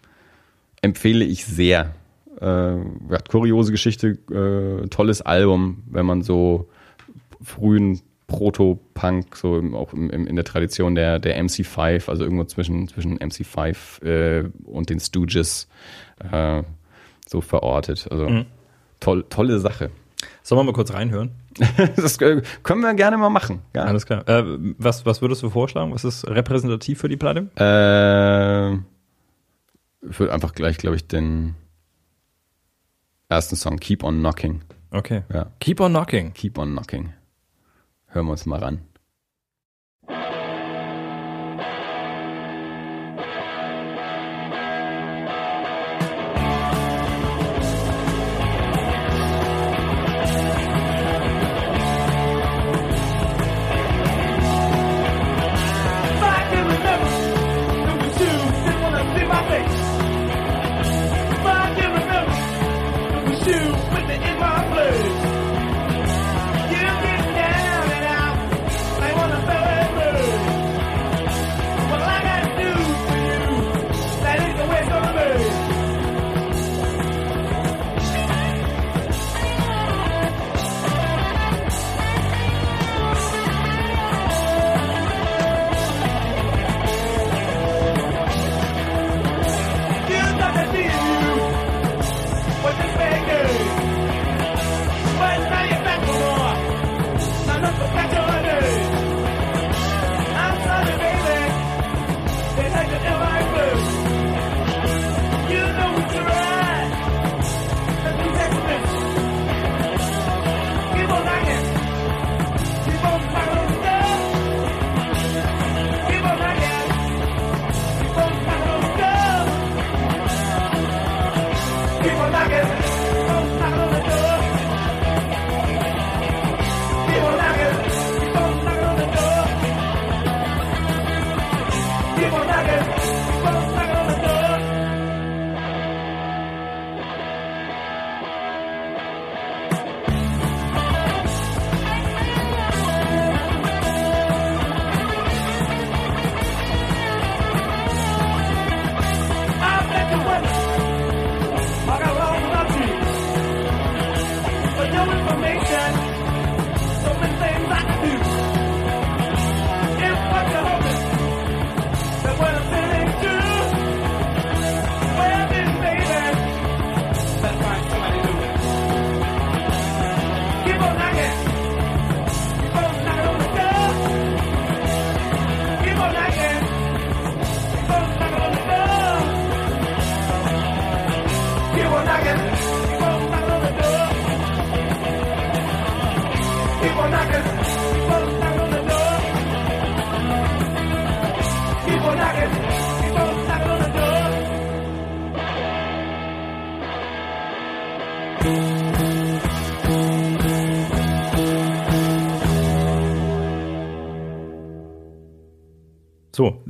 [0.82, 1.94] empfehle ich sehr.
[2.40, 2.76] Äh,
[3.10, 6.68] hat kuriose Geschichte, äh, tolles Album, wenn man so
[7.42, 12.44] frühen Proto-Punk, so im, auch im, im, in der Tradition der, der MC5, also irgendwo
[12.44, 15.68] zwischen, zwischen MC5 äh, und den Stooges
[16.32, 16.62] äh,
[17.26, 18.08] so verortet.
[18.10, 18.46] Also mhm.
[19.00, 19.90] toll, tolle Sache.
[20.42, 21.32] Sollen wir mal kurz reinhören?
[21.96, 23.62] das können wir gerne mal machen.
[23.74, 23.84] Ja.
[23.84, 24.28] Alles klar.
[24.28, 24.44] Äh,
[24.78, 25.92] was, was würdest du vorschlagen?
[25.92, 27.48] Was ist repräsentativ für die Platte?
[27.56, 28.74] Äh,
[30.08, 31.54] ich würde einfach gleich, glaube ich, den
[33.28, 34.62] ersten Song Keep on Knocking.
[34.90, 35.22] Okay.
[35.32, 35.46] Ja.
[35.60, 36.32] Keep on Knocking.
[36.34, 37.12] Keep on Knocking.
[38.06, 38.80] Hören wir uns mal ran.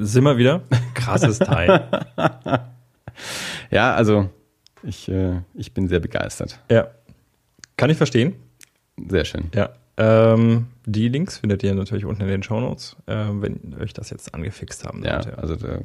[0.04, 0.62] Sind wir wieder.
[0.94, 1.88] Krasses Teil.
[3.70, 4.30] ja, also
[4.82, 6.60] ich, äh, ich bin sehr begeistert.
[6.70, 6.88] Ja.
[7.76, 8.34] Kann ich verstehen.
[9.08, 9.50] Sehr schön.
[9.54, 9.70] Ja.
[9.96, 14.34] Ähm, die Links findet ihr natürlich unten in den Shownotes, äh, wenn euch das jetzt
[14.34, 15.30] angefixt haben sollte.
[15.30, 15.78] Ja, also da,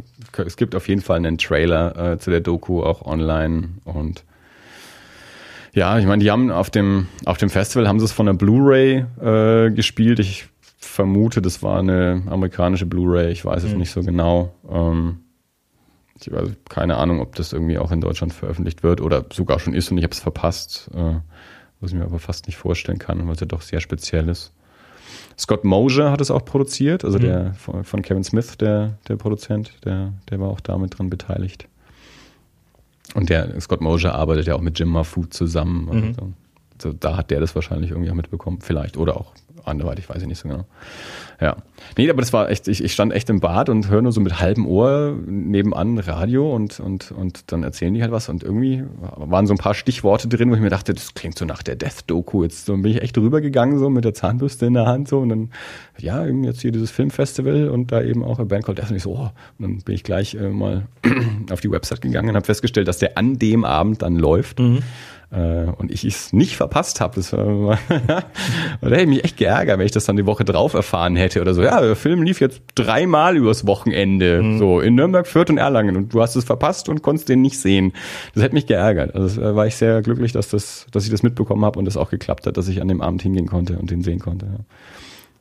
[0.43, 4.23] es gibt auf jeden Fall einen Trailer äh, zu der Doku auch online und
[5.73, 8.33] ja, ich meine, die haben auf dem, auf dem Festival haben sie es von der
[8.33, 10.17] Blu-ray äh, gespielt.
[10.17, 10.48] Ich
[10.79, 13.79] vermute, das war eine amerikanische Blu-ray, ich weiß es mhm.
[13.79, 14.53] nicht so genau.
[14.67, 15.19] Ähm,
[16.19, 19.73] ich habe keine Ahnung, ob das irgendwie auch in Deutschland veröffentlicht wird oder sogar schon
[19.73, 21.15] ist und ich habe es verpasst, äh,
[21.79, 24.53] was ich mir aber fast nicht vorstellen kann, weil es ja doch sehr speziell ist.
[25.37, 27.23] Scott Mosier hat es auch produziert, also mhm.
[27.23, 31.67] der von Kevin Smith, der, der Produzent, der, der war auch damit dran beteiligt.
[33.15, 35.85] Und der Scott Mosier arbeitet ja auch mit Jim Mahfood zusammen.
[35.85, 36.07] Mhm.
[36.07, 36.33] Also,
[36.75, 38.97] also, da hat der das wahrscheinlich irgendwie auch mitbekommen, vielleicht.
[38.97, 39.33] Oder auch
[39.65, 40.65] anderweitig, weiß ich nicht so genau.
[41.41, 41.55] Ja.
[41.97, 44.19] Nee, aber das war echt, ich, ich stand echt im Bad und höre nur so
[44.19, 48.83] mit halbem Ohr nebenan Radio und, und, und dann erzählen die halt was und irgendwie
[48.99, 51.75] waren so ein paar Stichworte drin, wo ich mir dachte, das klingt so nach der
[51.75, 52.43] Death-Doku.
[52.43, 55.29] Jetzt so bin ich echt rübergegangen, so mit der Zahnbürste in der Hand so und
[55.29, 55.51] dann,
[55.97, 58.97] ja, eben jetzt hier dieses Filmfestival und da eben auch eine Band called Death und
[58.97, 60.87] ich so, oh, und dann bin ich gleich äh, mal
[61.51, 64.59] auf die Website gegangen und habe festgestellt, dass der an dem Abend dann läuft.
[64.59, 64.83] Mhm
[65.31, 67.15] äh, und ich es nicht verpasst habe.
[67.15, 68.23] Das war, da
[68.81, 71.53] hätte ich mich echt geärgert, wenn ich das dann die Woche drauf erfahren hätte oder
[71.53, 71.61] so.
[71.61, 74.57] Ja, der Film lief jetzt dreimal übers Wochenende, mhm.
[74.57, 77.59] so in Nürnberg, Fürth und Erlangen und du hast es verpasst und konntest den nicht
[77.59, 77.93] sehen.
[78.33, 79.15] Das hätte mich geärgert.
[79.15, 82.09] Also war ich sehr glücklich, dass das, dass ich das mitbekommen habe und das auch
[82.09, 84.45] geklappt hat, dass ich an dem Abend hingehen konnte und den sehen konnte.
[84.45, 84.59] Ja.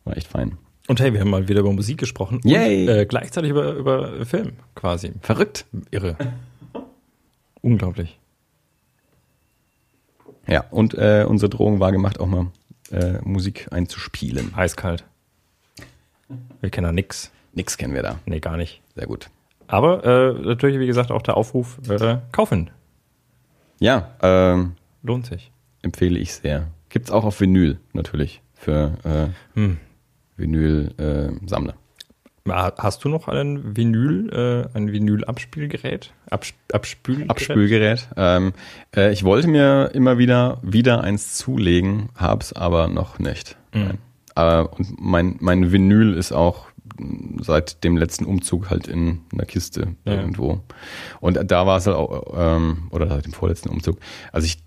[0.04, 0.58] War echt fein.
[0.86, 2.40] Und hey, wir haben mal wieder über Musik gesprochen.
[2.44, 2.88] Yay!
[2.88, 5.12] Und, äh, gleichzeitig über, über Film quasi.
[5.20, 5.66] Verrückt.
[5.90, 6.16] Irre.
[7.60, 8.18] Unglaublich.
[10.48, 12.46] Ja, und äh, unsere Drohung war gemacht, auch mal
[12.90, 14.54] äh, Musik einzuspielen.
[14.54, 15.04] Eiskalt.
[16.60, 17.30] Wir kennen da nix.
[17.52, 18.18] Nix kennen wir da.
[18.26, 18.82] Nee, gar nicht.
[18.94, 19.30] Sehr gut.
[19.66, 22.70] Aber äh, natürlich, wie gesagt, auch der Aufruf, äh, kaufen.
[23.78, 24.72] Ja, ähm,
[25.02, 25.52] lohnt sich.
[25.82, 26.68] Empfehle ich sehr.
[26.88, 29.78] Gibt's auch auf Vinyl natürlich für äh, hm.
[30.36, 31.74] Vinyl-Sammler.
[32.46, 34.30] Hast du noch einen Vinyl,
[34.72, 36.12] äh, ein Vinyl-Abspielgerät?
[36.30, 37.30] Absp Abspülgerät?
[37.30, 38.08] Abspülgerät.
[38.16, 38.52] Ähm,
[38.96, 43.56] äh, ich wollte mir immer wieder wieder eins zulegen, hab's aber noch nicht.
[43.74, 43.98] Mhm.
[44.34, 46.68] Äh, und mein, mein Vinyl ist auch
[47.40, 50.14] seit dem letzten Umzug halt in einer Kiste ja.
[50.14, 50.60] irgendwo.
[51.20, 53.98] Und da war es halt auch, ähm, oder seit dem vorletzten Umzug,
[54.32, 54.62] als ich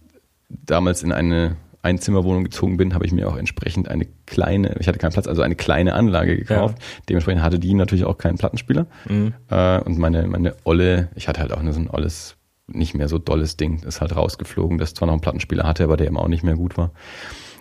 [0.50, 5.00] damals in eine Einzimmerwohnung gezogen bin, habe ich mir auch entsprechend eine kleine, ich hatte
[5.00, 6.78] keinen Platz, also eine kleine Anlage gekauft.
[6.80, 6.86] Ja.
[7.10, 8.86] Dementsprechend hatte die natürlich auch keinen Plattenspieler.
[9.10, 9.34] Mhm.
[9.50, 12.36] Äh, und meine, meine Olle, ich hatte halt auch nur so ein olles,
[12.68, 15.98] nicht mehr so dolles Ding, ist halt rausgeflogen, das zwar noch einen Plattenspieler hatte, aber
[15.98, 16.92] der eben auch nicht mehr gut war.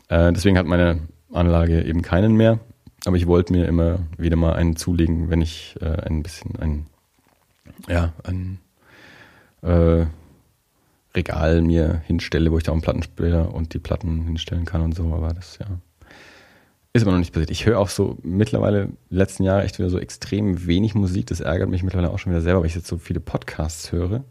[0.08, 1.00] Äh, deswegen hat meine
[1.32, 2.60] Anlage eben keinen mehr.
[3.06, 6.86] Aber ich wollte mir immer wieder mal einen zulegen, wenn ich äh, ein bisschen ein,
[7.88, 8.58] ja, ein
[9.62, 10.04] äh,
[11.14, 15.12] Regal mir hinstelle, wo ich da einen Plattenspieler und die Platten hinstellen kann und so,
[15.12, 15.66] aber das ja
[16.92, 17.50] ist immer noch nicht passiert.
[17.50, 21.26] Ich höre auch so mittlerweile letzten Jahre echt wieder so extrem wenig Musik.
[21.26, 24.24] Das ärgert mich mittlerweile auch schon wieder selber, weil ich jetzt so viele Podcasts höre.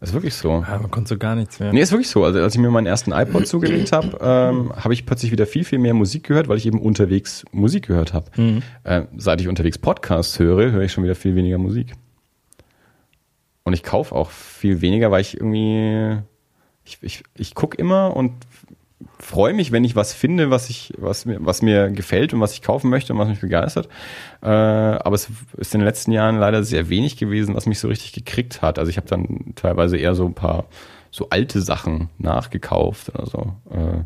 [0.00, 0.64] Das ist wirklich so.
[0.68, 1.72] Ja, man konnte so gar nichts mehr.
[1.72, 2.24] Nee, ist wirklich so.
[2.24, 5.64] Also als ich mir meinen ersten iPod zugelegt habe, ähm, habe ich plötzlich wieder viel,
[5.64, 8.30] viel mehr Musik gehört, weil ich eben unterwegs Musik gehört habe.
[8.36, 8.62] Mhm.
[8.84, 11.92] Äh, seit ich unterwegs Podcasts höre, höre ich schon wieder viel weniger Musik.
[13.66, 16.18] Und ich kaufe auch viel weniger, weil ich irgendwie,
[16.84, 18.32] ich, ich, ich gucke immer und
[19.18, 22.52] freue mich, wenn ich was finde, was ich, was mir, was mir gefällt und was
[22.52, 23.88] ich kaufen möchte und was mich begeistert.
[24.40, 27.88] Äh, aber es ist in den letzten Jahren leider sehr wenig gewesen, was mich so
[27.88, 28.78] richtig gekriegt hat.
[28.78, 30.66] Also ich habe dann teilweise eher so ein paar
[31.10, 33.52] so alte Sachen nachgekauft oder so.
[33.68, 34.04] Äh,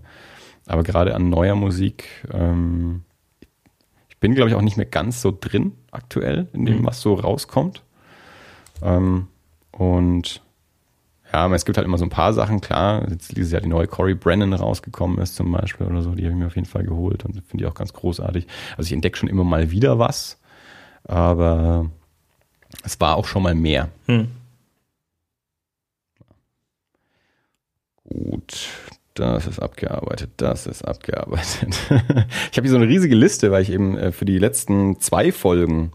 [0.69, 3.03] aber gerade an neuer Musik, ähm,
[4.09, 6.87] ich bin glaube ich auch nicht mehr ganz so drin aktuell in dem, mhm.
[6.87, 7.83] was so rauskommt.
[8.81, 9.27] Ähm,
[9.81, 10.43] und
[11.33, 13.09] ja, es gibt halt immer so ein paar Sachen, klar.
[13.09, 16.35] Jetzt dieses Jahr die neue Cory Brennan rausgekommen ist zum Beispiel oder so, die habe
[16.35, 18.47] ich mir auf jeden Fall geholt und finde ich auch ganz großartig.
[18.77, 20.39] Also ich entdecke schon immer mal wieder was,
[21.05, 21.91] aber
[22.85, 23.89] es war auch schon mal mehr.
[24.05, 24.29] Hm.
[28.05, 28.69] Gut,
[29.15, 31.75] das ist abgearbeitet, das ist abgearbeitet.
[32.51, 35.33] ich habe hier so eine riesige Liste, weil ich eben äh, für die letzten zwei
[35.33, 35.93] Folgen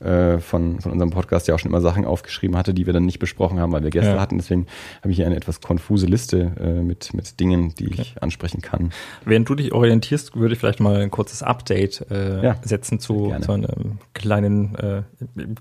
[0.00, 3.04] äh, von, von unserem Podcast ja auch schon immer Sachen aufgeschrieben hatte, die wir dann
[3.04, 4.20] nicht besprochen haben, weil wir Gäste ja.
[4.20, 4.38] hatten.
[4.38, 4.66] Deswegen
[5.00, 8.02] habe ich hier eine etwas konfuse Liste äh, mit, mit Dingen, die okay.
[8.02, 8.92] ich ansprechen kann.
[9.24, 13.34] Während du dich orientierst, würde ich vielleicht mal ein kurzes Update äh, ja, setzen zu,
[13.40, 15.02] zu einem kleinen, äh,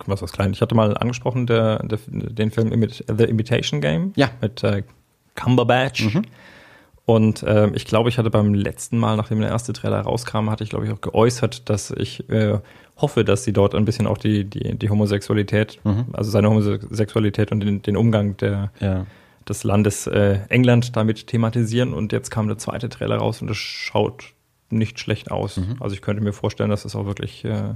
[0.06, 0.52] was was klein.
[0.52, 4.30] Ich hatte mal angesprochen, der, der, den Film The Imitation Game ja.
[4.42, 4.84] mit äh,
[5.36, 6.14] Cumberbatch.
[6.14, 6.24] Mhm.
[7.08, 10.66] Und äh, ich glaube, ich hatte beim letzten Mal, nachdem der erste Trailer rauskam, hatte
[10.66, 12.60] ich, glaube ich, auch geäußert, dass ich äh,
[12.98, 16.08] hoffe, dass sie dort ein bisschen auch die, die, die Homosexualität, mhm.
[16.12, 19.06] also seine Homosexualität und den, den Umgang der, ja.
[19.48, 21.94] des Landes äh, England damit thematisieren.
[21.94, 24.34] Und jetzt kam der zweite Trailer raus und es schaut
[24.70, 25.56] nicht schlecht aus.
[25.56, 25.78] Mhm.
[25.80, 27.74] Also ich könnte mir vorstellen, dass es auch wirklich äh,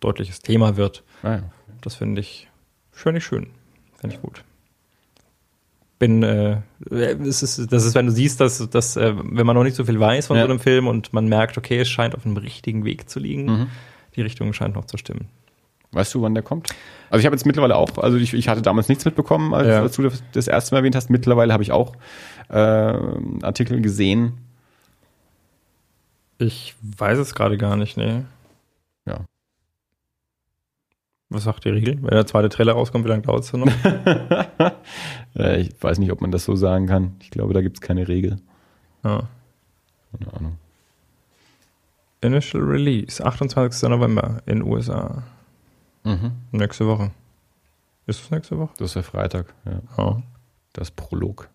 [0.00, 1.02] deutliches Thema wird.
[1.22, 1.42] Ah, ja.
[1.80, 2.46] Das finde ich,
[2.92, 3.46] finde ich schön.
[3.96, 4.44] Finde ich gut.
[6.00, 9.64] Bin, äh, es ist, das ist, wenn du siehst, dass, dass äh, wenn man noch
[9.64, 10.44] nicht so viel weiß von ja.
[10.44, 13.44] so einem Film und man merkt, okay, es scheint auf einem richtigen Weg zu liegen,
[13.44, 13.66] mhm.
[14.16, 15.28] die Richtung scheint noch zu stimmen.
[15.92, 16.68] Weißt du, wann der kommt?
[17.10, 19.82] Also ich habe jetzt mittlerweile auch, also ich, ich hatte damals nichts mitbekommen, als, ja.
[19.82, 21.10] als du das, das erste Mal erwähnt hast.
[21.10, 21.94] Mittlerweile habe ich auch
[22.48, 24.38] äh, Artikel gesehen.
[26.38, 28.22] Ich weiß es gerade gar nicht, nee.
[31.30, 31.96] Was sagt die Regel?
[32.02, 33.66] Wenn der zweite Trailer rauskommt, wie lange dauert es noch?
[35.34, 37.16] ich weiß nicht, ob man das so sagen kann.
[37.20, 38.38] Ich glaube, da gibt es keine Regel.
[39.04, 39.28] Ja.
[40.18, 40.58] Keine Ahnung.
[42.20, 43.88] Initial Release, 28.
[43.88, 45.22] November in USA.
[46.02, 46.32] Mhm.
[46.50, 47.12] Nächste Woche.
[48.06, 48.72] Ist das nächste Woche?
[48.78, 49.80] Das ist der Freitag, ja.
[49.96, 50.16] Oh.
[50.72, 51.48] Das Prolog.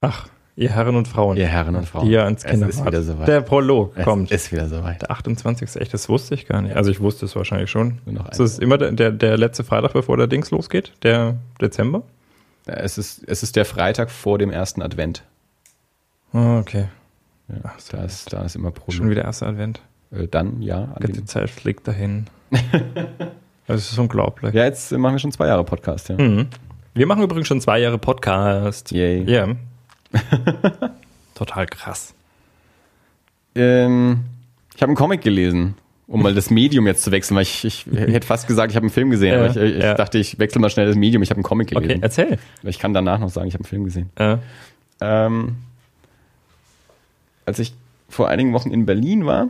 [0.00, 1.36] Ach, Ihr Herren und Frauen.
[1.38, 2.04] Ihr Herren und Frauen.
[2.04, 3.26] Die ihr ans Kinder es ist wieder soweit.
[3.26, 4.30] Der Prolog es kommt.
[4.30, 5.00] ist wieder soweit.
[5.00, 5.76] Der 28.
[5.80, 6.76] Echt, das wusste ich gar nicht.
[6.76, 7.98] Also ich wusste es wahrscheinlich schon.
[8.04, 10.92] Noch ist es immer der, der, letzte Freitag, bevor der Dings losgeht?
[11.02, 12.02] Der Dezember?
[12.66, 15.24] Es ist, es ist der Freitag vor dem ersten Advent.
[16.34, 16.88] Oh, okay.
[17.48, 18.92] Ja, Ach, so da, ist, da ist immer Prolog.
[18.92, 19.80] Schon wieder erster Advent.
[20.10, 20.94] Äh, dann, ja.
[21.00, 22.26] Die Zeit fliegt dahin.
[23.66, 24.52] das ist unglaublich.
[24.54, 26.16] Ja, jetzt machen wir schon zwei Jahre Podcast, ja.
[26.18, 26.48] Mhm.
[26.94, 28.92] Wir machen übrigens schon zwei Jahre Podcast.
[28.92, 29.22] Yay.
[29.22, 29.46] Ja.
[29.46, 29.56] Yeah.
[31.34, 32.14] Total krass.
[33.54, 34.20] Ähm,
[34.74, 35.74] ich habe einen Comic gelesen,
[36.06, 38.84] um mal das Medium jetzt zu wechseln, weil ich, ich hätte fast gesagt, ich habe
[38.84, 39.94] einen Film gesehen, aber ich, ich ja.
[39.94, 41.90] dachte, ich wechsle mal schnell das Medium, ich habe einen Comic gelesen.
[41.90, 42.38] Okay, erzähl.
[42.62, 44.10] Ich kann danach noch sagen, ich habe einen Film gesehen.
[44.18, 44.38] Ja.
[45.00, 45.56] Ähm,
[47.46, 47.74] als ich
[48.08, 49.48] vor einigen Wochen in Berlin war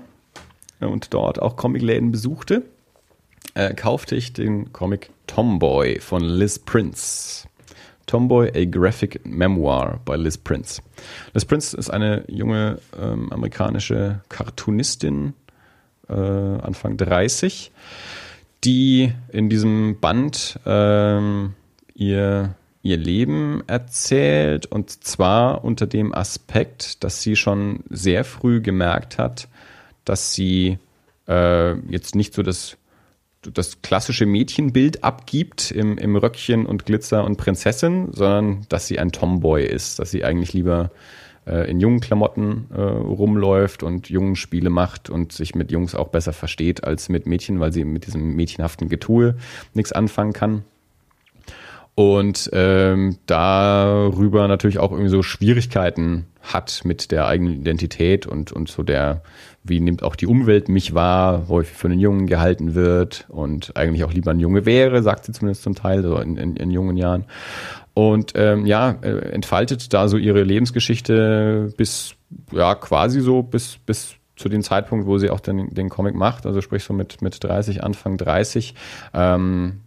[0.80, 2.62] und dort auch Comicläden besuchte,
[3.54, 7.48] äh, kaufte ich den Comic Tomboy von Liz Prince.
[8.12, 10.82] Tomboy, a Graphic Memoir bei Liz Prince.
[11.32, 15.32] Liz Prince ist eine junge ähm, amerikanische Cartoonistin,
[16.10, 17.72] äh, Anfang 30,
[18.64, 21.54] die in diesem Band ähm,
[21.94, 29.16] ihr, ihr Leben erzählt und zwar unter dem Aspekt, dass sie schon sehr früh gemerkt
[29.16, 29.48] hat,
[30.04, 30.76] dass sie
[31.28, 32.76] äh, jetzt nicht so das
[33.43, 39.12] das klassische Mädchenbild abgibt im, im Röckchen und Glitzer und Prinzessin, sondern dass sie ein
[39.12, 40.90] Tomboy ist, dass sie eigentlich lieber
[41.47, 46.09] äh, in jungen Klamotten äh, rumläuft und jungen Spiele macht und sich mit Jungs auch
[46.09, 49.36] besser versteht als mit Mädchen, weil sie mit diesem mädchenhaften Getue
[49.74, 50.64] nichts anfangen kann.
[51.95, 58.68] Und ähm, darüber natürlich auch irgendwie so Schwierigkeiten hat mit der eigenen Identität und, und
[58.68, 59.22] so der
[59.64, 64.05] wie nimmt auch die Umwelt mich wahr, häufig für einen Jungen gehalten wird und eigentlich
[64.05, 66.97] auch lieber ein Junge wäre, sagt sie zumindest zum Teil, so in, in, in jungen
[66.97, 67.24] Jahren.
[67.95, 72.14] Und ähm, ja, äh, entfaltet da so ihre Lebensgeschichte bis,
[72.51, 76.47] ja, quasi so bis, bis zu dem Zeitpunkt, wo sie auch den, den Comic macht,
[76.47, 78.74] also sprich so mit, mit 30, Anfang 30.
[79.14, 79.82] Ähm,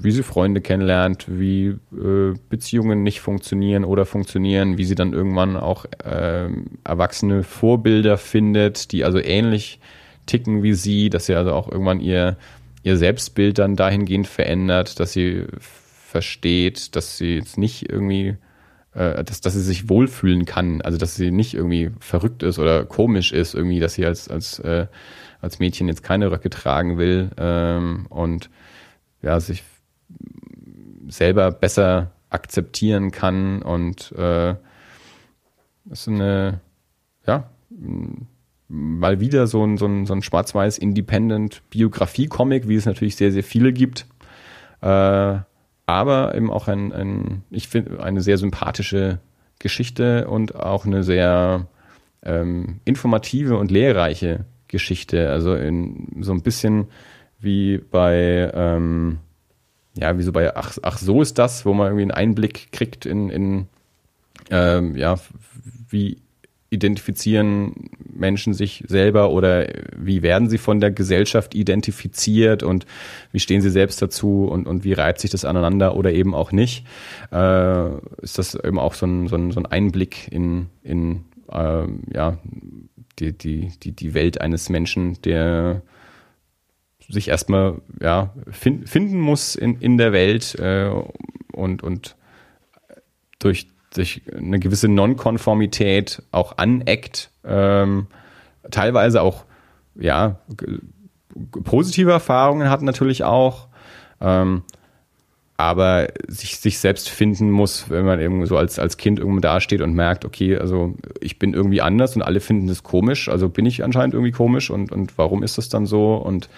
[0.00, 5.56] wie sie Freunde kennenlernt, wie äh, Beziehungen nicht funktionieren oder funktionieren, wie sie dann irgendwann
[5.56, 6.48] auch äh,
[6.84, 9.80] erwachsene Vorbilder findet, die also ähnlich
[10.26, 12.36] ticken wie sie, dass sie also auch irgendwann ihr,
[12.82, 18.36] ihr Selbstbild dann dahingehend verändert, dass sie versteht, dass sie jetzt nicht irgendwie,
[18.94, 22.84] äh, dass, dass sie sich wohlfühlen kann, also dass sie nicht irgendwie verrückt ist oder
[22.84, 24.86] komisch ist, irgendwie, dass sie als, als, äh,
[25.40, 28.48] als Mädchen jetzt keine Röcke tragen will ähm, und
[29.22, 29.62] ja, sich
[31.08, 34.54] selber besser akzeptieren kann und äh,
[35.90, 36.60] ist eine,
[37.26, 37.50] ja,
[38.68, 43.32] mal wieder so ein, so ein, so ein schwarz-weiß Independent Biografie-Comic, wie es natürlich sehr,
[43.32, 44.06] sehr viele gibt.
[44.80, 45.38] Äh,
[45.86, 49.18] aber eben auch ein, ein ich finde, eine sehr sympathische
[49.58, 51.66] Geschichte und auch eine sehr
[52.22, 55.30] ähm, informative und lehrreiche Geschichte.
[55.30, 56.86] Also in, so ein bisschen
[57.38, 59.18] wie bei ähm,
[59.94, 63.06] ja, wie so bei ach, ach so ist das, wo man irgendwie einen Einblick kriegt
[63.06, 63.66] in, in
[64.50, 65.18] ähm, ja,
[65.88, 66.18] wie
[66.70, 72.86] identifizieren Menschen sich selber oder wie werden sie von der Gesellschaft identifiziert und
[73.30, 76.50] wie stehen sie selbst dazu und, und wie reibt sich das aneinander oder eben auch
[76.50, 76.86] nicht,
[77.30, 77.90] äh,
[78.22, 81.84] ist das eben auch so ein, so ein, so ein Einblick in, in äh,
[82.14, 82.38] ja,
[83.18, 85.82] die, die, die, die Welt eines Menschen, der
[87.12, 90.90] sich erstmal ja, find, finden muss in, in der Welt äh,
[91.52, 92.16] und, und
[93.38, 98.06] durch durch eine gewisse Nonkonformität auch aneckt, ähm,
[98.70, 99.44] teilweise auch
[99.94, 100.38] ja
[101.64, 103.68] positive Erfahrungen hat natürlich auch,
[104.20, 104.62] ähm,
[105.56, 109.80] aber sich, sich selbst finden muss, wenn man eben so als, als Kind irgendwo dasteht
[109.80, 113.66] und merkt, okay, also ich bin irgendwie anders und alle finden das komisch, also bin
[113.66, 116.16] ich anscheinend irgendwie komisch und, und warum ist das dann so?
[116.16, 116.48] Und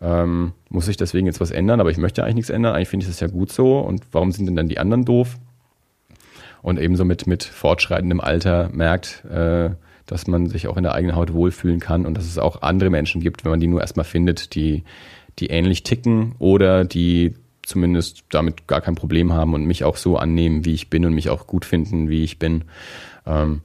[0.00, 3.04] ähm, muss ich deswegen jetzt was ändern, aber ich möchte eigentlich nichts ändern, eigentlich finde
[3.04, 5.38] ich das ja gut so und warum sind denn dann die anderen doof?
[6.62, 9.70] Und ebenso mit, mit fortschreitendem Alter merkt, äh,
[10.06, 12.90] dass man sich auch in der eigenen Haut wohlfühlen kann und dass es auch andere
[12.90, 14.84] Menschen gibt, wenn man die nur erstmal findet, die,
[15.38, 20.16] die ähnlich ticken oder die zumindest damit gar kein Problem haben und mich auch so
[20.16, 22.64] annehmen, wie ich bin und mich auch gut finden, wie ich bin.
[23.26, 23.62] Ähm,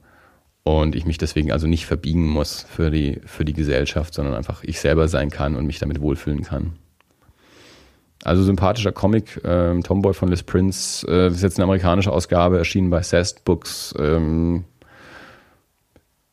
[0.66, 4.64] und ich mich deswegen also nicht verbiegen muss für die, für die Gesellschaft, sondern einfach
[4.64, 6.72] ich selber sein kann und mich damit wohlfühlen kann.
[8.24, 12.90] Also sympathischer Comic, ähm, Tomboy von Liz Prince, äh, ist jetzt eine amerikanische Ausgabe, erschienen
[12.90, 13.94] bei Zest Books.
[13.96, 14.64] Ähm,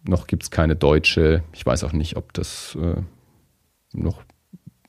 [0.03, 1.43] noch gibt es keine deutsche.
[1.53, 3.01] Ich weiß auch nicht, ob das äh,
[3.93, 4.23] noch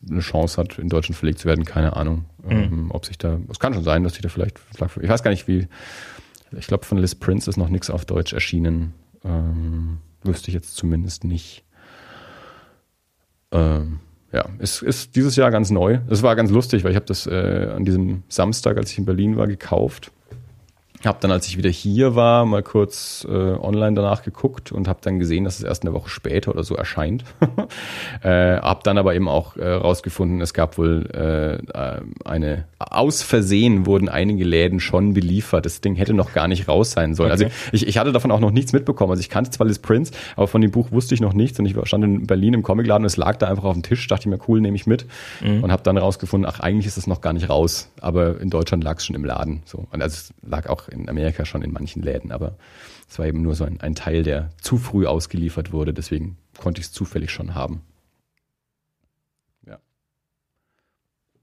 [0.09, 1.67] eine Chance hat, in Deutschland verlegt zu werden.
[1.67, 2.25] Keine Ahnung.
[2.43, 2.51] Mhm.
[2.51, 4.59] Ähm, ob sich da, es kann schon sein, dass sich da vielleicht,
[5.03, 5.69] ich weiß gar nicht, wie,
[6.57, 8.95] ich glaube, von Liz Prince ist noch nichts auf Deutsch erschienen.
[9.25, 11.65] Ähm, wüsste ich jetzt zumindest nicht.
[13.53, 14.01] Ähm,
[14.33, 16.01] ja, es ist dieses Jahr ganz neu.
[16.09, 19.05] Es war ganz lustig, weil ich habe das äh, an diesem Samstag, als ich in
[19.05, 20.11] Berlin war, gekauft
[21.07, 25.01] habe dann, als ich wieder hier war, mal kurz äh, online danach geguckt und habe
[25.03, 27.25] dann gesehen, dass es erst eine Woche später oder so erscheint.
[28.23, 33.87] äh, habe dann aber eben auch äh, rausgefunden, es gab wohl äh, eine aus Versehen
[33.87, 35.67] wurden einige Läden schon beliefert.
[35.67, 37.31] Das Ding hätte noch gar nicht raus sein sollen.
[37.31, 37.55] Also okay.
[37.73, 39.11] Also ich, ich hatte davon auch noch nichts mitbekommen.
[39.11, 41.67] Also ich kannte zwar Liz Prince, aber von dem Buch wusste ich noch nichts und
[41.67, 44.07] ich stand in Berlin im Comicladen und es lag da einfach auf dem Tisch.
[44.07, 45.07] Dachte ich mir, cool, nehme ich mit
[45.41, 45.65] mhm.
[45.65, 48.85] und habe dann rausgefunden, ach eigentlich ist es noch gar nicht raus, aber in Deutschland
[48.85, 49.63] lag es schon im Laden.
[49.65, 52.57] So und also es lag auch in Amerika schon in manchen Läden, aber
[53.09, 56.81] es war eben nur so ein, ein Teil, der zu früh ausgeliefert wurde, deswegen konnte
[56.81, 57.83] ich es zufällig schon haben.
[59.67, 59.79] Ja.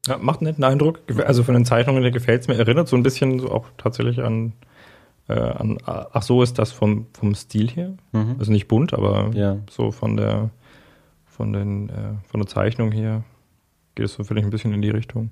[0.08, 0.18] ja.
[0.18, 1.00] Macht einen netten Eindruck.
[1.26, 2.58] Also von den Zeichnungen, der gefällt es mir.
[2.58, 4.54] Erinnert so ein bisschen so auch tatsächlich an,
[5.28, 7.98] äh, an ach so ist das vom, vom Stil hier.
[8.12, 8.36] Mhm.
[8.40, 9.58] Also nicht bunt, aber ja.
[9.70, 10.50] so von der
[11.26, 13.24] von den äh, von der Zeichnung hier
[13.96, 15.32] geht es so vielleicht ein bisschen in die Richtung.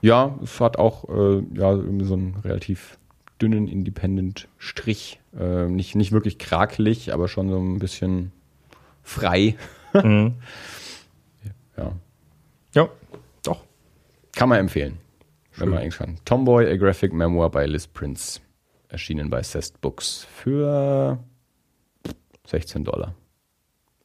[0.00, 2.98] Ja, es hat auch äh, ja, so ein relativ
[3.42, 5.20] dünnen Independent-Strich.
[5.38, 8.32] Äh, nicht, nicht wirklich krakelig, aber schon so ein bisschen
[9.02, 9.56] frei.
[9.94, 10.36] Mhm.
[11.76, 11.92] ja.
[12.74, 12.88] Ja,
[13.42, 13.62] doch.
[14.34, 14.96] Kann man empfehlen,
[15.50, 15.64] Schön.
[15.64, 16.16] wenn man eigentlich kann.
[16.24, 18.40] Tomboy, A Graphic Memoir by Liz Prince.
[18.88, 21.18] Erschienen bei Zest Books für
[22.46, 23.14] 16 Dollar.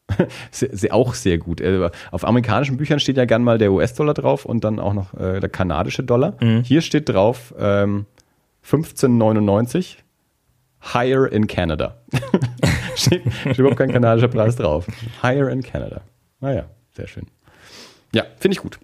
[0.52, 1.62] sehr, auch sehr gut.
[1.62, 5.14] Äh, auf amerikanischen Büchern steht ja gern mal der US-Dollar drauf und dann auch noch
[5.14, 6.36] äh, der kanadische Dollar.
[6.42, 6.64] Mhm.
[6.64, 8.08] Hier steht drauf ähm,
[8.68, 10.04] 1599
[10.94, 12.02] Higher in Canada.
[12.96, 14.86] steht, steht überhaupt kein kanadischer Preis drauf.
[15.24, 16.02] Higher in Canada.
[16.42, 17.28] Naja, sehr schön.
[18.14, 18.78] Ja, finde ich gut.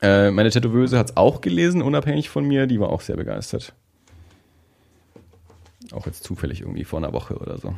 [0.00, 2.66] Äh, meine Tätowöse hat es auch gelesen, unabhängig von mir.
[2.66, 3.74] Die war auch sehr begeistert.
[5.92, 7.74] Auch jetzt zufällig irgendwie vor einer Woche oder so.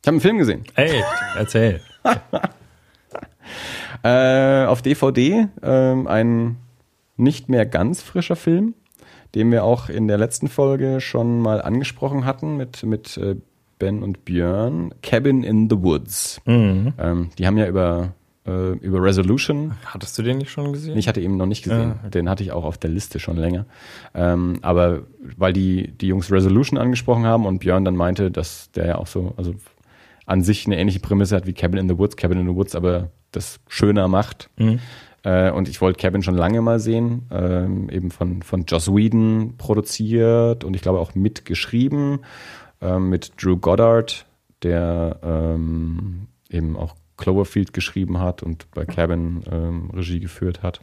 [0.00, 0.64] Ich habe einen Film gesehen.
[0.74, 1.02] Ey,
[1.36, 1.82] erzähl.
[4.02, 6.56] äh, auf DVD ähm, ein
[7.20, 8.74] nicht mehr ganz frischer Film,
[9.34, 13.36] den wir auch in der letzten Folge schon mal angesprochen hatten mit, mit äh,
[13.78, 14.94] Ben und Björn.
[15.02, 16.40] Cabin in the Woods.
[16.44, 16.92] Mhm.
[16.98, 18.12] Ähm, die haben ja über,
[18.46, 19.72] äh, über Resolution.
[19.84, 20.98] Hattest du den nicht schon gesehen?
[20.98, 21.94] Ich hatte ihn noch nicht gesehen.
[22.02, 22.10] Ja.
[22.10, 23.66] Den hatte ich auch auf der Liste schon länger.
[24.14, 25.02] Ähm, aber
[25.36, 29.06] weil die, die Jungs Resolution angesprochen haben und Björn dann meinte, dass der ja auch
[29.06, 29.54] so, also
[30.26, 32.74] an sich eine ähnliche Prämisse hat wie Cabin in the Woods, Cabin in the Woods
[32.74, 34.50] aber das schöner macht.
[34.58, 34.80] Mhm
[35.22, 39.54] äh, und ich wollte Kevin schon lange mal sehen, ähm, eben von, von Joss Whedon
[39.58, 42.20] produziert und ich glaube auch mitgeschrieben,
[42.80, 44.26] ähm, mit Drew Goddard,
[44.62, 50.80] der ähm, eben auch Cloverfield geschrieben hat und bei Kevin ähm, Regie geführt hat.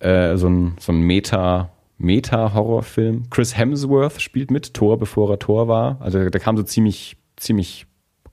[0.00, 3.28] Äh, so ein, so ein Meta- Meta-Horrorfilm.
[3.30, 5.98] Chris Hemsworth spielt mit, Thor, bevor er Thor war.
[6.00, 7.86] Also der kam so ziemlich, ziemlich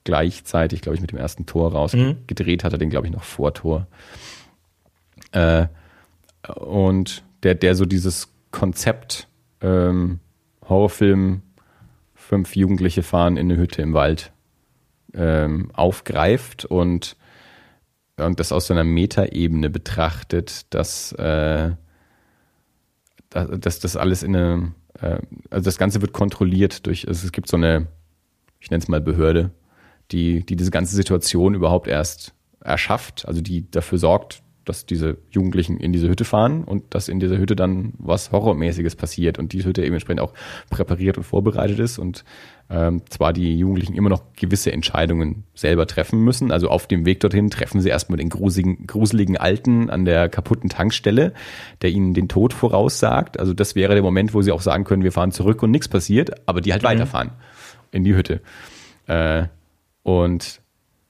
[0.05, 1.93] gleichzeitig, glaube ich, mit dem ersten Tor raus.
[1.93, 2.15] Mhm.
[2.27, 3.87] Gedreht hat er den, glaube ich, noch vor Tor.
[5.31, 5.67] Äh,
[6.55, 9.27] und der, der so dieses Konzept
[9.61, 10.19] ähm,
[10.67, 11.41] Horrorfilm,
[12.13, 14.31] fünf Jugendliche fahren in eine Hütte im Wald
[15.13, 17.15] ähm, aufgreift und,
[18.17, 21.71] und das aus so einer Metaebene betrachtet, dass, äh,
[23.29, 25.19] dass das alles in eine, äh,
[25.49, 27.87] also das Ganze wird kontrolliert durch, also es gibt so eine,
[28.59, 29.51] ich nenne es mal Behörde,
[30.11, 35.77] die, die diese ganze Situation überhaupt erst erschafft, also die dafür sorgt, dass diese Jugendlichen
[35.77, 39.63] in diese Hütte fahren und dass in dieser Hütte dann was Horrormäßiges passiert und die
[39.63, 40.33] Hütte eben entsprechend auch
[40.69, 42.23] präpariert und vorbereitet ist und
[42.69, 46.51] ähm, zwar die Jugendlichen immer noch gewisse Entscheidungen selber treffen müssen.
[46.51, 50.69] Also auf dem Weg dorthin treffen sie erstmal den gruseligen, gruseligen Alten an der kaputten
[50.69, 51.33] Tankstelle,
[51.81, 53.39] der ihnen den Tod voraussagt.
[53.39, 55.87] Also das wäre der Moment, wo sie auch sagen können, wir fahren zurück und nichts
[55.87, 56.87] passiert, aber die halt mhm.
[56.87, 57.31] weiterfahren
[57.91, 58.41] in die Hütte.
[59.07, 59.45] Äh,
[60.03, 60.61] und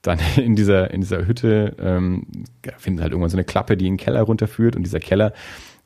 [0.02, 2.28] dann in dieser, in dieser Hütte ähm,
[2.78, 5.34] finden halt irgendwann so eine Klappe, die in den Keller runterführt und dieser Keller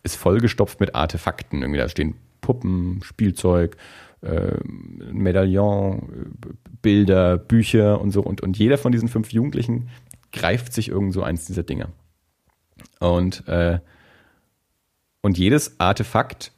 [0.03, 1.62] ist vollgestopft mit Artefakten.
[1.62, 3.78] Irgendwie da stehen Puppen, Spielzeug,
[4.22, 6.36] äh, Medaillon,
[6.82, 8.22] Bilder, Bücher und so.
[8.22, 9.89] Und, und jeder von diesen fünf Jugendlichen
[10.32, 11.89] greift sich irgend so eins dieser Dinge.
[12.99, 13.80] Und, äh,
[15.22, 16.51] und jedes Artefakt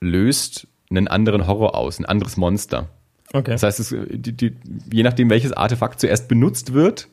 [0.00, 2.88] löst einen anderen Horror aus, ein anderes Monster.
[3.34, 3.50] Okay.
[3.50, 4.56] Das heißt, es, die, die,
[4.92, 7.08] je nachdem, welches Artefakt zuerst benutzt wird,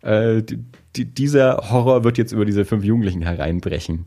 [0.00, 0.42] äh,
[0.96, 4.06] die, dieser Horror wird jetzt über diese fünf Jugendlichen hereinbrechen.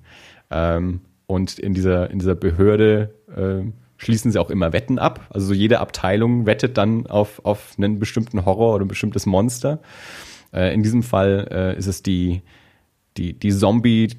[0.49, 5.27] Ähm, und in dieser, in dieser Behörde äh, schließen sie auch immer Wetten ab.
[5.29, 9.79] Also so jede Abteilung wettet dann auf, auf einen bestimmten Horror oder ein bestimmtes Monster.
[10.51, 12.41] Äh, in diesem Fall äh, ist es die,
[13.17, 14.09] die, die Zombie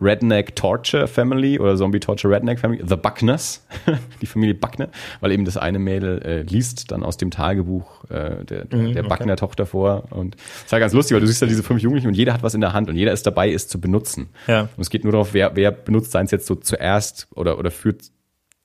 [0.00, 3.66] Redneck Torture Family oder Zombie Torture Redneck Family, The Buckners,
[4.20, 4.88] die Familie Buckner,
[5.20, 8.94] weil eben das eine Mädel äh, liest dann aus dem Tagebuch äh, der, der, mhm,
[8.94, 10.04] der Buckner-Tochter vor.
[10.10, 12.42] Und es war ganz lustig, weil du siehst ja diese fünf Jugendlichen und jeder hat
[12.42, 14.30] was in der Hand und jeder ist dabei, es zu benutzen.
[14.46, 14.62] Ja.
[14.62, 18.02] Und es geht nur darauf, wer, wer benutzt seins jetzt so zuerst oder, oder führt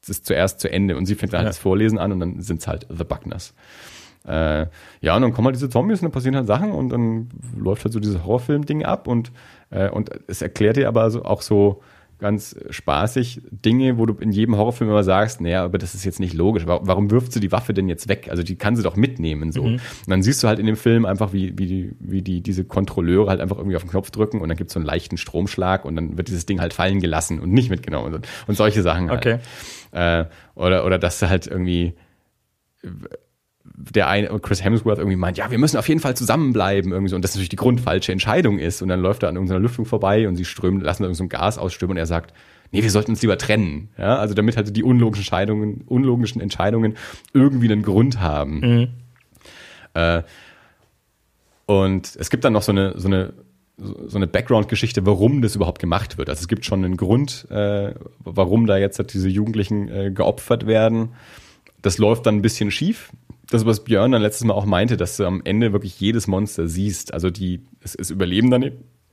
[0.07, 0.97] es zuerst zu Ende.
[0.97, 1.49] Und sie fängt dann halt ja.
[1.49, 3.53] das Vorlesen an und dann sind es halt The Buckners.
[4.27, 4.67] Äh,
[5.01, 7.85] ja, und dann kommen halt diese Zombies und dann passieren halt Sachen und dann läuft
[7.85, 9.31] halt so dieses Horrorfilm-Ding ab und
[9.69, 11.81] äh, und es erklärt dir aber so, auch so
[12.19, 16.19] ganz spaßig Dinge, wo du in jedem Horrorfilm immer sagst, naja, aber das ist jetzt
[16.19, 16.63] nicht logisch.
[16.67, 18.27] Warum wirft sie die Waffe denn jetzt weg?
[18.29, 19.63] Also die kann sie doch mitnehmen so.
[19.63, 19.73] Mhm.
[19.75, 22.65] Und dann siehst du halt in dem Film einfach, wie, wie, die, wie die diese
[22.65, 25.17] Kontrolleure halt einfach irgendwie auf den Knopf drücken und dann gibt es so einen leichten
[25.17, 28.81] Stromschlag und dann wird dieses Ding halt fallen gelassen und nicht mitgenommen und, und solche
[28.81, 29.25] Sachen halt.
[29.25, 29.39] Okay.
[29.91, 31.93] Äh, oder, oder dass du halt irgendwie
[33.75, 37.15] der eine, Chris Hemsworth irgendwie meint, ja, wir müssen auf jeden Fall zusammenbleiben irgendwie so
[37.15, 40.27] und das natürlich die grundfalsche Entscheidung ist und dann läuft er an irgendeiner Lüftung vorbei
[40.27, 42.33] und sie strömen, lassen irgend so ein Gas ausströmen und er sagt,
[42.71, 46.95] nee, wir sollten uns lieber trennen, ja, also damit halt die unlogischen Entscheidungen, unlogischen Entscheidungen
[47.33, 48.59] irgendwie einen Grund haben.
[48.59, 48.87] Mhm.
[49.93, 50.23] Äh,
[51.65, 53.33] und es gibt dann noch so eine, so eine
[53.79, 56.29] so eine Background-Geschichte, warum das überhaupt gemacht wird.
[56.29, 60.67] Also es gibt schon einen Grund, äh, warum da jetzt halt diese Jugendlichen äh, geopfert
[60.67, 61.13] werden.
[61.81, 63.11] Das läuft dann ein bisschen schief
[63.49, 66.67] das, was Björn dann letztes Mal auch meinte, dass du am Ende wirklich jedes Monster
[66.67, 67.13] siehst.
[67.13, 68.63] Also die, es, es überleben dann,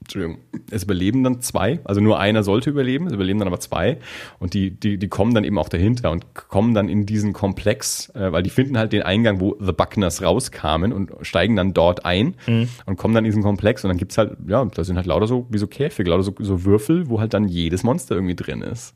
[0.01, 0.39] Entschuldigung,
[0.71, 3.99] es überleben dann zwei, also nur einer sollte überleben, es überleben dann aber zwei
[4.39, 8.11] und die, die, die kommen dann eben auch dahinter und kommen dann in diesen Komplex,
[8.11, 12.05] äh, weil die finden halt den Eingang, wo The Buckners rauskamen und steigen dann dort
[12.05, 12.69] ein mhm.
[12.85, 15.27] und kommen dann in diesen Komplex und dann gibt's halt, ja, da sind halt lauter
[15.27, 18.62] so, wie so Käfige, lauter so, so Würfel, wo halt dann jedes Monster irgendwie drin
[18.62, 18.95] ist.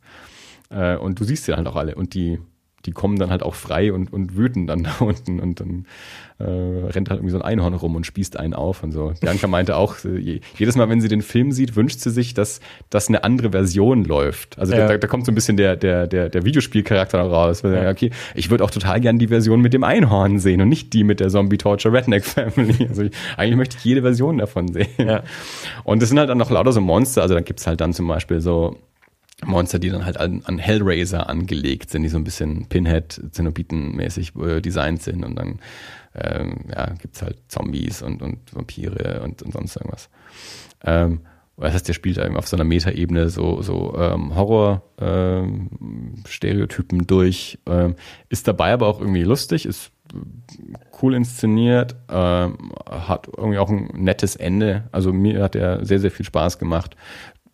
[0.69, 2.39] Äh, und du siehst sie halt auch alle und die,
[2.87, 5.87] die kommen dann halt auch frei und, und wüten dann da unten und dann
[6.39, 9.13] äh, rennt halt irgendwie so ein Einhorn rum und spießt einen auf und so.
[9.21, 12.61] Bianca meinte auch, äh, jedes Mal, wenn sie den Film sieht, wünscht sie sich, dass,
[12.89, 14.59] dass eine andere Version läuft.
[14.59, 14.89] Also ja.
[14.89, 17.63] da, da kommt so ein bisschen der, der, der, der Videospielcharakter noch raus.
[17.63, 17.91] Weil, ja.
[17.91, 21.05] Okay, ich würde auch total gern die Version mit dem Einhorn sehen und nicht die
[21.05, 22.71] mit der Zombie Torture Redneck Family.
[22.91, 24.89] Also ich, eigentlich möchte ich jede Version davon sehen.
[24.99, 25.23] Ja.
[25.85, 27.23] Und es sind halt dann noch lauter so Monster.
[27.23, 28.77] Also da gibt's halt dann zum Beispiel so
[29.45, 34.61] Monster, die dann halt an, an Hellraiser angelegt sind, die so ein bisschen Pinhead-Zenobiten-mäßig äh,
[34.61, 35.61] designt sind und dann
[36.15, 40.09] ähm, ja, gibt halt Zombies und, und Vampire und, und sonst irgendwas.
[40.85, 41.21] Ähm,
[41.57, 47.59] das heißt, der spielt eben auf so einer Metaebene so, so ähm, Horror-Stereotypen ähm, durch,
[47.67, 47.97] ähm,
[48.31, 49.93] ist dabei aber auch irgendwie lustig, ist
[51.03, 54.89] cool inszeniert, ähm, hat irgendwie auch ein nettes Ende.
[54.91, 56.97] Also mir hat er sehr, sehr viel Spaß gemacht.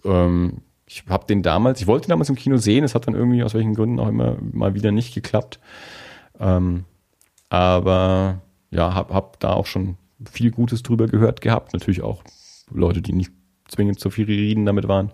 [0.04, 3.14] Ähm, ich habe den damals, ich wollte den damals im Kino sehen, es hat dann
[3.14, 5.58] irgendwie aus welchen Gründen auch immer mal wieder nicht geklappt.
[6.38, 6.84] Ähm,
[7.48, 9.96] aber ja, habe hab da auch schon
[10.30, 11.72] viel Gutes drüber gehört gehabt.
[11.72, 12.22] Natürlich auch
[12.70, 13.32] Leute, die nicht
[13.68, 15.10] zwingend so viel reden damit waren.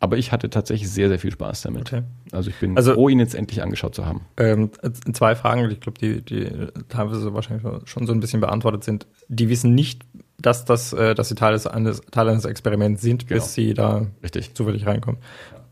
[0.00, 1.92] Aber ich hatte tatsächlich sehr, sehr viel Spaß damit.
[1.92, 2.02] Okay.
[2.30, 4.22] Also ich bin also, froh, ihn jetzt endlich angeschaut zu haben.
[4.36, 4.70] Ähm,
[5.12, 6.46] zwei Fragen, ich glaube, die, die
[6.88, 9.06] teilweise wahrscheinlich schon so ein bisschen beantwortet sind.
[9.28, 10.02] Die wissen nicht,
[10.38, 13.40] dass, das, äh, dass sie Teil, des, eines, Teil eines Experiments sind, genau.
[13.40, 14.54] bis sie da Richtig.
[14.54, 15.20] zufällig reinkommen.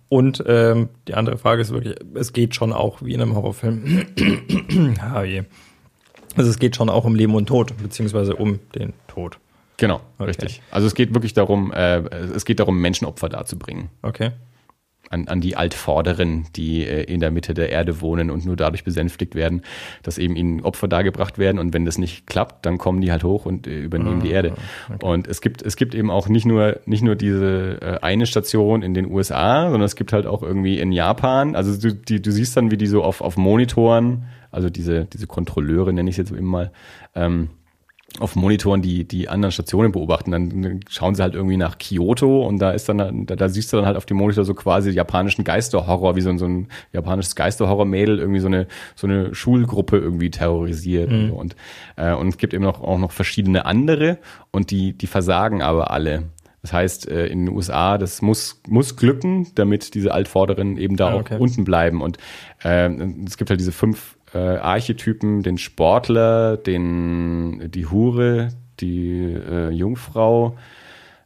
[0.08, 4.06] Und ähm, die andere Frage ist wirklich, es geht schon auch wie in einem Horrorfilm.
[5.00, 5.44] ah, je.
[6.36, 9.38] Also es geht schon auch um Leben und Tod, beziehungsweise um den Tod.
[9.78, 10.24] Genau, okay.
[10.24, 10.62] richtig.
[10.70, 12.00] Also es geht wirklich darum, äh,
[12.34, 13.88] es geht darum, Menschenopfer darzubringen.
[14.02, 14.32] Okay.
[15.12, 18.84] An, an die Altvorderen, die äh, in der Mitte der Erde wohnen und nur dadurch
[18.84, 19.62] besänftigt werden,
[20.02, 23.24] dass eben ihnen Opfer dargebracht werden und wenn das nicht klappt, dann kommen die halt
[23.24, 24.54] hoch und äh, übernehmen ah, die Erde.
[24.92, 25.04] Okay.
[25.04, 28.82] Und es gibt, es gibt eben auch nicht nur, nicht nur diese äh, eine Station
[28.82, 32.32] in den USA, sondern es gibt halt auch irgendwie in Japan, also du, die, du
[32.32, 36.30] siehst dann, wie die so auf, auf Monitoren, also diese, diese Kontrolleure nenne ich es
[36.30, 36.72] jetzt eben mal,
[37.14, 37.50] ähm,
[38.20, 40.30] auf Monitoren die, die anderen Stationen beobachten.
[40.30, 43.78] Dann schauen sie halt irgendwie nach Kyoto und da ist dann, da, da siehst du
[43.78, 47.36] dann halt auf dem Monitor so quasi japanischen Geisterhorror, wie so ein, so ein japanisches
[47.36, 51.10] Geisterhorror-Mädel irgendwie so eine, so eine Schulgruppe irgendwie terrorisiert.
[51.10, 51.32] Mhm.
[51.32, 51.56] Und,
[51.96, 54.18] äh, und es gibt eben noch, auch noch verschiedene andere
[54.50, 56.24] und die, die versagen aber alle.
[56.62, 61.10] Das heißt, äh, in den USA, das muss, muss glücken, damit diese Altvorderen eben da
[61.10, 61.36] ah, okay.
[61.36, 62.00] auch unten bleiben.
[62.00, 62.18] Und
[62.62, 62.88] äh,
[63.26, 68.48] es gibt halt diese fünf äh, Archetypen, den Sportler, den, die Hure,
[68.80, 70.56] die äh, Jungfrau,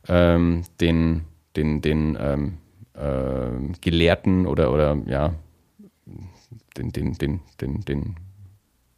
[0.08, 1.22] ähm, den,
[1.56, 2.58] den, den ähm,
[2.94, 5.34] äh, Gelehrten oder, oder ja,
[6.76, 8.16] den, den, den, den, den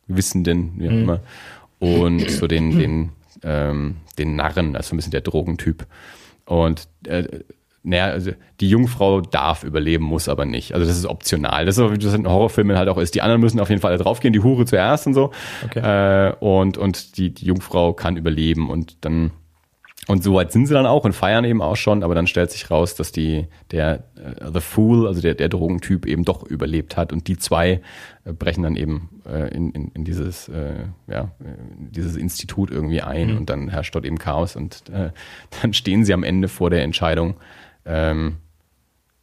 [0.06, 1.02] Wissenden, wie auch mhm.
[1.02, 1.20] immer,
[1.78, 3.10] und so den, den,
[3.42, 5.86] ähm, den Narren, also ein bisschen der Drogentyp.
[6.44, 7.24] Und äh,
[7.82, 10.74] naja, also die Jungfrau darf überleben, muss aber nicht.
[10.74, 11.64] Also das ist optional.
[11.64, 13.14] Das ist so, wie das in Horrorfilmen halt auch ist.
[13.14, 15.30] Die anderen müssen auf jeden Fall draufgehen, die Hure zuerst und so.
[15.64, 15.80] Okay.
[15.80, 19.32] Äh, und und die, die Jungfrau kann überleben und dann
[20.08, 22.50] und so weit sind sie dann auch und feiern eben auch schon, aber dann stellt
[22.50, 26.96] sich raus, dass die, der uh, The Fool, also der, der Drogentyp eben doch überlebt
[26.96, 27.82] hat und die zwei
[28.24, 31.32] äh, brechen dann eben äh, in, in, in dieses, äh, ja,
[31.90, 33.36] dieses Institut irgendwie ein mhm.
[33.36, 35.10] und dann herrscht dort eben Chaos und äh,
[35.62, 37.34] dann stehen sie am Ende vor der Entscheidung,
[37.88, 38.36] ähm,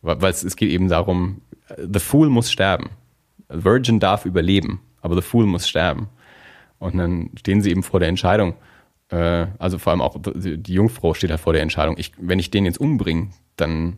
[0.01, 1.41] weil es, es geht eben darum,
[1.77, 2.89] The Fool muss sterben.
[3.47, 6.09] Virgin darf überleben, aber The Fool muss sterben.
[6.79, 8.55] Und dann stehen sie eben vor der Entscheidung.
[9.09, 11.95] Äh, also vor allem auch die Jungfrau steht halt vor der Entscheidung.
[11.97, 13.97] Ich, wenn ich den jetzt umbringe, dann,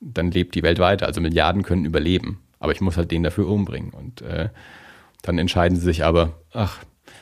[0.00, 1.06] dann lebt die Welt weiter.
[1.06, 2.40] Also Milliarden können überleben.
[2.58, 3.90] Aber ich muss halt den dafür umbringen.
[3.90, 4.48] Und äh,
[5.22, 6.78] dann entscheiden sie sich aber, ach,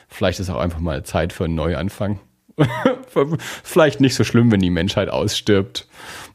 [0.07, 2.19] vielleicht ist auch einfach mal Zeit für einen Neuanfang.
[3.63, 5.87] vielleicht nicht so schlimm, wenn die Menschheit ausstirbt.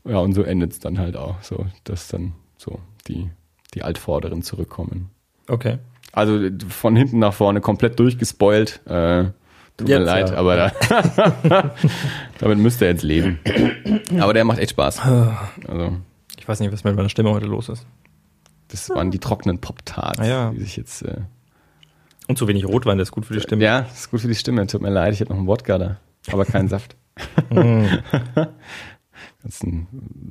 [0.05, 3.31] Ja, und so endet es dann halt auch so, dass dann so die,
[3.75, 5.11] die Altvorderen zurückkommen.
[5.49, 5.79] Okay.
[6.13, 8.81] Also von hinten nach vorne komplett durchgespoilt.
[8.87, 9.25] Äh,
[9.77, 10.37] tut jetzt, mir leid, ja.
[10.37, 11.75] aber da,
[12.39, 13.41] damit müsst ihr jetzt leben.
[14.21, 15.01] Aber der macht echt Spaß.
[15.01, 15.97] Also,
[16.39, 17.87] ich weiß nicht, was mit meiner Stimme heute los ist.
[18.69, 20.51] Das waren die trockenen Pop-Tarts, ah, ja.
[20.51, 21.03] die sich jetzt.
[21.03, 21.23] Äh,
[22.27, 23.63] und zu wenig Rotwein, das ist gut für die Stimme.
[23.63, 24.67] Ja, das ist gut für die Stimme.
[24.67, 25.99] Tut mir leid, ich habe noch einen Wodka da,
[26.31, 26.97] aber keinen Saft.
[27.51, 27.85] Mm.
[29.45, 29.87] Kannst einen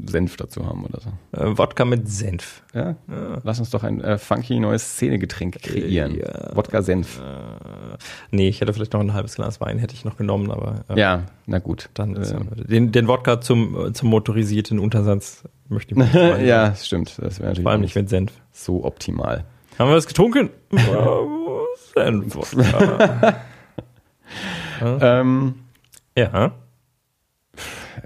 [0.08, 1.12] Senf dazu haben oder so.
[1.40, 2.64] Äh, Wodka mit Senf.
[2.74, 2.96] Ja?
[3.08, 3.42] ja?
[3.44, 6.16] Lass uns doch ein äh, funky neues Szenegetränk kreieren.
[6.16, 6.56] Ja.
[6.56, 7.20] Wodka-Senf.
[7.20, 7.98] Äh,
[8.32, 10.84] nee, ich hätte vielleicht noch ein halbes Glas Wein, hätte ich noch genommen, aber.
[10.90, 11.92] Äh, ja, na gut.
[11.94, 17.20] Dann äh, den, den Wodka zum, zum motorisierten Untersatz möchte ich nicht Ja, stimmt.
[17.22, 17.62] Das wäre natürlich.
[17.62, 18.32] Vor allem nicht mit Senf.
[18.52, 19.46] So optimal.
[19.78, 20.50] Haben wir was getrunken?
[21.94, 22.56] Senf.
[24.82, 25.54] ähm,
[26.16, 26.54] ja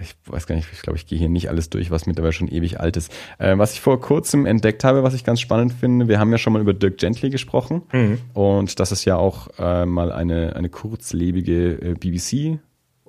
[0.01, 2.47] ich weiß gar nicht, ich glaube, ich gehe hier nicht alles durch, was mittlerweile schon
[2.47, 3.11] ewig alt ist.
[3.37, 6.37] Äh, was ich vor kurzem entdeckt habe, was ich ganz spannend finde, wir haben ja
[6.37, 8.19] schon mal über Dirk Gently gesprochen mhm.
[8.33, 12.59] und dass es ja auch äh, mal eine, eine kurzlebige äh, BBC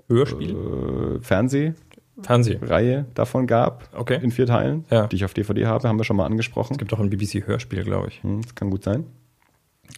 [0.08, 0.50] Hörspiel?
[0.50, 1.74] Äh, Fernseh
[2.20, 3.88] Fernsehreihe davon gab.
[3.96, 4.18] Okay.
[4.20, 5.06] In vier Teilen, ja.
[5.06, 6.72] die ich auf DVD habe, haben wir schon mal angesprochen.
[6.72, 8.24] Es gibt auch ein BBC-Hörspiel, glaube ich.
[8.24, 9.06] Hm, das kann gut sein.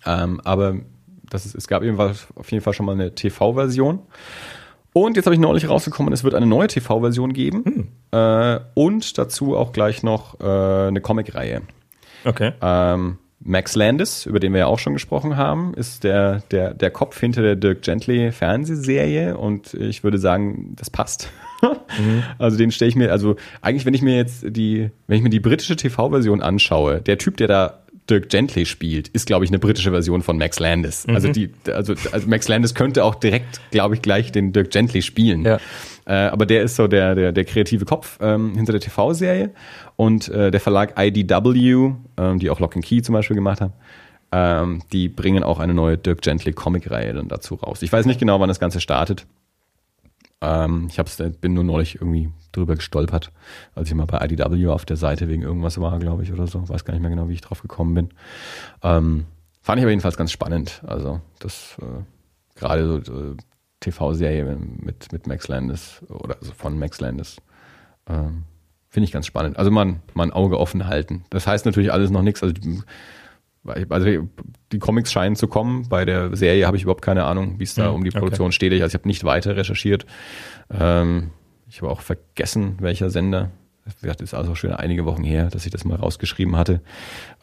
[0.05, 0.81] Ähm, aber
[1.31, 4.01] das ist, es gab eben auf jeden Fall schon mal eine TV-Version.
[4.93, 7.65] Und jetzt habe ich neulich rausgekommen, es wird eine neue TV-Version geben.
[7.65, 7.89] Hm.
[8.13, 11.63] Äh, und dazu auch gleich noch äh, eine Comic-Reihe.
[12.25, 12.53] Okay.
[12.61, 16.91] Ähm, Max Landis, über den wir ja auch schon gesprochen haben, ist der, der, der
[16.91, 21.31] Kopf hinter der Dirk Gently Fernsehserie und ich würde sagen, das passt.
[21.63, 22.23] mhm.
[22.39, 25.31] Also den stelle ich mir, also eigentlich, wenn ich mir jetzt die, wenn ich mir
[25.31, 27.80] die britische TV-Version anschaue, der Typ, der da
[28.11, 31.07] Dirk Gently spielt, ist, glaube ich, eine britische Version von Max Landis.
[31.07, 31.15] Mhm.
[31.15, 35.03] Also die, also, also Max Landis könnte auch direkt, glaube ich, gleich den Dirk Gently
[35.03, 35.45] spielen.
[35.45, 35.59] Ja.
[36.07, 39.51] Äh, aber der ist so der, der, der kreative Kopf ähm, hinter der TV-Serie.
[39.97, 43.73] Und äh, der Verlag IDW, ähm, die auch Lock and Key zum Beispiel gemacht haben,
[44.33, 47.83] ähm, die bringen auch eine neue Dirk Gently Comic-Reihe dann dazu raus.
[47.83, 49.27] Ich weiß nicht genau, wann das Ganze startet.
[50.41, 53.33] Ähm, ich hab's, bin nur neulich irgendwie drüber gestolpert,
[53.75, 56.69] als ich mal bei IDW auf der Seite wegen irgendwas war, glaube ich, oder so.
[56.69, 58.09] Weiß gar nicht mehr genau, wie ich drauf gekommen bin.
[58.83, 59.27] Ähm,
[59.61, 60.83] fand ich aber jedenfalls ganz spannend.
[60.87, 62.03] Also, das äh,
[62.59, 63.37] gerade so äh,
[63.81, 67.37] TV-Serie mit, mit Max Landis oder also von Max Landis.
[68.07, 68.45] Ähm,
[68.89, 69.57] Finde ich ganz spannend.
[69.57, 71.25] Also man, man Auge offen halten.
[71.31, 72.43] Das heißt natürlich alles noch nichts.
[72.43, 72.55] Also
[73.65, 74.29] also
[74.73, 75.89] die Comics scheinen zu kommen.
[75.89, 78.47] Bei der Serie habe ich überhaupt keine Ahnung, wie es da mhm, um die Produktion
[78.47, 78.55] okay.
[78.55, 78.73] steht.
[78.73, 80.07] Also ich habe nicht weiter recherchiert.
[80.71, 81.31] Ähm,
[81.69, 83.51] ich habe auch vergessen, welcher Sender
[84.03, 86.81] Das ist also schon einige Wochen her, dass ich das mal rausgeschrieben hatte.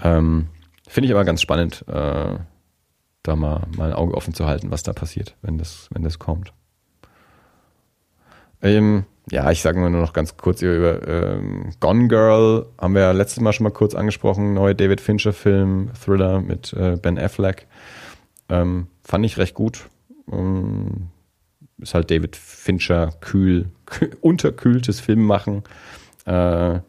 [0.03, 0.47] Ähm,
[0.87, 2.37] Finde ich aber ganz spannend, äh,
[3.23, 6.17] da mal, mal ein Auge offen zu halten, was da passiert, wenn das, wenn das
[6.17, 6.53] kommt.
[8.61, 13.11] Ähm, ja, ich sage nur noch ganz kurz über ähm, Gone Girl, haben wir ja
[13.11, 17.67] letztes Mal schon mal kurz angesprochen, neue David Fincher-Film, Thriller mit äh, Ben Affleck.
[18.49, 19.87] Ähm, fand ich recht gut.
[20.31, 21.07] Ähm,
[21.79, 23.69] ist halt David Fincher kühl,
[24.21, 25.63] unterkühltes Filmmachen.
[26.25, 26.79] Äh,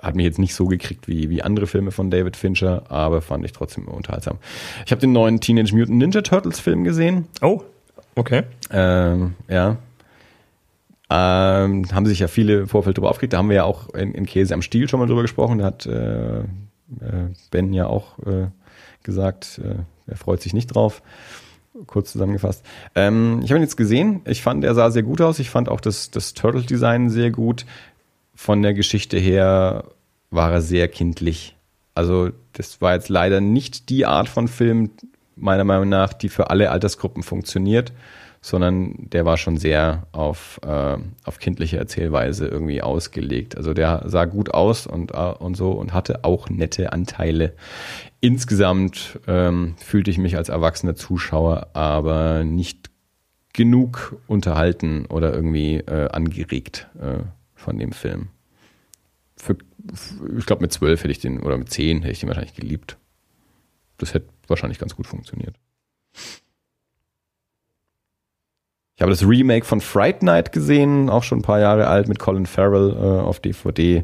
[0.00, 3.44] hat mich jetzt nicht so gekriegt wie, wie andere Filme von David Fincher, aber fand
[3.44, 4.38] ich trotzdem unterhaltsam.
[4.84, 7.26] Ich habe den neuen Teenage Mutant Ninja Turtles Film gesehen.
[7.40, 7.62] Oh,
[8.14, 8.42] okay.
[8.70, 9.78] Ähm, ja.
[11.10, 13.34] Ähm, haben sich ja viele im Vorfeld drüber aufgeregt.
[13.34, 15.58] Da haben wir ja auch in, in Käse am Stiel schon mal drüber gesprochen.
[15.58, 16.44] Da hat äh, äh
[17.50, 18.48] Ben ja auch äh,
[19.02, 21.02] gesagt, äh, er freut sich nicht drauf.
[21.86, 22.64] Kurz zusammengefasst.
[22.94, 24.22] Ähm, ich habe ihn jetzt gesehen.
[24.26, 25.38] Ich fand, er sah sehr gut aus.
[25.38, 27.66] Ich fand auch das, das Turtle-Design sehr gut.
[28.34, 29.84] Von der Geschichte her
[30.30, 31.56] war er sehr kindlich.
[31.94, 34.90] Also das war jetzt leider nicht die Art von Film,
[35.36, 37.92] meiner Meinung nach, die für alle Altersgruppen funktioniert,
[38.44, 43.56] sondern der war schon sehr auf, äh, auf kindliche Erzählweise irgendwie ausgelegt.
[43.56, 47.54] Also der sah gut aus und, äh, und so und hatte auch nette Anteile.
[48.20, 52.90] Insgesamt ähm, fühlte ich mich als erwachsener Zuschauer aber nicht
[53.54, 57.20] genug unterhalten oder irgendwie äh, angeregt äh,
[57.54, 58.28] von dem Film.
[59.38, 59.56] Für,
[60.36, 62.98] ich glaube, mit zwölf hätte ich den, oder mit zehn hätte ich den wahrscheinlich geliebt.
[63.96, 65.56] Das hätte wahrscheinlich ganz gut funktioniert.
[68.93, 72.18] Ich habe das Remake von Fright Night gesehen, auch schon ein paar Jahre alt, mit
[72.18, 74.02] Colin Farrell äh, auf DVD.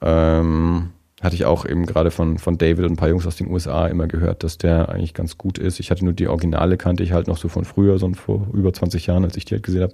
[0.00, 0.90] Ähm,
[1.20, 3.86] hatte ich auch eben gerade von, von David und ein paar Jungs aus den USA
[3.88, 5.80] immer gehört, dass der eigentlich ganz gut ist.
[5.80, 8.72] Ich hatte nur die Originale, kannte ich halt noch so von früher, so vor über
[8.72, 9.92] 20 Jahren, als ich die halt gesehen habe.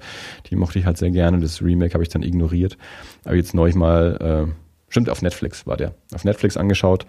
[0.50, 1.40] Die mochte ich halt sehr gerne.
[1.40, 2.78] Das Remake habe ich dann ignoriert.
[3.24, 4.52] Aber jetzt neulich mal, äh,
[4.88, 5.94] stimmt, auf Netflix war der.
[6.14, 7.06] Auf Netflix angeschaut.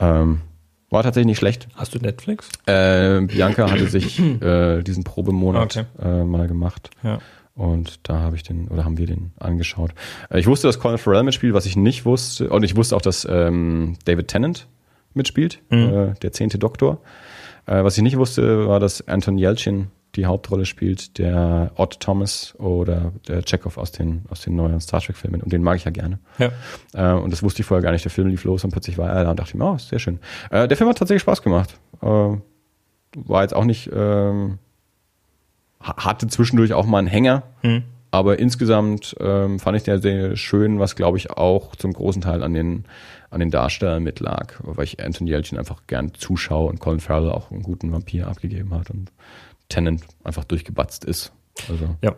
[0.00, 0.40] Ähm,
[0.90, 1.68] war tatsächlich nicht schlecht.
[1.74, 2.48] Hast du Netflix?
[2.66, 5.86] Äh, Bianca hatte sich äh, diesen Probemonat okay.
[6.02, 6.90] äh, mal gemacht.
[7.02, 7.18] Ja.
[7.54, 9.92] Und da habe ich den, oder haben wir den angeschaut.
[10.30, 12.48] Äh, ich wusste, dass Colin Farrell mitspielt, was ich nicht wusste.
[12.50, 14.66] Und ich wusste auch, dass ähm, David Tennant
[15.14, 15.78] mitspielt, mhm.
[15.78, 17.00] äh, der zehnte Doktor.
[17.66, 22.54] Äh, was ich nicht wusste, war, dass Anton Yelchin die Hauptrolle spielt, der Odd Thomas
[22.58, 25.42] oder der Chekhov aus den, aus den neuen Star Trek-Filmen.
[25.42, 26.18] Und den mag ich ja gerne.
[26.38, 26.50] Ja.
[26.94, 28.04] Äh, und das wusste ich vorher gar nicht.
[28.04, 29.98] Der Film lief los und plötzlich war er da und dachte ich mir, oh, sehr
[29.98, 30.18] schön.
[30.50, 31.78] Äh, der Film hat tatsächlich Spaß gemacht.
[32.02, 32.36] Äh,
[33.16, 34.58] war jetzt auch nicht, ähm,
[35.80, 37.42] hatte zwischendurch auch mal einen Hänger.
[37.62, 37.84] Hm.
[38.12, 42.42] Aber insgesamt ähm, fand ich den sehr schön, was glaube ich auch zum großen Teil
[42.42, 42.84] an den,
[43.30, 47.52] an den Darstellern mitlag, weil ich Anthony Yelchin einfach gern zuschaue und Colin Farrell auch
[47.52, 49.12] einen guten Vampir abgegeben hat und
[49.70, 51.32] Tennant einfach durchgebatzt ist.
[51.68, 52.14] Also ja,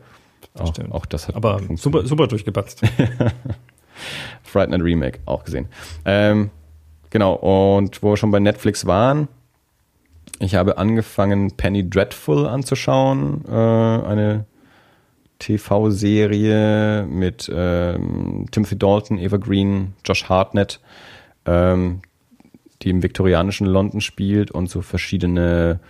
[0.55, 2.83] auch, auch, das hat Aber super, super durchgebatzt.
[4.43, 5.69] Fright Night Remake auch gesehen.
[6.05, 6.51] Ähm,
[7.11, 9.29] genau, und wo wir schon bei Netflix waren,
[10.41, 14.47] ich habe angefangen, Penny Dreadful anzuschauen, äh, eine
[15.39, 20.81] TV-Serie mit ähm, Timothy Dalton, Eva Green, Josh Hartnett,
[21.47, 22.03] ähm,
[22.83, 25.81] die im viktorianischen London spielt und so verschiedene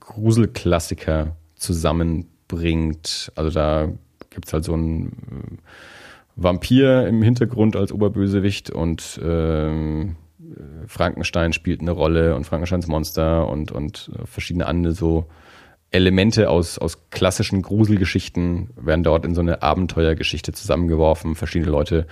[0.00, 3.32] Gruselklassiker zusammenbringt.
[3.34, 3.88] Also da
[4.30, 5.56] gibt's halt so einen äh,
[6.36, 10.16] Vampir im Hintergrund als Oberbösewicht und ähm,
[10.86, 15.26] Frankenstein spielt eine Rolle und Frankensteins Monster und, und verschiedene andere so
[15.90, 21.34] Elemente aus, aus klassischen Gruselgeschichten werden dort in so eine Abenteuergeschichte zusammengeworfen.
[21.34, 22.06] Verschiedene Leute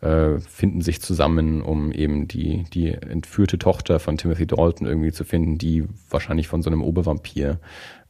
[0.00, 5.24] äh, finden sich zusammen, um eben die, die entführte Tochter von Timothy Dalton irgendwie zu
[5.24, 7.60] finden, die wahrscheinlich von so einem Obervampir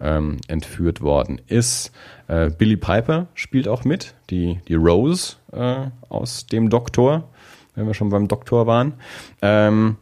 [0.01, 1.93] ähm, entführt worden ist.
[2.27, 7.29] Äh, Billy Piper spielt auch mit, die, die Rose äh, aus dem Doktor,
[7.75, 8.95] wenn wir schon beim Doktor waren.
[9.43, 9.97] Ähm,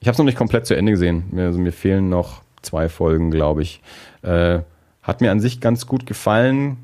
[0.00, 1.32] ich habe es noch nicht komplett zu Ende gesehen.
[1.38, 3.80] Also mir fehlen noch zwei Folgen, glaube ich.
[4.22, 4.60] Äh,
[5.02, 6.76] hat mir an sich ganz gut gefallen.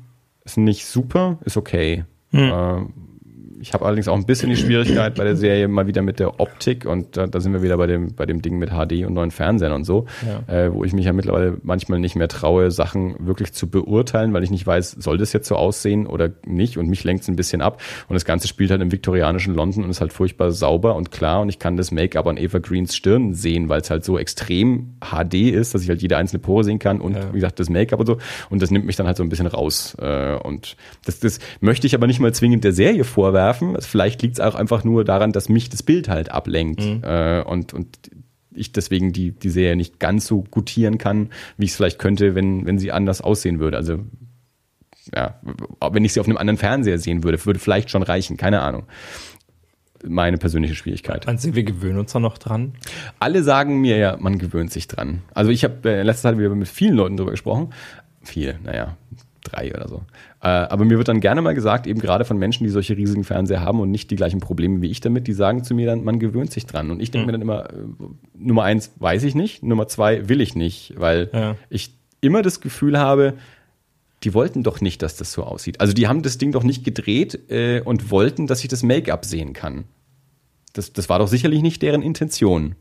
[0.45, 2.05] Ist nicht super, ist okay.
[2.31, 2.93] Mhm.
[3.63, 6.41] Ich habe allerdings auch ein bisschen die Schwierigkeit bei der Serie mal wieder mit der
[6.41, 9.13] Optik und da, da sind wir wieder bei dem, bei dem Ding mit HD und
[9.13, 10.53] neuen Fernsehern und so, ja.
[10.53, 14.43] äh, wo ich mich ja mittlerweile manchmal nicht mehr traue, Sachen wirklich zu beurteilen, weil
[14.43, 17.37] ich nicht weiß, soll das jetzt so aussehen oder nicht und mich lenkt es ein
[17.37, 20.95] bisschen ab und das Ganze spielt halt im viktorianischen London und ist halt furchtbar sauber
[20.95, 24.03] und klar und ich kann das Make-up an Eva Greens Stirn sehen, weil es halt
[24.03, 27.29] so extrem HD ist, dass ich halt jede einzelne Pore sehen kann und ja.
[27.29, 28.17] wie gesagt das Make-up und so
[28.49, 31.87] und das nimmt mich dann halt so ein bisschen raus äh, und das, das möchte
[31.87, 33.75] ich aber nicht mal zwingend der Serie vorwerfen, werfen.
[33.81, 37.01] Vielleicht liegt es auch einfach nur daran, dass mich das Bild halt ablenkt mhm.
[37.03, 37.97] äh, und, und
[38.55, 42.35] ich deswegen die, die Serie nicht ganz so gutieren kann, wie ich es vielleicht könnte,
[42.35, 43.77] wenn, wenn sie anders aussehen würde.
[43.77, 43.99] Also
[45.13, 45.39] ja,
[45.91, 48.83] wenn ich sie auf einem anderen Fernseher sehen würde, würde vielleicht schon reichen, keine Ahnung.
[50.05, 51.25] Meine persönliche Schwierigkeit.
[51.25, 52.73] Meinst du, wir gewöhnen uns da noch dran?
[53.19, 55.21] Alle sagen mir ja, man gewöhnt sich dran.
[55.33, 57.73] Also ich habe äh, letzte Zeit wieder mit vielen Leuten darüber gesprochen.
[58.21, 58.97] Viel, naja,
[59.43, 60.03] drei oder so.
[60.43, 63.23] Äh, aber mir wird dann gerne mal gesagt, eben gerade von Menschen, die solche riesigen
[63.23, 66.03] Fernseher haben und nicht die gleichen Probleme wie ich damit, die sagen zu mir dann,
[66.03, 66.91] man gewöhnt sich dran.
[66.91, 67.27] Und ich denke mhm.
[67.27, 67.75] mir dann immer, äh,
[68.37, 71.55] Nummer eins weiß ich nicht, Nummer zwei will ich nicht, weil ja.
[71.69, 73.35] ich immer das Gefühl habe,
[74.23, 75.79] die wollten doch nicht, dass das so aussieht.
[75.79, 79.23] Also die haben das Ding doch nicht gedreht äh, und wollten, dass ich das Make-up
[79.23, 79.85] sehen kann.
[80.73, 82.75] Das, das war doch sicherlich nicht deren Intention.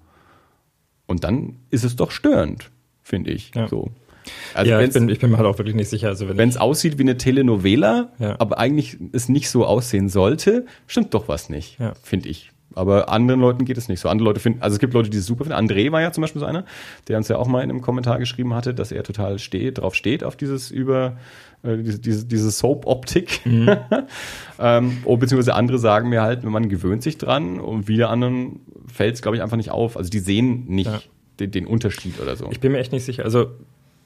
[1.06, 3.52] Und dann ist es doch störend, finde ich.
[3.54, 3.68] Ja.
[3.68, 3.90] So.
[4.54, 6.08] Also ja, ich bin, ich bin mir halt auch wirklich nicht sicher.
[6.08, 8.36] Also wenn es aussieht wie eine Telenovela, ja.
[8.38, 11.94] aber eigentlich es nicht so aussehen sollte, stimmt doch was nicht, ja.
[12.02, 12.52] finde ich.
[12.74, 14.08] Aber anderen Leuten geht es nicht so.
[14.08, 15.58] Andere Leute finden, also es gibt Leute, die es super finden.
[15.58, 16.64] André war ja zum Beispiel so einer,
[17.08, 19.94] der uns ja auch mal in einem Kommentar geschrieben hatte, dass er total steht, drauf
[19.94, 21.16] steht, auf dieses über,
[21.62, 23.44] äh, diese, diese, diese Soap-Optik.
[23.44, 23.76] Mhm.
[24.58, 29.14] ähm, oh, beziehungsweise andere sagen mir halt, man gewöhnt sich dran und wieder anderen fällt
[29.14, 29.96] es, glaube ich, einfach nicht auf.
[29.96, 31.10] Also die sehen nicht
[31.40, 32.48] den, den Unterschied oder so.
[32.50, 33.24] Ich bin mir echt nicht sicher.
[33.24, 33.50] Also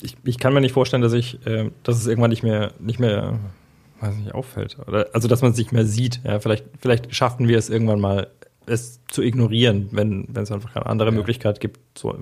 [0.01, 2.99] ich, ich kann mir nicht vorstellen, dass ich, äh, dass es irgendwann nicht mehr, nicht
[2.99, 3.39] mehr,
[4.01, 4.79] weiß nicht, auffällt.
[4.87, 6.21] Oder, also dass man es nicht mehr sieht.
[6.25, 8.29] Ja, vielleicht, vielleicht schaffen wir es irgendwann mal,
[8.67, 11.15] es zu ignorieren, wenn, wenn es einfach keine andere ja.
[11.15, 12.19] Möglichkeit gibt, so,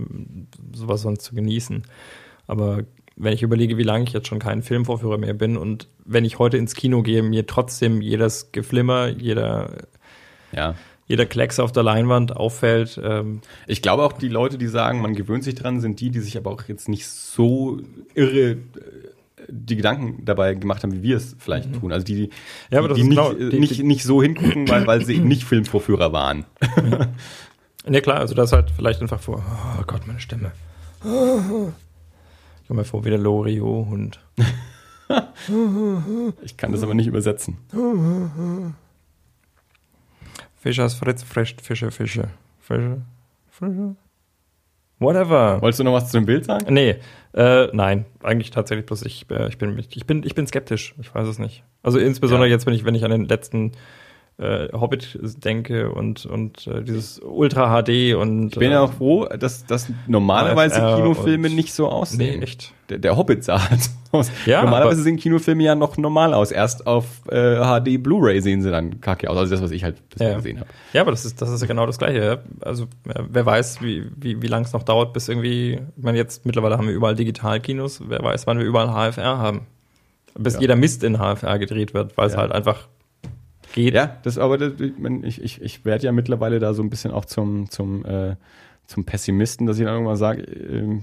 [0.74, 1.82] sowas sonst zu genießen.
[2.46, 2.84] Aber
[3.16, 6.38] wenn ich überlege, wie lange ich jetzt schon kein Filmvorführer mehr bin und wenn ich
[6.38, 9.86] heute ins Kino gehe, mir trotzdem jedes Geflimmer, jeder
[10.52, 10.74] ja
[11.06, 13.00] jeder Klecks auf der Leinwand auffällt.
[13.02, 13.40] Ähm.
[13.66, 16.36] Ich glaube auch, die Leute, die sagen, man gewöhnt sich dran, sind die, die sich
[16.36, 17.80] aber auch jetzt nicht so
[18.14, 18.56] irre äh,
[19.48, 21.80] die Gedanken dabei gemacht haben, wie wir es vielleicht mhm.
[21.80, 21.92] tun.
[21.92, 22.30] Also die,
[22.70, 25.44] ja, die, die nicht, genau, die, nicht, nicht so hingucken, weil, weil sie eben nicht
[25.44, 26.46] Filmvorführer waren.
[27.86, 27.90] Ja.
[27.90, 29.44] Ne, klar, also das halt vielleicht einfach vor,
[29.78, 30.52] oh Gott, meine Stimme.
[31.02, 34.20] Ich komme mir vor wie der Loriot-Hund.
[36.42, 37.58] ich kann das aber nicht übersetzen.
[40.64, 42.30] Fischers Fritz frischt Fische, Fische.
[42.58, 43.02] Fische,
[43.50, 43.96] Fische.
[44.98, 45.60] Whatever.
[45.60, 46.72] Wolltest du noch was zu dem Bild sagen?
[46.72, 46.96] Nee,
[47.34, 50.94] äh, nein, eigentlich tatsächlich bloß ich, äh, ich, bin, ich, bin, ich bin skeptisch.
[50.98, 51.64] Ich weiß es nicht.
[51.82, 52.54] Also insbesondere ja.
[52.54, 53.72] jetzt, wenn ich, wenn ich an den letzten
[54.38, 58.54] äh, Hobbit denke und, und äh, dieses Ultra HD und.
[58.54, 62.38] Ich bin ja auch äh, froh, dass, dass normalerweise AFR Kinofilme nicht so aussehen.
[62.38, 62.72] Nee, echt.
[62.88, 64.30] Der, der Hobbit sah halt aus.
[64.46, 66.50] Ja, normalerweise sehen Kinofilme ja noch normal aus.
[66.50, 69.36] Erst auf äh, HD Blu-ray sehen sie dann kacke aus.
[69.36, 70.36] Also das, was ich halt bisher ja.
[70.36, 70.68] gesehen habe.
[70.92, 72.40] Ja, aber das ist, das ist ja genau das Gleiche.
[72.60, 76.46] Also wer weiß, wie, wie, wie lange es noch dauert, bis irgendwie, ich meine, jetzt
[76.46, 79.66] mittlerweile haben wir überall Digitalkinos, wer weiß, wann wir überall HFR haben.
[80.36, 80.60] Bis ja.
[80.62, 82.88] jeder Mist in HFR gedreht wird, weil es halt einfach
[83.74, 83.94] geht.
[83.94, 84.72] Ja, das aber das,
[85.22, 88.36] ich, ich, ich werde ja mittlerweile da so ein bisschen auch zum, zum, äh,
[88.86, 91.00] zum Pessimisten, dass ich dann irgendwann sage, äh,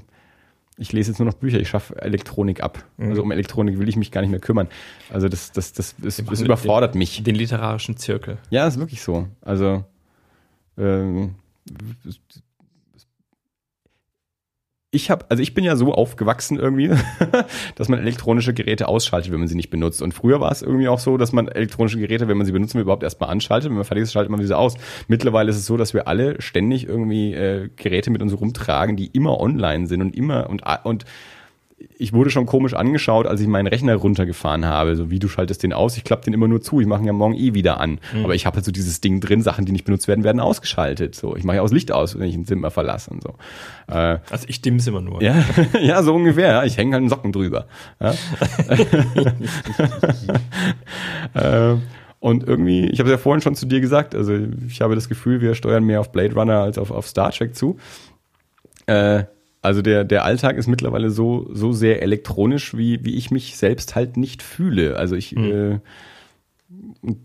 [0.82, 2.84] ich lese jetzt nur noch Bücher, ich schaffe Elektronik ab.
[2.98, 3.10] Mhm.
[3.10, 4.68] Also um Elektronik will ich mich gar nicht mehr kümmern.
[5.10, 7.24] Also das, das, das, das, das überfordert den, mich.
[7.24, 8.40] Den literarischen Zirkel.
[8.50, 9.28] Ja, ist wirklich so.
[9.42, 9.86] Also
[10.78, 11.36] ähm,
[14.94, 16.92] ich habe, also ich bin ja so aufgewachsen irgendwie,
[17.76, 20.02] dass man elektronische Geräte ausschaltet, wenn man sie nicht benutzt.
[20.02, 22.76] Und früher war es irgendwie auch so, dass man elektronische Geräte, wenn man sie benutzen
[22.76, 23.70] will, überhaupt erstmal anschaltet.
[23.70, 24.76] Wenn man fertig ist, schaltet man sie aus.
[25.08, 29.08] Mittlerweile ist es so, dass wir alle ständig irgendwie äh, Geräte mit uns rumtragen, die
[29.08, 31.06] immer online sind und immer und und
[31.98, 34.96] ich wurde schon komisch angeschaut, als ich meinen Rechner runtergefahren habe.
[34.96, 37.08] So wie du schaltest den aus, ich klappe den immer nur zu, ich mache ihn
[37.08, 38.00] ja morgen eh wieder an.
[38.14, 38.24] Mhm.
[38.24, 41.16] Aber ich habe halt so dieses Ding drin, Sachen, die nicht benutzt werden, werden ausgeschaltet.
[41.16, 43.36] So, ich mache ja auch das Licht aus, wenn ich ein Zimmer verlasse und so.
[43.88, 45.22] Äh, also ich dimm's immer nur.
[45.22, 45.36] Ja,
[45.82, 46.64] ja so ungefähr.
[46.66, 47.68] Ich hänge halt einen Socken drüber.
[48.00, 48.14] Ja?
[51.74, 51.78] äh,
[52.20, 54.38] und irgendwie, ich habe es ja vorhin schon zu dir gesagt, also
[54.68, 57.56] ich habe das Gefühl, wir steuern mehr auf Blade Runner als auf, auf Star Trek
[57.56, 57.78] zu.
[58.86, 59.24] Äh,
[59.62, 63.96] also der, der Alltag ist mittlerweile so, so sehr elektronisch, wie, wie ich mich selbst
[63.96, 64.98] halt nicht fühle.
[64.98, 65.82] Also ich, mhm.
[67.06, 67.16] äh,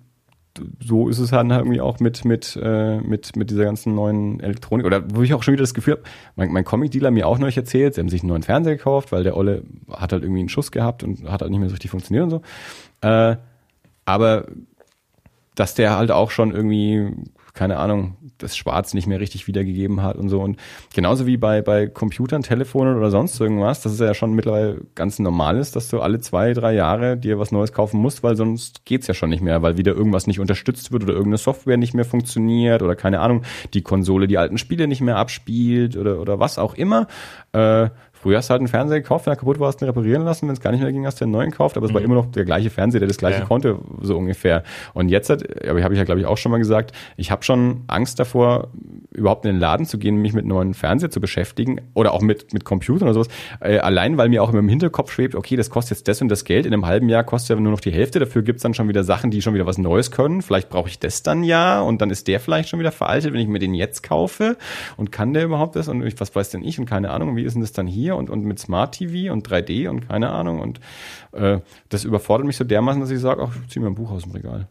[0.83, 4.85] so ist es halt irgendwie auch mit, mit, äh, mit, mit dieser ganzen neuen Elektronik.
[4.85, 6.03] Oder wo ich auch schon wieder das Gefühl habe,
[6.35, 9.23] mein, mein Comic-Dealer mir auch neulich erzählt, sie haben sich einen neuen Fernseher gekauft, weil
[9.23, 11.91] der Olle hat halt irgendwie einen Schuss gehabt und hat halt nicht mehr so richtig
[11.91, 12.43] funktioniert und so.
[13.09, 13.37] Äh,
[14.05, 14.47] aber
[15.55, 17.13] dass der halt auch schon irgendwie
[17.57, 20.41] keine Ahnung, das Schwarz nicht mehr richtig wiedergegeben hat und so.
[20.41, 20.59] Und
[20.95, 25.19] genauso wie bei, bei Computern, Telefonen oder sonst irgendwas, das ist ja schon mittlerweile ganz
[25.19, 28.85] normal ist, dass du alle zwei, drei Jahre dir was Neues kaufen musst, weil sonst
[28.85, 31.95] geht's ja schon nicht mehr, weil wieder irgendwas nicht unterstützt wird oder irgendeine Software nicht
[31.95, 33.43] mehr funktioniert oder keine Ahnung,
[33.75, 37.07] die Konsole die alten Spiele nicht mehr abspielt oder, oder was auch immer.
[37.53, 37.91] Äh,
[38.27, 40.25] Früher hast du halt einen Fernseher gekauft, wenn er kaputt war, hast du ihn reparieren
[40.25, 40.49] lassen.
[40.49, 41.77] Wenn es gar nicht mehr ging, hast du einen neuen gekauft.
[41.77, 41.95] Aber es mhm.
[41.95, 43.45] war immer noch der gleiche Fernseher, der das gleiche ja.
[43.45, 44.65] konnte, so ungefähr.
[44.95, 47.85] Und jetzt, aber habe ich ja, glaube ich, auch schon mal gesagt, ich habe schon
[47.87, 48.73] Angst davor,
[49.13, 52.53] überhaupt in den Laden zu gehen, mich mit neuen Fernseher zu beschäftigen oder auch mit,
[52.53, 53.29] mit Computern oder sowas.
[53.61, 56.29] Äh, allein, weil mir auch immer im Hinterkopf schwebt, okay, das kostet jetzt das und
[56.29, 56.67] das Geld.
[56.67, 58.19] In einem halben Jahr kostet ja nur noch die Hälfte.
[58.19, 60.43] Dafür gibt's dann schon wieder Sachen, die schon wieder was Neues können.
[60.43, 63.41] Vielleicht brauche ich das dann ja und dann ist der vielleicht schon wieder veraltet, wenn
[63.41, 64.57] ich mir den jetzt kaufe.
[64.97, 65.87] Und kann der überhaupt das?
[65.87, 66.81] Und ich, was weiß denn ich?
[66.81, 68.16] Und keine Ahnung, wie ist denn das dann hier?
[68.17, 70.61] Und, und mit Smart TV und 3D und keine Ahnung.
[70.61, 70.81] Und
[71.33, 74.11] äh, das überfordert mich so dermaßen, dass ich sage, ach, ich zieh mir ein Buch
[74.11, 74.69] aus dem Regal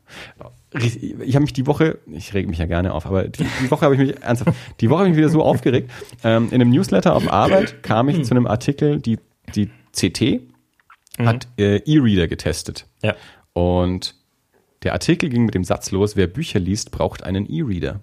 [0.80, 3.86] ich habe mich die Woche, ich reg mich ja gerne auf, aber die, die Woche
[3.86, 5.90] habe ich mich ernsthaft, die Woche habe ich mich wieder so aufgeregt.
[6.24, 9.20] Ähm, in einem Newsletter auf Arbeit kam ich zu einem Artikel, die
[9.56, 10.42] die CT
[11.18, 11.26] mhm.
[11.26, 12.88] hat äh, E-Reader getestet.
[13.04, 13.16] Ja.
[13.54, 14.16] Und
[14.84, 18.02] der Artikel ging mit dem Satz los: Wer Bücher liest, braucht einen E-Reader.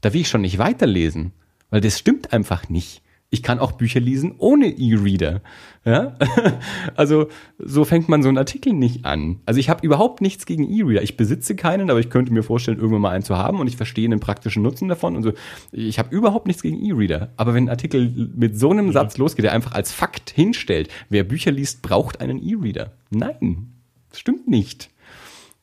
[0.00, 1.32] Da will ich schon nicht weiterlesen,
[1.70, 3.01] weil das stimmt einfach nicht.
[3.34, 5.40] Ich kann auch Bücher lesen ohne E-Reader.
[5.86, 6.18] Ja?
[6.96, 7.28] Also
[7.58, 9.40] so fängt man so einen Artikel nicht an.
[9.46, 11.02] Also ich habe überhaupt nichts gegen E-Reader.
[11.02, 13.78] Ich besitze keinen, aber ich könnte mir vorstellen, irgendwann mal einen zu haben und ich
[13.78, 15.32] verstehe den praktischen Nutzen davon und so.
[15.72, 17.30] Ich habe überhaupt nichts gegen E-Reader.
[17.38, 21.24] Aber wenn ein Artikel mit so einem Satz losgeht, der einfach als Fakt hinstellt, wer
[21.24, 22.92] Bücher liest, braucht einen E-Reader.
[23.08, 23.72] Nein,
[24.10, 24.90] das stimmt nicht.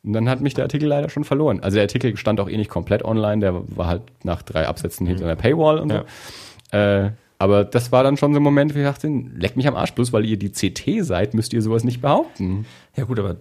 [0.03, 1.59] Und dann hat mich der Artikel leider schon verloren.
[1.59, 5.05] Also der Artikel stand auch eh nicht komplett online, der war halt nach drei Absätzen
[5.05, 6.01] hinter einer Paywall und so.
[6.73, 7.05] Ja.
[7.05, 9.75] Äh, aber das war dann schon so ein Moment, wo ich dachte, leck mich am
[9.75, 12.65] Arsch, bloß weil ihr die CT seid, müsst ihr sowas nicht behaupten.
[12.97, 13.37] Ja gut, aber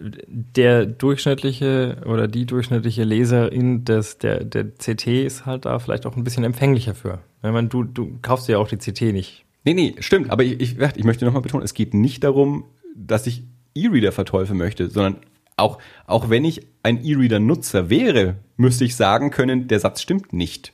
[0.00, 6.16] der durchschnittliche oder die durchschnittliche Leserin des, der, der CT ist halt da vielleicht auch
[6.16, 7.18] ein bisschen empfänglicher für.
[7.42, 9.44] Wenn man, du, du kaufst ja auch die CT nicht.
[9.64, 10.30] Nee, nee, stimmt.
[10.30, 12.64] Aber ich, ich, ich möchte nochmal betonen, es geht nicht darum,
[12.94, 13.42] dass ich
[13.74, 15.16] E-Reader verteufeln möchte, sondern
[15.58, 15.76] auch,
[16.06, 20.72] auch wenn ich ein E-Reader-Nutzer wäre, müsste ich sagen können, der Satz stimmt nicht.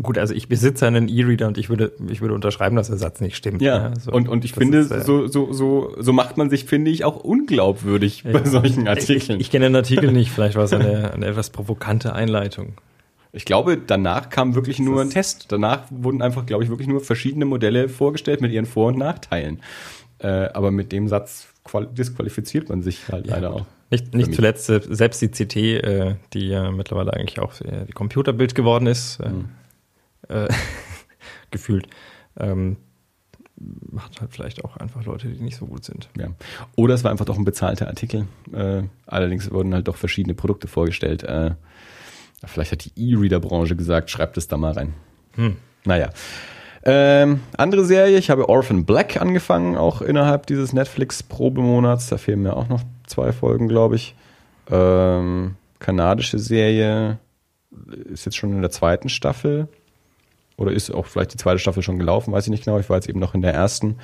[0.00, 3.20] Gut, also ich besitze einen E-Reader und ich würde, ich würde unterschreiben, dass der Satz
[3.20, 3.60] nicht stimmt.
[3.60, 4.10] Ja, ja so.
[4.10, 7.04] und, und ich finde, ist, äh, so, so, so, so macht man sich, finde ich,
[7.04, 8.32] auch unglaubwürdig ja.
[8.32, 9.38] bei solchen Artikeln.
[9.38, 12.72] Ich, ich kenne den Artikel nicht, vielleicht war es eine, eine etwas provokante Einleitung.
[13.32, 15.52] Ich glaube, danach kam wirklich nur ein Test.
[15.52, 19.60] Danach wurden einfach, glaube ich, wirklich nur verschiedene Modelle vorgestellt mit ihren Vor- und Nachteilen.
[20.20, 21.48] Äh, aber mit dem Satz
[21.92, 23.66] disqualifiziert man sich halt ja, leider auch.
[23.90, 28.86] Nicht, nicht zuletzt selbst die CT, äh, die ja mittlerweile eigentlich auch die Computerbild geworden
[28.86, 29.48] ist, äh, mhm
[30.28, 30.48] äh,
[31.50, 31.88] gefühlt.
[32.38, 32.76] Ähm,
[33.96, 36.08] hat halt vielleicht auch einfach Leute, die nicht so gut sind.
[36.18, 36.28] Ja.
[36.76, 38.26] Oder es war einfach doch ein bezahlter Artikel.
[38.52, 41.22] Äh, allerdings wurden halt doch verschiedene Produkte vorgestellt.
[41.22, 41.52] Äh,
[42.44, 44.94] vielleicht hat die E-Reader-Branche gesagt, schreibt es da mal rein.
[45.34, 45.56] Hm.
[45.84, 46.10] Naja.
[46.84, 52.08] Ähm, andere Serie, ich habe Orphan Black angefangen, auch innerhalb dieses Netflix-Probemonats.
[52.08, 54.16] Da fehlen mir auch noch zwei Folgen, glaube ich.
[54.68, 57.18] Ähm, kanadische Serie
[58.12, 59.68] ist jetzt schon in der zweiten Staffel
[60.56, 62.78] oder ist auch vielleicht die zweite Staffel schon gelaufen, weiß ich nicht genau.
[62.78, 63.96] Ich war jetzt eben noch in der ersten.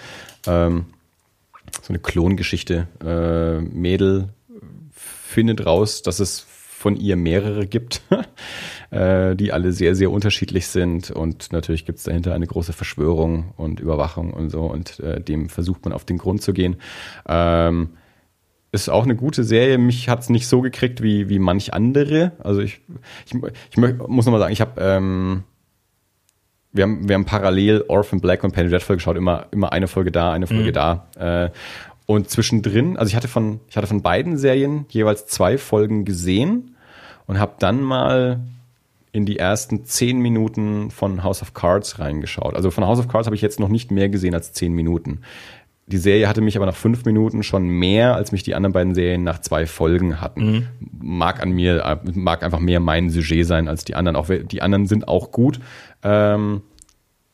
[0.47, 0.87] Ähm,
[1.83, 2.89] so eine Klongeschichte.
[3.05, 4.31] Äh, Mädel
[4.93, 8.03] findet raus, dass es von ihr mehrere gibt,
[8.91, 11.11] äh, die alle sehr, sehr unterschiedlich sind.
[11.11, 14.63] Und natürlich gibt es dahinter eine große Verschwörung und Überwachung und so.
[14.63, 16.77] Und äh, dem versucht man auf den Grund zu gehen.
[17.29, 17.91] Ähm,
[18.71, 19.79] ist auch eine gute Serie.
[19.79, 22.33] Mich hat es nicht so gekriegt wie, wie manch andere.
[22.39, 22.81] Also ich,
[23.27, 23.35] ich,
[23.71, 25.43] ich muss nochmal sagen, ich habe ähm,
[26.73, 30.13] wir haben, wir haben parallel Orphan Black und Penny Dreadful geschaut, immer, immer eine Folge
[30.13, 30.73] da, eine Folge mhm.
[30.73, 31.07] da.
[31.19, 31.51] Äh,
[32.07, 36.75] und zwischendrin, also ich hatte von, ich hatte von beiden Serien jeweils zwei Folgen gesehen
[37.27, 38.41] und habe dann mal
[39.13, 42.55] in die ersten zehn Minuten von House of Cards reingeschaut.
[42.55, 45.21] Also von House of Cards habe ich jetzt noch nicht mehr gesehen als zehn Minuten.
[45.89, 48.95] Die Serie hatte mich aber nach fünf Minuten schon mehr, als mich die anderen beiden
[48.95, 50.53] Serien nach zwei Folgen hatten.
[50.53, 50.69] Mhm.
[51.01, 54.17] Mag an mir, mag einfach mehr mein Sujet sein als die anderen.
[54.17, 55.61] Auch die anderen sind auch gut.
[56.03, 56.61] Ähm,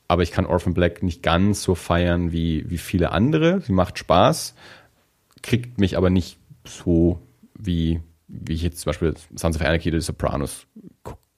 [0.07, 3.61] aber ich kann Orphan Black nicht ganz so feiern wie, wie viele andere.
[3.61, 4.55] Sie macht Spaß,
[5.43, 7.21] kriegt mich aber nicht so
[7.59, 10.67] wie, wie ich jetzt zum Beispiel Sons of Anarchy oder The Sopranos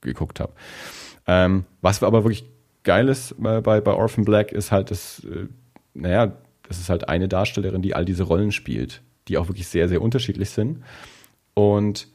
[0.02, 0.52] geguckt habe.
[1.26, 2.44] Ähm, was aber wirklich
[2.82, 5.46] geil ist bei, bei, bei Orphan Black ist halt, dass, äh,
[5.94, 6.32] naja,
[6.68, 10.02] das ist halt eine Darstellerin, die all diese Rollen spielt, die auch wirklich sehr, sehr
[10.02, 10.82] unterschiedlich sind.
[11.54, 12.08] Und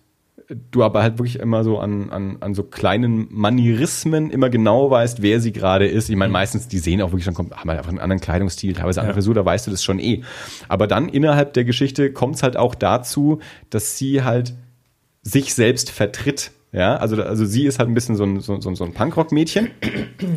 [0.71, 5.21] du aber halt wirklich immer so an, an, an so kleinen Manierismen immer genau weißt,
[5.21, 6.09] wer sie gerade ist.
[6.09, 6.33] Ich meine, mhm.
[6.33, 9.15] meistens, die sehen auch wirklich schon, haben halt einfach einen anderen Kleidungsstil, teilweise andere ja.
[9.15, 10.23] Frisur, da weißt du das schon eh.
[10.67, 14.53] Aber dann innerhalb der Geschichte kommt es halt auch dazu, dass sie halt
[15.21, 16.51] sich selbst vertritt.
[16.73, 19.69] Ja, also, also sie ist halt ein bisschen so ein, so, so, so ein Punkrock-Mädchen.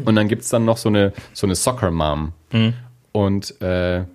[0.05, 2.33] Und dann gibt's dann noch so eine, so eine Soccer-Mom.
[2.53, 2.75] Mhm.
[3.15, 4.07] Und äh,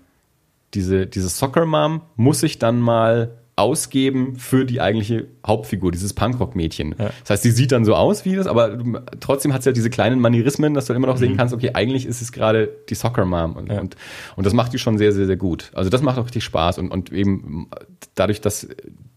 [0.74, 6.95] diese, diese Soccer-Mom muss sich dann mal ausgeben für die eigentliche Hauptfigur, dieses Punkrock-Mädchen.
[6.98, 7.11] Ja.
[7.22, 8.77] Das heißt, sie sieht dann so aus wie das, aber
[9.19, 11.38] trotzdem hat sie halt diese kleinen Manierismen, dass du immer noch sehen mhm.
[11.38, 13.53] kannst, okay, eigentlich ist es gerade die Soccer Mom.
[13.53, 13.80] Und, ja.
[13.80, 13.95] und,
[14.36, 15.72] und, das macht die schon sehr, sehr, sehr gut.
[15.73, 16.77] Also das macht auch richtig Spaß.
[16.80, 17.69] Und, und eben
[18.15, 18.68] dadurch, dass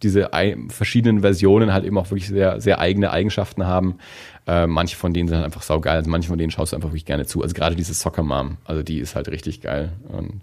[0.03, 0.31] diese
[0.69, 3.99] verschiedenen Versionen halt eben auch wirklich sehr, sehr eigene Eigenschaften haben,
[4.47, 5.97] äh, manche von denen sind halt einfach saugeil.
[5.97, 7.43] Also manche von denen schaust du einfach wirklich gerne zu.
[7.43, 9.93] Also gerade diese Soccer Mom, also die ist halt richtig geil.
[10.09, 10.41] Und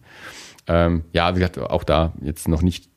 [0.67, 2.89] ähm, ja, wie gesagt, auch da jetzt noch nicht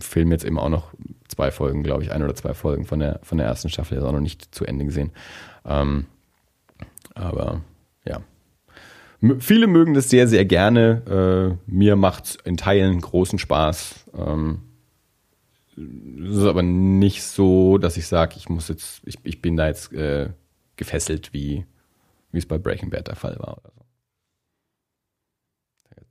[0.00, 0.92] Film jetzt eben auch noch
[1.28, 4.04] zwei Folgen, glaube ich, ein oder zwei Folgen von der, von der ersten Staffel, ist
[4.04, 5.10] auch noch nicht zu Ende gesehen.
[5.64, 6.06] Ähm,
[7.14, 7.62] aber
[8.04, 8.20] ja.
[9.20, 11.58] M viele mögen das sehr, sehr gerne.
[11.66, 14.06] Äh, mir macht es in Teilen großen Spaß.
[14.16, 14.62] Ähm,
[15.76, 19.68] es ist aber nicht so, dass ich sage, ich muss jetzt, ich, ich bin da
[19.68, 20.30] jetzt äh,
[20.76, 21.64] gefesselt, wie,
[22.30, 23.58] wie es bei Breaking Bad der Fall war.
[23.58, 23.81] Oder so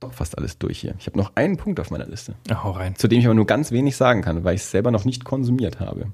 [0.02, 0.94] doch fast alles durch hier.
[0.98, 2.34] Ich habe noch einen Punkt auf meiner Liste.
[2.50, 2.94] Ach, hau rein.
[2.96, 5.24] Zu dem ich aber nur ganz wenig sagen kann, weil ich es selber noch nicht
[5.24, 6.06] konsumiert habe.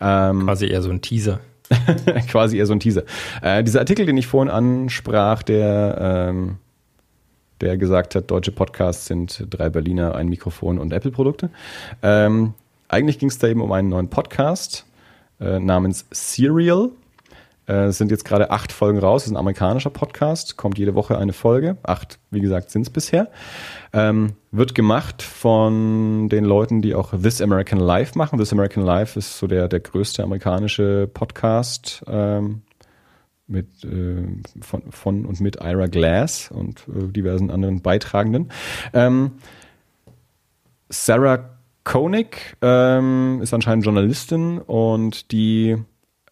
[0.00, 1.40] Ähm, Quasi eher so ein Teaser.
[2.28, 3.04] Quasi eher so ein Teaser.
[3.42, 6.58] Äh, dieser Artikel, den ich vorhin ansprach, der, ähm,
[7.60, 11.50] der gesagt hat, deutsche Podcasts sind drei Berliner, ein Mikrofon und Apple-Produkte.
[12.02, 12.54] Ähm,
[12.88, 14.86] eigentlich ging es da eben um einen neuen Podcast
[15.40, 16.90] äh, namens Serial.
[17.70, 19.22] Äh, es sind jetzt gerade acht Folgen raus.
[19.22, 20.56] Es ist ein amerikanischer Podcast.
[20.56, 21.76] Kommt jede Woche eine Folge.
[21.84, 23.30] Acht, wie gesagt, sind es bisher.
[23.92, 28.38] Ähm, wird gemacht von den Leuten, die auch This American Life machen.
[28.38, 32.62] This American Life ist so der, der größte amerikanische Podcast ähm,
[33.46, 34.26] mit, äh,
[34.60, 38.50] von, von und mit Ira Glass und äh, diversen anderen Beitragenden.
[38.92, 39.32] Ähm,
[40.88, 41.50] Sarah
[41.84, 45.76] Koenig ähm, ist anscheinend Journalistin und die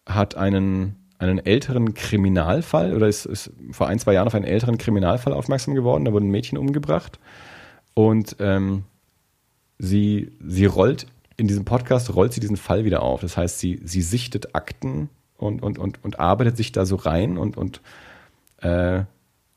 [0.05, 4.77] hat einen einen älteren Kriminalfall oder ist, ist vor ein, zwei Jahren auf einen älteren
[4.77, 6.05] Kriminalfall aufmerksam geworden.
[6.05, 7.19] Da wurde ein Mädchen umgebracht.
[7.93, 8.83] Und ähm,
[9.77, 13.21] sie, sie rollt in diesem Podcast, rollt sie diesen Fall wieder auf.
[13.21, 17.37] Das heißt, sie, sie sichtet Akten und, und, und, und arbeitet sich da so rein
[17.37, 17.81] und, und,
[18.61, 19.03] äh,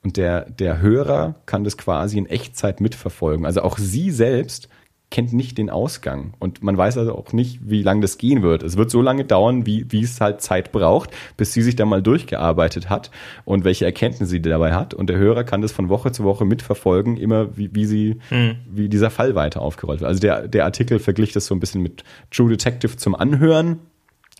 [0.02, 3.46] und der, der Hörer kann das quasi in Echtzeit mitverfolgen.
[3.46, 4.68] Also auch sie selbst
[5.12, 6.32] kennt nicht den Ausgang.
[6.40, 8.64] Und man weiß also auch nicht, wie lange das gehen wird.
[8.64, 11.84] Es wird so lange dauern, wie, wie es halt Zeit braucht, bis sie sich da
[11.84, 13.12] mal durchgearbeitet hat
[13.44, 14.94] und welche Erkenntnisse sie dabei hat.
[14.94, 18.56] Und der Hörer kann das von Woche zu Woche mitverfolgen, immer wie, wie sie, mhm.
[18.68, 20.08] wie dieser Fall weiter aufgerollt wird.
[20.08, 23.80] Also der, der Artikel verglich das so ein bisschen mit True Detective zum Anhören.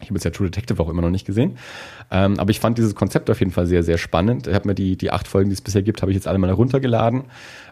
[0.02, 1.58] Ich habe jetzt ja True Detective auch immer noch nicht gesehen.
[2.10, 4.46] Ähm, aber ich fand dieses Konzept auf jeden Fall sehr, sehr spannend.
[4.46, 6.38] Ich habe mir die, die acht Folgen, die es bisher gibt, habe ich jetzt alle
[6.38, 7.24] mal heruntergeladen.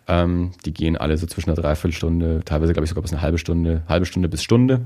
[0.09, 3.39] Ähm, die gehen alle so zwischen einer Dreiviertelstunde, teilweise glaube ich sogar bis eine halbe
[3.39, 4.81] Stunde, halbe Stunde bis Stunde.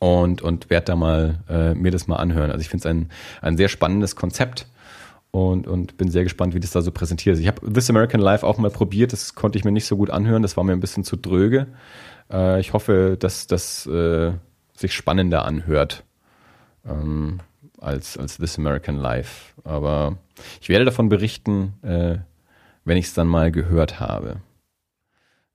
[0.00, 2.50] Und, und werde da mal äh, mir das mal anhören.
[2.50, 3.08] Also ich finde es ein,
[3.40, 4.66] ein sehr spannendes Konzept
[5.30, 7.40] und, und bin sehr gespannt, wie das da so präsentiert ist.
[7.40, 10.10] Ich habe This American Life auch mal probiert, das konnte ich mir nicht so gut
[10.10, 11.68] anhören, das war mir ein bisschen zu dröge.
[12.30, 14.32] Äh, ich hoffe, dass das äh,
[14.74, 16.04] sich spannender anhört
[16.88, 17.40] ähm,
[17.78, 19.54] als, als This American Life.
[19.64, 20.18] Aber
[20.60, 22.18] ich werde davon berichten, äh,
[22.84, 24.40] wenn ich es dann mal gehört habe.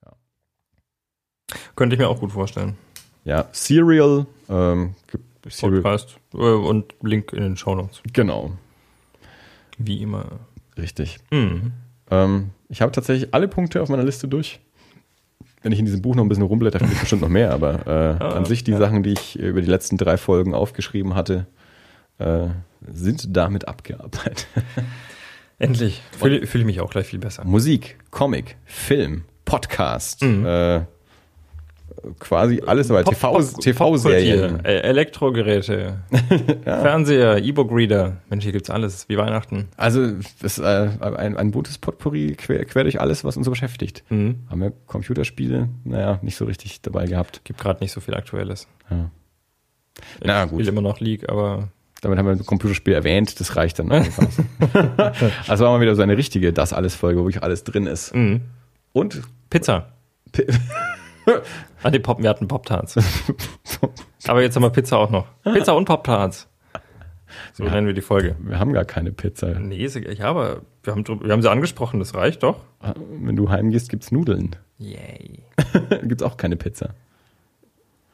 [0.06, 0.12] Ja.
[1.76, 2.78] Könnte ich mir auch gut vorstellen.
[3.26, 4.96] Ja, Serial, ähm,
[5.48, 5.82] Serial.
[5.82, 8.02] Podcast äh, und Link in den Show Notes.
[8.12, 8.52] Genau.
[9.78, 10.26] Wie immer.
[10.78, 11.20] Richtig.
[11.32, 11.72] Mhm.
[12.10, 14.60] Ähm, ich habe tatsächlich alle Punkte auf meiner Liste durch.
[15.64, 17.88] Wenn ich in diesem Buch noch ein bisschen rumblätter, finde ich bestimmt noch mehr, aber
[17.88, 18.78] äh, ah, an sich die ja.
[18.78, 21.48] Sachen, die ich über die letzten drei Folgen aufgeschrieben hatte,
[22.20, 22.48] äh,
[22.86, 24.48] sind damit abgearbeitet.
[25.60, 26.02] Endlich.
[26.20, 27.46] Fühle fühl ich mich auch gleich viel besser.
[27.46, 30.46] Musik, Comic, Film, Podcast, mhm.
[30.46, 30.82] äh,
[32.20, 33.04] quasi alles dabei.
[33.04, 34.60] TV-Serien.
[34.60, 36.00] TV Elektrogeräte,
[36.66, 36.82] ja.
[36.82, 38.18] Fernseher, E-Book-Reader.
[38.30, 39.70] Mensch, hier gibt's alles, wie Weihnachten.
[39.78, 40.12] Also,
[40.42, 44.04] das ist äh, ein, ein buntes Potpourri quer, quer durch alles, was uns so beschäftigt.
[44.10, 44.40] Mhm.
[44.50, 47.42] Haben wir Computerspiele, naja, nicht so richtig dabei gehabt.
[47.44, 48.68] Gibt gerade nicht so viel Aktuelles.
[48.90, 49.10] Ja.
[50.20, 50.66] Ich Na gut.
[50.68, 51.70] immer noch League, aber
[52.02, 53.90] damit haben wir ein Computerspiel erwähnt, das reicht dann.
[55.48, 58.14] also war mal wieder so eine richtige Das alles Folge, wo wirklich alles drin ist.
[58.14, 58.42] Mhm.
[58.92, 59.94] Und Pizza.
[60.32, 60.46] P
[61.84, 62.98] ah, die Pop, wir hatten Pop-Tarts.
[64.28, 65.28] Aber jetzt haben wir Pizza auch noch.
[65.44, 66.48] Pizza und Pop-Tarts.
[67.54, 68.36] So ja, nennen wir die Folge.
[68.40, 69.60] Wir haben gar keine Pizza.
[69.60, 72.62] Nee, ich habe, wir haben, wir haben sie angesprochen, das reicht doch.
[73.20, 74.56] Wenn du heimgehst, gibt's Nudeln.
[74.78, 75.40] Yay.
[76.04, 76.94] gibt's auch keine Pizza.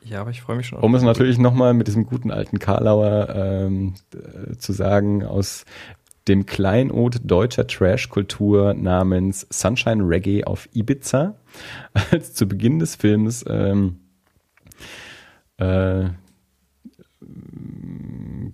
[0.04, 0.80] Ja, aber ich freue mich schon.
[0.80, 5.66] Um es natürlich nochmal mit diesem guten alten Karlauer ähm, äh, zu sagen, aus
[6.30, 11.36] dem Kleinod deutscher Trash-Kultur namens Sunshine Reggae auf Ibiza,
[12.12, 14.00] als zu Beginn des Films ähm,
[15.58, 16.06] äh,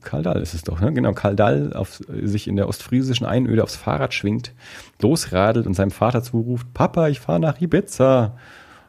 [0.02, 0.94] Kaldal ist es doch, ne?
[0.94, 4.54] Genau, Kaldal auf, sich in der ostfriesischen Einöde aufs Fahrrad schwingt,
[5.02, 8.36] losradelt und seinem Vater zuruft, Papa, ich fahre nach Ibiza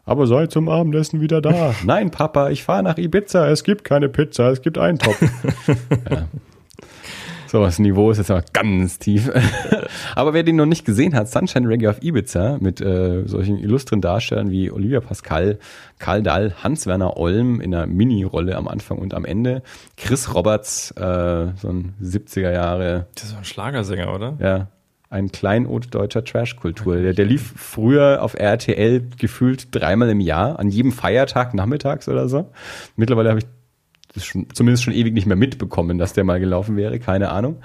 [0.07, 1.75] aber sei zum Abendessen wieder da.
[1.85, 5.21] Nein, Papa, ich fahre nach Ibiza, es gibt keine Pizza, es gibt Eintopf.
[6.09, 6.29] ja.
[7.47, 9.31] So, das Niveau ist jetzt aber ganz tief.
[10.15, 14.01] aber wer den noch nicht gesehen hat, Sunshine Reggae auf Ibiza mit äh, solchen illustren
[14.01, 15.59] Darstellern wie Olivia Pascal,
[15.99, 19.63] Karl Dahl, Hans-Werner Olm in einer Mini-Rolle am Anfang und am Ende,
[19.97, 23.07] Chris Roberts, äh, so ein 70er Jahre.
[23.15, 24.37] Das ist so ein Schlagersänger, oder?
[24.41, 24.69] Ja,
[25.09, 26.97] ein Kleinod deutscher Trashkultur.
[26.97, 32.29] Der, der lief früher auf RTL gefühlt dreimal im Jahr, an jedem Feiertag nachmittags oder
[32.29, 32.51] so.
[32.97, 33.47] Mittlerweile habe ich
[34.25, 37.63] schon, zumindest schon ewig nicht mehr mitbekommen, dass der mal gelaufen wäre, keine Ahnung.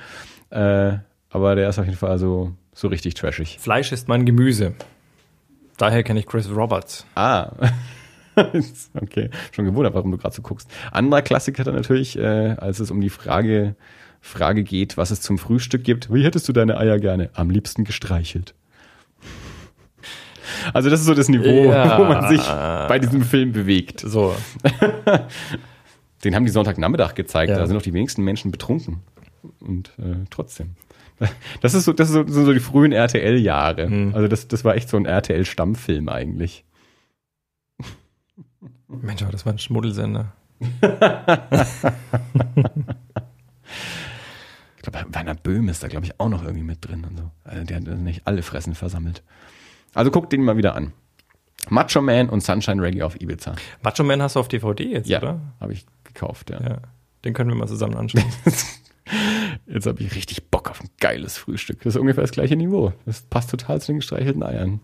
[0.50, 0.94] Äh,
[1.30, 3.58] aber der ist auf jeden Fall so, so richtig trashig.
[3.60, 4.74] Fleisch ist mein Gemüse.
[5.78, 7.06] Daher kenne ich Chris Roberts.
[7.16, 7.52] Ah.
[9.02, 10.70] okay, schon gewundert, warum du gerade so guckst.
[10.92, 13.76] Anderer Klassiker dann natürlich, äh, als es um die Frage
[14.22, 16.14] Frage geht, was es zum Frühstück gibt.
[16.14, 17.32] Wie hättest du deine Eier gerne?
[17.34, 18.54] Am liebsten gestreichelt.
[20.74, 21.98] Also das ist so das Niveau, ja.
[21.98, 22.42] wo man sich
[22.88, 24.02] bei diesem Film bewegt.
[24.02, 24.36] So.
[26.24, 27.50] Den haben die Sonntagnachmittag gezeigt.
[27.50, 27.58] Ja.
[27.58, 29.02] Da sind doch die wenigsten Menschen betrunken.
[29.60, 30.76] Und äh, trotzdem.
[31.62, 33.86] Das ist so, das sind so die frühen RTL-Jahre.
[33.88, 34.16] Hm.
[34.16, 36.66] Also das, das war echt so ein RTL-Stammfilm eigentlich.
[38.88, 40.34] Mensch, aber das war ein Schmuddelsender.
[44.84, 47.06] Ich glaube, Werner Böhm ist da, glaube ich, auch noch irgendwie mit drin.
[47.08, 47.30] Und so.
[47.44, 49.22] Also der hat nicht alle Fressen versammelt.
[49.94, 50.92] Also guckt den mal wieder an.
[51.70, 53.54] Macho Man und Sunshine Reggae auf Ibiza.
[53.84, 55.40] Macho Man hast du auf DVD jetzt, ja, oder?
[55.60, 56.62] habe ich gekauft, ja.
[56.62, 56.78] ja.
[57.26, 58.24] Den können wir mal zusammen anschauen.
[59.68, 61.82] jetzt habe ich richtig Bock auf ein geiles Frühstück.
[61.84, 62.94] Das ist ungefähr das gleiche Niveau.
[63.06, 64.80] Das passt total zu den gestreichelten Eiern.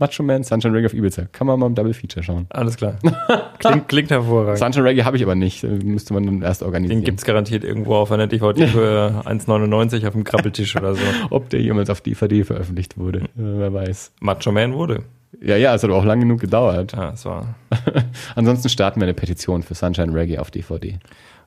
[0.00, 1.26] Macho Man, Sunshine Reggae auf Ibiza.
[1.30, 2.46] Kann man mal im Double Feature schauen.
[2.48, 2.98] Alles klar.
[3.58, 4.58] Klingt, klingt hervorragend.
[4.58, 5.62] Sunshine Reggae habe ich aber nicht.
[5.62, 7.00] Müsste man dann erst organisieren.
[7.00, 11.02] Den gibt's garantiert irgendwo auf einer DVD für 1,99 auf dem Krabbeltisch oder so.
[11.28, 14.12] Ob der jemals auf DVD veröffentlicht wurde, wer weiß.
[14.20, 15.04] Macho Man wurde.
[15.42, 16.92] Ja, ja, es hat aber auch lange genug gedauert.
[16.92, 17.54] Ja, es war.
[18.34, 20.98] Ansonsten starten wir eine Petition für Sunshine Reggae auf DVD.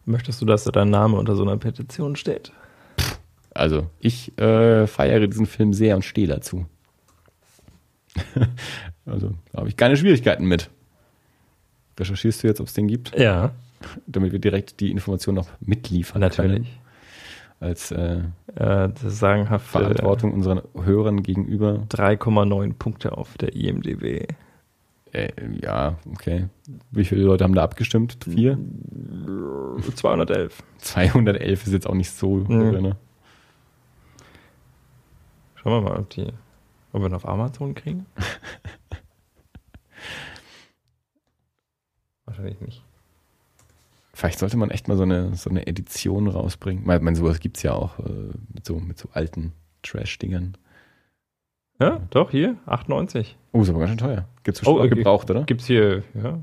[0.06, 2.52] Möchtest du, dass da dein Name unter so einer Petition steht?
[3.54, 6.66] Also, ich äh, feiere diesen Film sehr und stehe dazu.
[9.06, 10.70] also da habe ich keine Schwierigkeiten mit.
[12.00, 13.18] Recherchierst du jetzt, ob es den gibt?
[13.18, 13.52] Ja.
[14.08, 16.64] Damit wir direkt die Information noch mitliefern Natürlich.
[16.64, 16.83] können.
[17.64, 18.24] Als äh,
[18.56, 21.86] äh, sagenhafte Verantwortung unseren Hörern gegenüber.
[21.90, 24.28] 3,9 Punkte auf der IMDB.
[25.14, 25.32] Äh,
[25.62, 26.50] ja, okay.
[26.92, 28.18] Wie viele Leute haben da abgestimmt?
[28.30, 28.58] Vier?
[29.96, 30.62] 211.
[30.80, 32.72] 211 ist jetzt auch nicht so mhm.
[32.72, 32.96] drin.
[35.56, 36.28] Schauen wir mal, ob die
[36.94, 38.06] wollen wir ihn auf Amazon kriegen?
[42.26, 42.83] Wahrscheinlich nicht.
[44.24, 46.84] Vielleicht sollte man echt mal so eine, so eine Edition rausbringen.
[46.90, 49.52] Ich meine, sowas gibt es ja auch äh, mit, so, mit so alten
[49.82, 50.56] Trash-Dingern.
[51.82, 53.38] Ja, doch, hier, 98.
[53.52, 54.26] Oh, ist aber ganz schön teuer.
[54.44, 54.88] Gibt es oh, okay.
[54.88, 55.44] gebraucht, oder?
[55.44, 56.40] Gibt es hier, ja.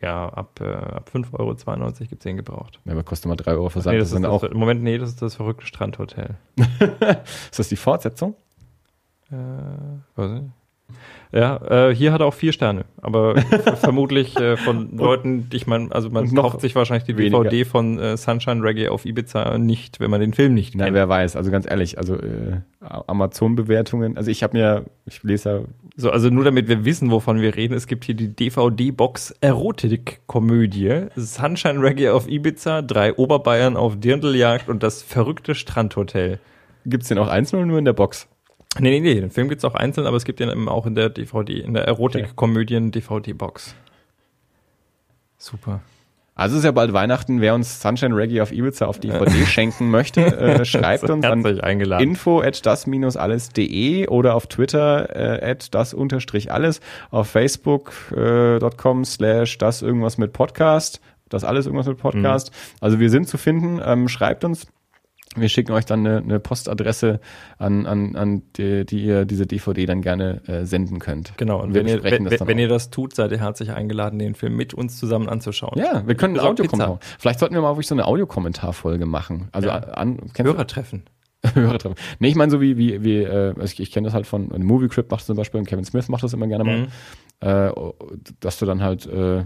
[0.00, 2.80] Ja, ab, äh, ab 5,92 Euro gibt es den gebraucht.
[2.84, 3.94] Ja, aber kostet mal 3 Euro Versand.
[3.94, 6.34] Nee, das, das ist das, auch Moment, nee, das ist das verrückte Strandhotel.
[6.56, 8.34] ist das die Fortsetzung?
[9.30, 9.36] Äh,
[10.16, 10.50] weiß nicht.
[11.32, 13.36] Ja, äh, hier hat er auch vier Sterne, aber
[13.76, 17.44] vermutlich äh, von Leuten, ich meine, also man kauft sich wahrscheinlich die weniger.
[17.44, 20.82] DVD von äh, Sunshine Reggae auf Ibiza nicht, wenn man den Film nicht kennt.
[20.82, 25.48] Nein, wer weiß, also ganz ehrlich, also äh, Amazon-Bewertungen, also ich habe mir, ich lese
[25.48, 25.60] ja...
[25.96, 31.06] So, also nur damit wir wissen, wovon wir reden, es gibt hier die DVD-Box Erotik-Komödie,
[31.16, 36.40] Sunshine Reggae auf Ibiza, drei Oberbayern auf Dirndljagd und das verrückte Strandhotel.
[36.84, 38.28] Gibt's den auch einzeln oder nur in der Box?
[38.78, 40.94] Nee, nee, nee, den Film gibt's auch einzeln, aber es gibt den eben auch in
[40.94, 43.74] der DVD, in der Erotik-Komödien-DVD-Box.
[45.36, 45.82] Super.
[46.34, 47.42] Also ist ja bald Weihnachten.
[47.42, 51.44] Wer uns Sunshine Reggae auf Ibiza auf DVD schenken möchte, äh, schreibt uns an
[52.00, 56.80] info at das-alles.de oder auf Twitter äh, at das unterstrich alles,
[57.10, 62.50] auf facebook.com äh, slash das irgendwas mit Podcast, das alles irgendwas mit Podcast.
[62.50, 62.76] Mhm.
[62.80, 63.80] Also wir sind zu finden.
[63.84, 64.66] Ähm, schreibt uns.
[65.36, 67.20] Wir schicken euch dann eine, eine Postadresse
[67.58, 71.32] an, an, an die, die ihr diese DVD dann gerne äh, senden könnt.
[71.36, 74.56] Genau, und wenn, ihr, wenn, wenn ihr das tut, seid ihr herzlich eingeladen, den Film
[74.56, 75.78] mit uns zusammen anzuschauen.
[75.78, 76.98] Ja, wir können Audiokommentar.
[77.18, 79.48] Vielleicht sollten wir mal wirklich so eine Audiokommentarfolge machen.
[79.52, 79.78] Also ja.
[79.78, 81.04] an, Hörertreffen.
[81.54, 81.96] Hörertreffen.
[82.18, 84.88] Nee, ich meine so wie, wie, wie äh, ich, ich kenne das halt von Movie
[84.88, 86.88] Crip macht zum Beispiel und Kevin Smith macht das immer gerne mal, mhm.
[87.40, 87.72] äh,
[88.40, 89.44] dass du dann halt äh,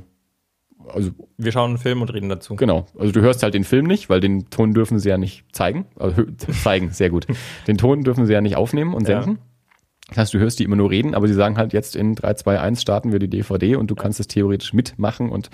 [0.89, 2.57] also wir schauen einen Film und reden dazu.
[2.57, 2.86] Genau.
[2.98, 5.86] Also du hörst halt den Film nicht, weil den Ton dürfen sie ja nicht zeigen.
[5.98, 6.24] Also
[6.62, 7.27] zeigen, sehr gut.
[7.66, 9.35] Den Ton dürfen sie ja nicht aufnehmen und senden.
[9.35, 9.40] Ja.
[10.09, 12.35] Das heißt, du hörst die immer nur reden, aber sie sagen halt jetzt in 3,
[12.35, 15.51] 2, 1 starten wir die DVD und du kannst es theoretisch mitmachen und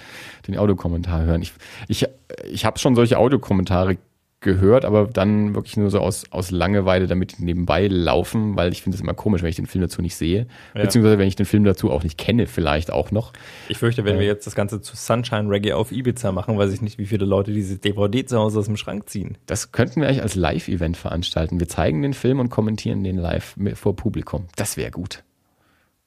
[0.47, 1.41] den Audiokommentar hören.
[1.41, 1.55] Ich,
[1.89, 2.07] ich,
[2.51, 3.97] ich habe schon solche Audiokommentare
[4.43, 8.83] gehört, aber dann wirklich nur so aus, aus Langeweile, damit die nebenbei laufen, weil ich
[8.83, 10.47] finde es immer komisch, wenn ich den Film dazu nicht sehe.
[10.75, 10.83] Ja.
[10.83, 13.33] Beziehungsweise wenn ich den Film dazu auch nicht kenne, vielleicht auch noch.
[13.69, 16.83] Ich fürchte, wenn wir jetzt das Ganze zu Sunshine Reggae auf Ibiza machen, weiß ich
[16.83, 19.39] nicht, wie viele Leute diese DVD zu Hause aus dem Schrank ziehen.
[19.47, 21.61] Das könnten wir eigentlich als Live-Event veranstalten.
[21.61, 24.47] Wir zeigen den Film und kommentieren den live vor Publikum.
[24.57, 25.23] Das wäre gut.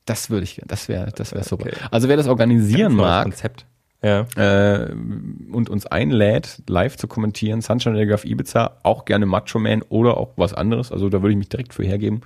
[0.06, 1.66] Das würde ich, das wäre, das wäre super.
[1.68, 1.78] Okay.
[1.90, 3.66] Also wer das organisieren Das mag, Konzept.
[4.06, 4.28] Ja.
[4.36, 4.92] äh,
[5.52, 10.34] und uns einlädt, live zu kommentieren, Sunshine auf Ibiza, auch gerne Macho Man oder auch
[10.36, 10.92] was anderes.
[10.92, 12.22] Also da würde ich mich direkt für hergeben.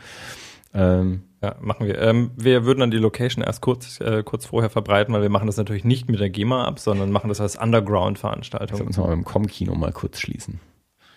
[0.74, 1.98] Ähm, Ja, machen wir.
[2.02, 5.48] Ähm, wir würden dann die Location erst kurz, äh, kurz vorher verbreiten, weil wir machen
[5.48, 8.82] das natürlich nicht mit der GEMA ab, sondern machen das als Lass Underground-Veranstaltung.
[8.82, 10.60] uns mal beim Com-Kino mal kurz schließen.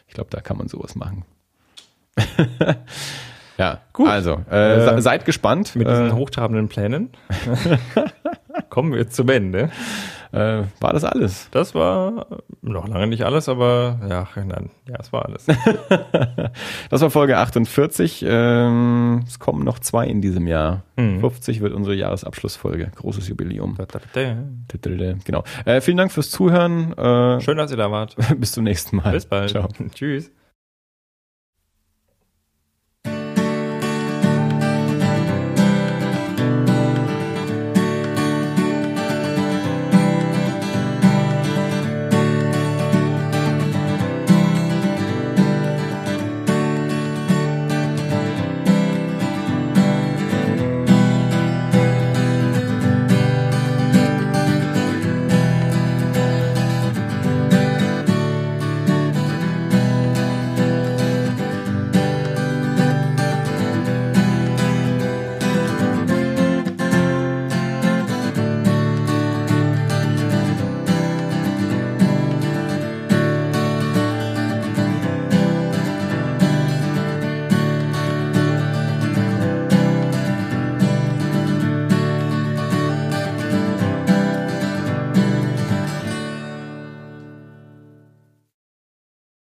[0.07, 1.25] Ich glaube, da kann man sowas machen.
[3.59, 4.09] ja, Gut.
[4.09, 5.75] Also, äh, Äh, seid gespannt.
[5.75, 7.11] Mit diesen äh, hochtrabenden Plänen
[8.71, 9.71] kommen wir zum Ende.
[10.33, 11.49] Äh, war das alles?
[11.51, 12.27] Das war
[12.63, 15.47] noch lange nicht alles, aber ja, nein, ja, es war alles.
[16.91, 18.25] Das war Folge 48.
[18.27, 20.83] Ähm, es kommen noch zwei in diesem Jahr.
[20.97, 21.21] Mhm.
[21.21, 22.91] 50 wird unsere Jahresabschlussfolge.
[22.95, 23.77] Großes Jubiläum.
[25.25, 25.45] Genau.
[25.65, 26.93] Äh, vielen Dank fürs Zuhören.
[26.97, 28.17] Äh, Schön, dass ihr da wart.
[28.39, 29.13] bis zum nächsten Mal.
[29.13, 29.51] Bis bald.
[29.51, 29.69] Ciao.
[29.95, 30.31] Tschüss.